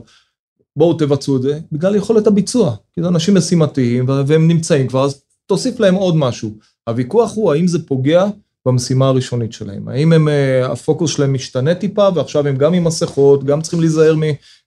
בואו 0.76 0.94
תבצעו 0.94 1.36
את 1.36 1.42
זה, 1.42 1.60
בגלל 1.72 1.96
יכולת 1.96 2.26
הביצוע. 2.26 2.76
כי 2.92 3.02
זה 3.02 3.08
אנשים 3.08 3.34
משימתיים 3.34 4.04
והם 4.26 4.48
נמצאים 4.48 4.88
כבר, 4.88 5.04
אז 5.04 5.22
תוסיף 5.46 5.80
להם 5.80 5.94
עוד 5.94 6.16
משהו. 6.16 6.54
הוויכוח 6.88 7.32
הוא 7.34 7.52
האם 7.52 7.66
זה 7.66 7.86
פוגע 7.86 8.26
במשימה 8.66 9.08
הראשונית 9.08 9.52
שלהם. 9.52 9.88
האם 9.88 10.12
הם, 10.12 10.28
אה, 10.28 10.72
הפוקוס 10.72 11.10
שלהם 11.16 11.32
משתנה 11.34 11.74
טיפה, 11.74 12.08
ועכשיו 12.14 12.46
הם 12.46 12.56
גם 12.56 12.74
עם 12.74 12.84
מסכות, 12.84 13.44
גם 13.44 13.60
צריכים 13.60 13.80
להיזהר 13.80 14.14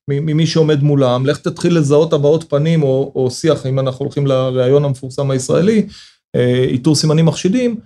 ממי 0.10 0.47
שעומד 0.47 0.84
מולם, 0.84 1.26
לך 1.26 1.38
תתחיל 1.38 1.78
לזהות 1.78 2.14
הבעות 2.14 2.43
פנים 2.49 2.84
או, 2.84 3.12
או 3.16 3.32
שיח, 3.32 3.66
אם 3.66 3.80
אנחנו 3.80 4.06
הולכים 4.06 4.28
לראיון 4.28 4.86
המפורסם 4.86 5.32
הישראלי, 5.32 5.88
אה, 6.36 6.64
איתור 6.64 6.95
סימנים 6.95 7.26
מחשידים, 7.26 7.80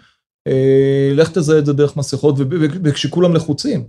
אה, 0.48 1.12
לך 1.14 1.30
תזהה 1.30 1.60
את 1.60 1.66
זה 1.66 1.74
דרך 1.74 1.98
מסכות, 1.98 2.36
וכשכולם 2.84 3.36
לחוצים, 3.36 3.84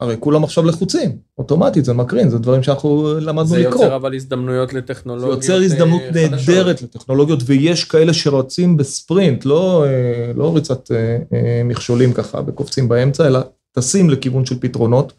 הרי 0.00 0.16
כולם 0.20 0.44
עכשיו 0.44 0.64
לחוצים, 0.64 1.18
אוטומטית, 1.38 1.84
זה 1.84 1.92
מקרין, 1.92 2.30
זה 2.30 2.38
דברים 2.38 2.62
שאנחנו 2.62 3.14
למדנו 3.20 3.48
זה 3.48 3.58
לקרוא. 3.58 3.84
יוצר 3.84 3.96
אבל 3.96 4.14
הזדמנויות 4.14 4.70
זה 4.70 4.78
לטכנולוגיות. 4.78 5.34
יוצר 5.34 5.56
הזדמנות 5.56 6.02
אה, 6.02 6.28
חדשות. 6.28 6.48
נהדרת 6.48 6.82
לטכנולוגיות, 6.82 7.40
ויש 7.46 7.84
כאלה 7.84 8.12
שרצים 8.12 8.76
בספרינט, 8.76 9.44
לא, 9.44 9.84
אה, 9.84 10.32
לא 10.36 10.54
ריצת 10.54 10.90
אה, 10.90 11.18
אה, 11.32 11.62
מכשולים 11.64 12.12
ככה 12.12 12.40
וקופצים 12.46 12.88
באמצע, 12.88 13.26
אלא 13.26 13.40
טסים 13.72 14.10
לכיוון 14.10 14.46
של 14.46 14.60
פתרונות. 14.60 15.12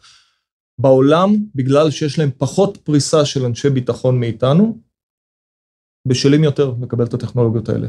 בעולם, 0.80 1.36
בגלל 1.56 1.92
שיש 1.92 2.20
להם 2.20 2.30
פחות 2.38 2.78
פריסה 2.78 3.26
של 3.26 3.46
אנשי 3.46 3.70
ביטחון 3.70 4.20
מאיתנו, 4.20 4.78
בשלים 6.08 6.44
יותר 6.44 6.74
לקבל 6.82 7.06
את 7.06 7.14
הטכנולוגיות 7.14 7.70
האלה. 7.70 7.88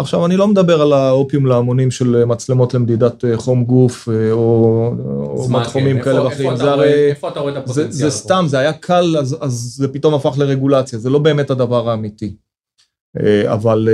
עכשיו, 0.00 0.26
אני 0.26 0.36
לא 0.36 0.48
מדבר 0.48 0.82
על 0.82 0.92
האופיום 0.92 1.46
להמונים 1.46 1.90
של 1.90 2.24
מצלמות 2.24 2.74
למדידת 2.74 3.24
אה, 3.24 3.36
חום 3.36 3.64
גוף 3.64 4.08
אה, 4.08 4.32
או, 4.32 4.92
או 5.22 5.48
מתחומים 5.50 5.96
כן, 5.96 6.04
כאלה 6.04 6.24
ואחרים. 6.24 6.56
זה 6.56 6.70
הרי... 6.70 7.10
איפה 7.10 7.28
אתה 7.28 7.40
רואה 7.40 7.50
את 7.50 7.54
זה, 7.54 7.60
הפוטנציאל? 7.60 7.90
זה 7.90 8.04
פה? 8.04 8.10
סתם, 8.10 8.44
זה 8.48 8.58
היה 8.58 8.72
קל, 8.72 9.16
אז, 9.18 9.36
אז 9.40 9.52
זה 9.52 9.88
פתאום 9.88 10.14
הפך 10.14 10.38
לרגולציה, 10.38 10.98
זה 10.98 11.10
לא 11.10 11.18
באמת 11.18 11.50
הדבר 11.50 11.90
האמיתי. 11.90 12.36
אה, 13.20 13.52
אבל 13.52 13.88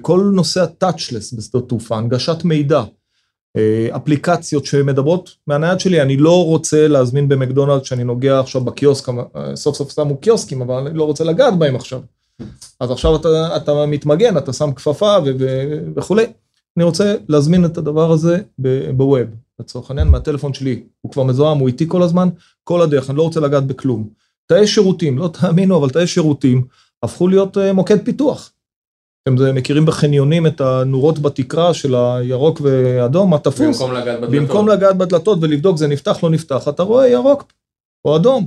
כל 0.00 0.30
נושא 0.34 0.62
ה-touchless 0.62 1.36
בשדות 1.36 1.68
תעופה, 1.68 1.96
הנגשת 1.96 2.44
מידע, 2.44 2.82
אפליקציות 3.96 4.64
שמדברות 4.64 5.30
מהנייד 5.46 5.80
שלי, 5.80 6.02
אני 6.02 6.16
לא 6.16 6.44
רוצה 6.44 6.88
להזמין 6.88 7.28
במקדונלד 7.28 7.84
שאני 7.84 8.04
נוגע 8.04 8.40
עכשיו 8.40 8.60
בקיוסק, 8.60 9.08
אה, 9.08 9.56
סוף 9.56 9.76
סוף 9.76 9.92
שמו 9.92 10.16
קיוסקים, 10.16 10.62
אבל 10.62 10.74
אני 10.74 10.98
לא 10.98 11.04
רוצה 11.04 11.24
לגעת 11.24 11.58
בהם 11.58 11.76
עכשיו. 11.76 12.00
אז 12.80 12.90
עכשיו 12.90 13.16
אתה, 13.16 13.56
אתה 13.56 13.86
מתמגן, 13.86 14.38
אתה 14.38 14.52
שם 14.52 14.72
כפפה 14.72 15.16
ו- 15.24 15.32
ו- 15.38 15.80
וכולי. 15.96 16.26
אני 16.76 16.84
רוצה 16.84 17.14
להזמין 17.28 17.64
את 17.64 17.78
הדבר 17.78 18.12
הזה 18.12 18.38
בווב, 18.96 19.26
לצורך 19.60 19.90
העניין, 19.90 20.08
מהטלפון 20.08 20.54
שלי. 20.54 20.82
הוא 21.00 21.12
כבר 21.12 21.22
מזוהם, 21.22 21.58
הוא 21.58 21.68
איתי 21.68 21.84
כל 21.88 22.02
הזמן, 22.02 22.28
כל 22.64 22.82
הדרך, 22.82 23.10
אני 23.10 23.18
לא 23.18 23.22
רוצה 23.22 23.40
לגעת 23.40 23.66
בכלום. 23.66 24.08
תאי 24.46 24.66
שירותים, 24.66 25.18
לא 25.18 25.28
תאמינו, 25.28 25.76
אבל 25.76 25.90
תאי 25.90 26.06
שירותים 26.06 26.64
הפכו 27.02 27.28
להיות 27.28 27.58
אה, 27.58 27.72
מוקד 27.72 28.04
פיתוח. 28.04 28.52
אתם 29.28 29.54
מכירים 29.54 29.86
בחניונים 29.86 30.46
את 30.46 30.60
הנורות 30.60 31.18
בתקרה 31.18 31.74
של 31.74 31.94
הירוק 31.94 32.60
ואדום, 32.64 33.30
מה 33.30 33.38
תפוס? 33.38 33.82
במקום 33.82 33.92
לגעת 33.92 34.20
בדלתות. 34.20 34.34
במקום 34.34 34.68
לגעת 34.68 34.96
בדלתות 34.96 35.38
ולבדוק 35.42 35.76
זה 35.76 35.86
נפתח, 35.86 36.22
לא 36.22 36.30
נפתח, 36.30 36.68
אתה 36.68 36.82
רואה 36.82 37.08
ירוק 37.08 37.44
או 38.04 38.16
אדום. 38.16 38.46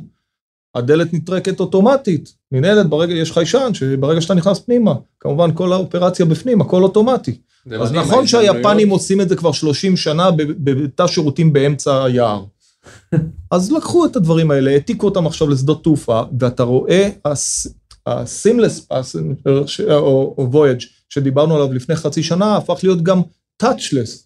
הדלת 0.76 1.14
נטרקת 1.14 1.60
אוטומטית, 1.60 2.34
ננעלת 2.52 2.90
ברגע, 2.90 3.14
יש 3.14 3.32
חיישן 3.32 3.74
שברגע 3.74 4.22
שאתה 4.22 4.34
נכנס 4.34 4.60
פנימה, 4.60 4.94
כמובן 5.20 5.54
כל 5.54 5.74
האופרציה 5.74 6.26
בפנים, 6.26 6.62
הכל 6.62 6.84
אוטומטי. 6.84 7.38
אז 7.82 7.94
נכון 7.94 8.28
שהיפנים 8.28 8.90
עושים 8.90 9.22
את 9.22 9.30
זה 9.30 9.36
כבר 9.36 9.52
30 9.52 9.98
שנה 9.98 10.30
בתא 10.38 11.08
שירותים 11.08 11.54
באמצע 11.54 12.04
היער. 12.04 12.44
אז 13.52 13.72
לקחו 13.72 14.06
את 14.06 14.16
הדברים 14.16 14.52
האלה, 14.52 14.72
העתיקו 14.72 15.06
אותם 15.06 15.28
עכשיו 15.28 15.50
לשדות 15.50 15.84
תעופה, 15.84 16.22
ואתה 16.40 16.64
רואה 16.64 17.10
ה-seamless 18.10 18.94
passenger 18.94 19.92
או 19.92 20.48
voyage 20.54 20.86
שדיברנו 21.10 21.56
עליו 21.56 21.74
לפני 21.74 21.96
חצי 21.96 22.24
שנה, 22.24 22.58
הפך 22.58 22.80
להיות 22.84 23.02
גם 23.04 23.22
touchless. 23.64 24.26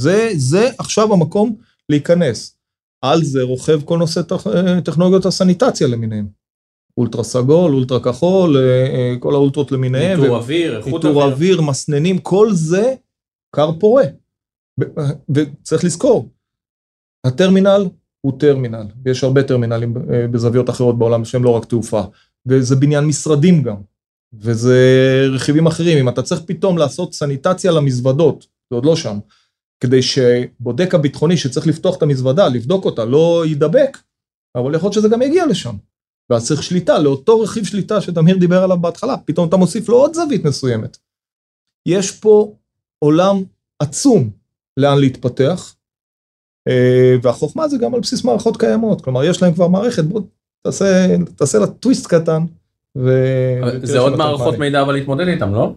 זה, 0.00 0.28
זה 0.36 0.68
עכשיו 0.78 1.12
המקום 1.12 1.56
להיכנס. 1.88 2.54
על 3.04 3.22
זה 3.24 3.42
רוכב 3.42 3.80
כל 3.84 3.98
נושא 3.98 4.20
טכ- 4.20 4.80
טכנולוגיות 4.84 5.26
הסניטציה 5.26 5.86
למיניהם. 5.86 6.28
אולטרה 6.96 7.24
סגול, 7.24 7.74
אולטרה 7.74 8.00
כחול, 8.00 8.56
אה, 8.56 8.62
אה, 8.86 9.14
כל 9.20 9.34
האולטרות 9.34 9.72
למיניהם. 9.72 10.20
ניטור 10.20 10.34
ו- 10.34 10.38
אוויר, 10.38 10.76
איכות 10.76 11.04
איתור 11.04 11.22
אוויר. 11.22 11.34
אוויר, 11.34 11.60
מסננים, 11.60 12.18
כל 12.18 12.48
זה 12.52 12.94
כר 13.56 13.70
פורה. 13.80 14.04
ב- 14.80 14.84
וצריך 15.34 15.84
לזכור, 15.84 16.28
הטרמינל 17.26 17.88
הוא 18.20 18.32
טרמינל, 18.40 18.86
ויש 19.04 19.24
הרבה 19.24 19.42
טרמינלים 19.42 19.94
אה, 20.12 20.26
בזוויות 20.28 20.70
אחרות 20.70 20.98
בעולם 20.98 21.24
שהם 21.24 21.44
לא 21.44 21.50
רק 21.50 21.64
תעופה, 21.64 22.02
וזה 22.48 22.76
בניין 22.76 23.04
משרדים 23.04 23.62
גם, 23.62 23.76
וזה 24.32 24.78
רכיבים 25.32 25.66
אחרים. 25.66 25.98
אם 25.98 26.08
אתה 26.08 26.22
צריך 26.22 26.40
פתאום 26.46 26.78
לעשות 26.78 27.14
סניטציה 27.14 27.72
למזוודות, 27.72 28.46
זה 28.70 28.76
עוד 28.76 28.84
לא 28.84 28.96
שם, 28.96 29.18
כדי 29.80 30.02
שבודק 30.02 30.94
הביטחוני 30.94 31.36
שצריך 31.36 31.66
לפתוח 31.66 31.96
את 31.96 32.02
המזוודה, 32.02 32.48
לבדוק 32.48 32.84
אותה, 32.84 33.04
לא 33.04 33.44
יידבק, 33.46 33.98
אבל 34.56 34.74
יכול 34.74 34.86
להיות 34.86 34.92
שזה 34.92 35.08
גם 35.08 35.22
יגיע 35.22 35.46
לשם. 35.46 35.76
ואז 36.30 36.46
צריך 36.46 36.62
שליטה, 36.62 36.98
לאותו 36.98 37.40
רכיב 37.40 37.64
שליטה 37.64 38.00
שתמיר 38.00 38.38
דיבר 38.38 38.62
עליו 38.62 38.78
בהתחלה, 38.78 39.16
פתאום 39.16 39.48
אתה 39.48 39.56
מוסיף 39.56 39.88
לו 39.88 39.96
עוד 39.96 40.14
זווית 40.14 40.44
מסוימת. 40.44 40.96
יש 41.88 42.10
פה 42.10 42.56
עולם 42.98 43.36
עצום 43.78 44.30
לאן 44.76 44.98
להתפתח, 44.98 45.74
אה, 46.68 47.14
והחוכמה 47.22 47.68
זה 47.68 47.78
גם 47.78 47.94
על 47.94 48.00
בסיס 48.00 48.24
מערכות 48.24 48.56
קיימות, 48.56 49.00
כלומר 49.00 49.24
יש 49.24 49.42
להם 49.42 49.54
כבר 49.54 49.68
מערכת, 49.68 50.04
בוא 50.04 50.20
תעשה, 50.68 51.16
תעשה 51.36 51.58
לה 51.58 51.66
טוויסט 51.66 52.06
קטן. 52.06 52.42
ו... 52.96 53.10
זה 53.82 53.98
עוד 53.98 54.16
מערכות. 54.16 54.58
מידע 54.58 54.82
אבל 54.82 54.94
להתמודד 54.94 55.28
איתם, 55.28 55.54
לא? 55.54 55.72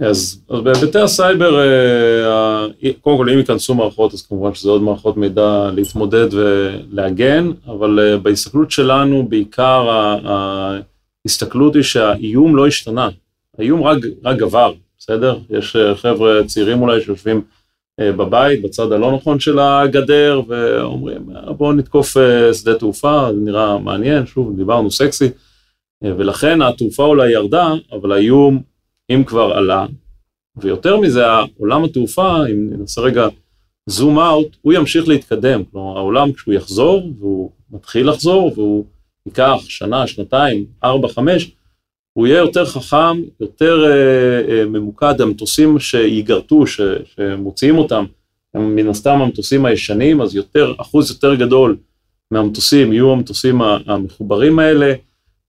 אז, 0.00 0.42
אז 0.50 0.60
בהיבטי 0.60 0.98
הסייבר, 0.98 1.58
אה, 1.58 2.66
קודם 3.00 3.16
כל 3.16 3.30
אם 3.30 3.38
ייכנסו 3.38 3.74
מערכות, 3.74 4.14
אז 4.14 4.22
כמובן 4.22 4.54
שזה 4.54 4.70
עוד 4.70 4.82
מערכות 4.82 5.16
מידע 5.16 5.70
להתמודד 5.74 6.26
ולהגן, 6.32 7.50
אבל 7.66 8.00
אה, 8.00 8.16
בהסתכלות 8.16 8.70
שלנו, 8.70 9.28
בעיקר 9.28 9.88
ההסתכלות 11.24 11.74
היא 11.74 11.82
שהאיום 11.82 12.56
לא 12.56 12.66
השתנה, 12.66 13.08
האיום 13.58 13.82
רק, 13.82 13.98
רק 14.24 14.36
גבר, 14.36 14.72
בסדר? 14.98 15.38
יש 15.50 15.76
אה, 15.76 15.94
חבר'ה 15.94 16.44
צעירים 16.46 16.82
אולי 16.82 17.00
שיושבים 17.00 17.42
בבית, 18.00 18.62
בצד 18.62 18.92
הלא 18.92 19.12
נכון 19.12 19.40
של 19.40 19.58
הגדר, 19.58 20.40
ואומרים, 20.48 21.30
"אה, 21.36 21.52
בואו 21.52 21.72
נתקוף 21.72 22.16
אה, 22.16 22.54
שדה 22.54 22.74
תעופה, 22.74 23.28
זה 23.34 23.40
נראה 23.40 23.78
מעניין, 23.78 24.26
שוב, 24.26 24.56
דיברנו 24.56 24.90
סקסי, 24.90 25.28
אה, 26.04 26.12
ולכן 26.18 26.62
התעופה 26.62 27.04
אולי 27.04 27.32
ירדה, 27.32 27.74
אבל 27.92 28.12
האיום 28.12 28.62
אם 29.10 29.24
כבר 29.26 29.52
עלה, 29.52 29.86
ויותר 30.56 30.96
מזה, 30.96 31.24
עולם 31.58 31.84
התעופה, 31.84 32.36
אם 32.50 32.70
ננסה 32.70 33.00
רגע 33.00 33.28
זום 33.86 34.18
אאוט, 34.18 34.56
הוא 34.62 34.72
ימשיך 34.72 35.08
להתקדם. 35.08 35.64
כלומר, 35.64 35.98
העולם 35.98 36.32
כשהוא 36.32 36.54
יחזור, 36.54 37.12
והוא 37.18 37.50
מתחיל 37.70 38.08
לחזור, 38.10 38.52
והוא 38.54 38.84
ייקח 39.26 39.56
שנה, 39.68 40.06
שנתיים, 40.06 40.64
ארבע, 40.84 41.08
חמש, 41.08 41.50
הוא 42.18 42.26
יהיה 42.26 42.38
יותר 42.38 42.64
חכם, 42.64 43.22
יותר 43.40 43.84
אה, 43.84 43.90
אה, 44.48 44.64
ממוקד, 44.64 45.20
המטוסים 45.20 45.78
שיגרטו, 45.78 46.66
ש, 46.66 46.80
שמוציאים 47.14 47.78
אותם, 47.78 48.04
הם 48.54 48.76
מן 48.76 48.88
הסתם 48.88 49.22
המטוסים 49.22 49.64
הישנים, 49.64 50.20
אז 50.20 50.34
יותר, 50.34 50.74
אחוז 50.78 51.10
יותר 51.10 51.34
גדול 51.34 51.76
מהמטוסים 52.30 52.92
יהיו 52.92 53.12
המטוסים 53.12 53.62
המחוברים 53.62 54.58
האלה, 54.58 54.94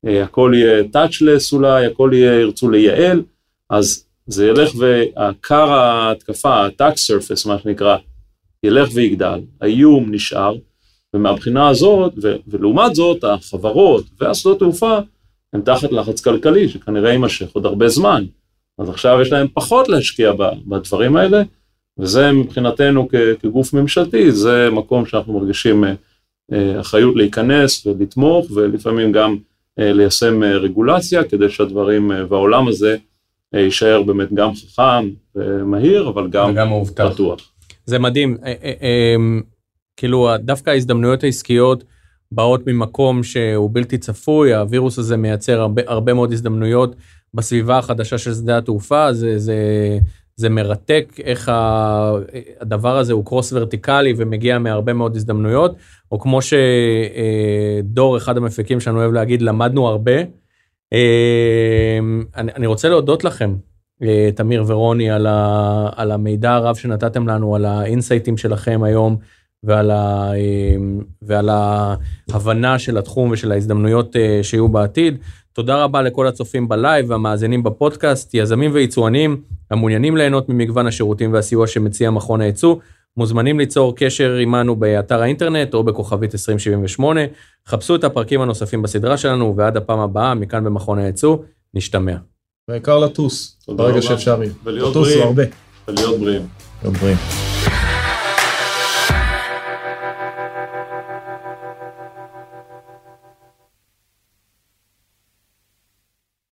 אה, 0.08 0.24
הכל 0.24 0.52
יהיה 0.56 0.84
touchless 0.84 1.54
אולי, 1.54 1.86
הכל 1.86 2.12
יהיה, 2.14 2.40
ירצו 2.40 2.70
לייעל, 2.70 3.22
אז 3.70 4.06
זה 4.28 4.48
ילך 4.48 4.72
והקר 4.76 5.72
ההתקפה, 5.72 6.54
ה-tax 6.54 6.94
surface 6.94 7.48
מה 7.48 7.60
שנקרא, 7.64 7.98
ילך 8.64 8.90
ויגדל, 8.94 9.40
האיום 9.62 10.12
נשאר, 10.12 10.56
ומהבחינה 11.14 11.68
הזאת, 11.70 12.14
ו- 12.24 12.36
ולעומת 12.48 12.96
זאת 12.96 13.24
החברות 13.24 14.06
והשדות 14.20 14.60
תעופה 14.60 15.00
הם 15.54 15.62
תחת 15.62 15.92
לחץ 15.92 16.22
כלכלי, 16.22 16.70
שכנראה 16.70 17.12
יימשך 17.12 17.52
עוד 17.54 17.66
הרבה 17.66 17.88
זמן. 17.88 18.26
אז 18.78 18.90
עכשיו 18.90 19.22
יש 19.22 19.32
להם 19.32 19.48
פחות 19.54 19.90
להשקיע 19.90 20.34
בדברים 20.68 21.16
האלה, 21.16 21.42
וזה 21.98 22.32
מבחינתנו 22.32 23.08
כגוף 23.42 23.74
ממשלתי, 23.74 24.32
זה 24.32 24.70
מקום 24.72 25.06
שאנחנו 25.06 25.40
מרגישים 25.40 25.84
אחריות 26.80 27.16
להיכנס 27.16 27.88
ולתמוך, 27.88 28.52
ולפעמים 28.52 29.12
גם 29.12 29.38
ליישם 29.78 30.44
רגולציה, 30.44 31.24
כדי 31.24 31.50
שהדברים 31.50 32.12
והעולם 32.30 32.68
הזה 32.68 32.98
יישאר 33.54 34.04
באמת 34.04 34.34
גם 34.34 34.56
חכם 34.56 35.10
ומהיר, 35.36 36.10
אבל 36.10 36.30
גם, 36.30 36.50
וגם 36.50 36.70
פתוח. 37.14 37.52
זה 37.86 38.00
מדהים, 38.00 38.38
כאילו 39.98 40.30
דווקא 40.40 40.70
ההזדמנויות 40.70 41.24
העסקיות 41.24 41.84
באות 42.32 42.68
ממקום 42.68 43.24
שהוא 43.24 43.70
בלתי 43.74 43.98
צפוי, 43.98 44.54
הווירוס 44.54 45.00
הזה 45.00 45.18
מייצר 45.18 45.62
הרבה, 45.62 45.82
הרבה 45.88 46.14
מאוד 46.14 46.32
הזדמנויות 46.32 46.96
בסביבה 47.34 47.78
החדשה 47.78 48.18
של 48.18 48.34
שדה 48.34 48.58
התעופה, 48.58 49.14
זה, 49.14 49.40
זה, 49.40 49.58
זה 50.36 50.50
מרתק 50.50 51.14
איך 51.24 51.52
הדבר 52.60 52.98
הזה 52.98 53.14
הוא 53.14 53.26
קרוס 53.26 53.54
ורטיקלי 53.54 54.14
ומגיע 54.18 54.60
מהרבה 54.60 54.94
מאוד 54.94 55.16
הזדמנויות, 55.16 55.76
או 56.12 56.20
כמו 56.20 56.40
שדור, 56.42 58.18
אחד 58.18 58.38
המפיקים 58.38 58.80
שלנו 58.80 59.00
אוהב 59.00 59.12
להגיד, 59.12 59.42
למדנו 59.42 59.88
הרבה. 59.88 60.22
אני, 62.36 62.52
אני 62.56 62.68
רוצה 62.68 62.90
להודות 62.90 63.24
לכם, 63.24 63.56
תמיר 64.36 64.64
ורוני, 64.68 65.12
על, 65.12 65.28
ה, 65.28 65.90
על 65.96 66.12
המידע 66.12 66.54
הרב 66.54 66.76
שנתתם 66.76 67.28
לנו, 67.28 67.56
על 67.56 67.66
האינסייטים 67.66 68.38
שלכם 68.38 68.84
היום. 68.84 69.18
ועל, 69.64 69.92
ה, 69.92 70.32
ועל 71.22 71.50
ההבנה 71.52 72.80
של 72.80 72.98
התחום 72.98 73.32
ושל 73.32 73.52
ההזדמנויות 73.52 74.16
אה, 74.16 74.40
שיהיו 74.44 74.68
בעתיד. 74.68 75.18
תודה 75.54 75.84
רבה 75.84 76.02
לכל 76.02 76.28
הצופים 76.28 76.68
בלייב 76.68 77.10
והמאזינים 77.10 77.64
בפודקאסט, 77.64 78.34
יזמים 78.34 78.72
ויצואנים 78.74 79.42
המעוניינים 79.72 80.18
ליהנות 80.18 80.50
ממגוון 80.50 80.88
השירותים 80.88 81.34
והסיוע 81.34 81.68
שמציע 81.68 82.10
מכון 82.10 82.42
הייצוא, 82.42 82.76
מוזמנים 83.18 83.60
ליצור 83.60 83.96
קשר 83.96 84.36
עמנו 84.36 84.76
באתר 84.76 85.22
האינטרנט 85.22 85.74
או 85.74 85.84
בכוכבית 85.84 86.34
2078. 86.34 87.22
חפשו 87.68 87.96
את 87.96 88.04
הפרקים 88.04 88.42
הנוספים 88.42 88.82
בסדרה 88.82 89.18
שלנו, 89.18 89.54
ועד 89.58 89.78
הפעם 89.78 90.00
הבאה, 90.00 90.34
מכאן 90.34 90.64
במכון 90.64 91.00
הייצוא, 91.00 91.38
נשתמע. 91.74 92.16
בעיקר 92.70 93.00
לטוס, 93.00 93.58
ברגע 93.68 94.02
שאפשר 94.02 94.44
יהיה. 94.44 94.54
ולהיות 94.64 94.94
בריאים. 94.94 95.28
ולהיות 95.88 96.20
בריאים. 96.20 96.48
להיות 96.84 96.98
בריאים. 96.98 97.49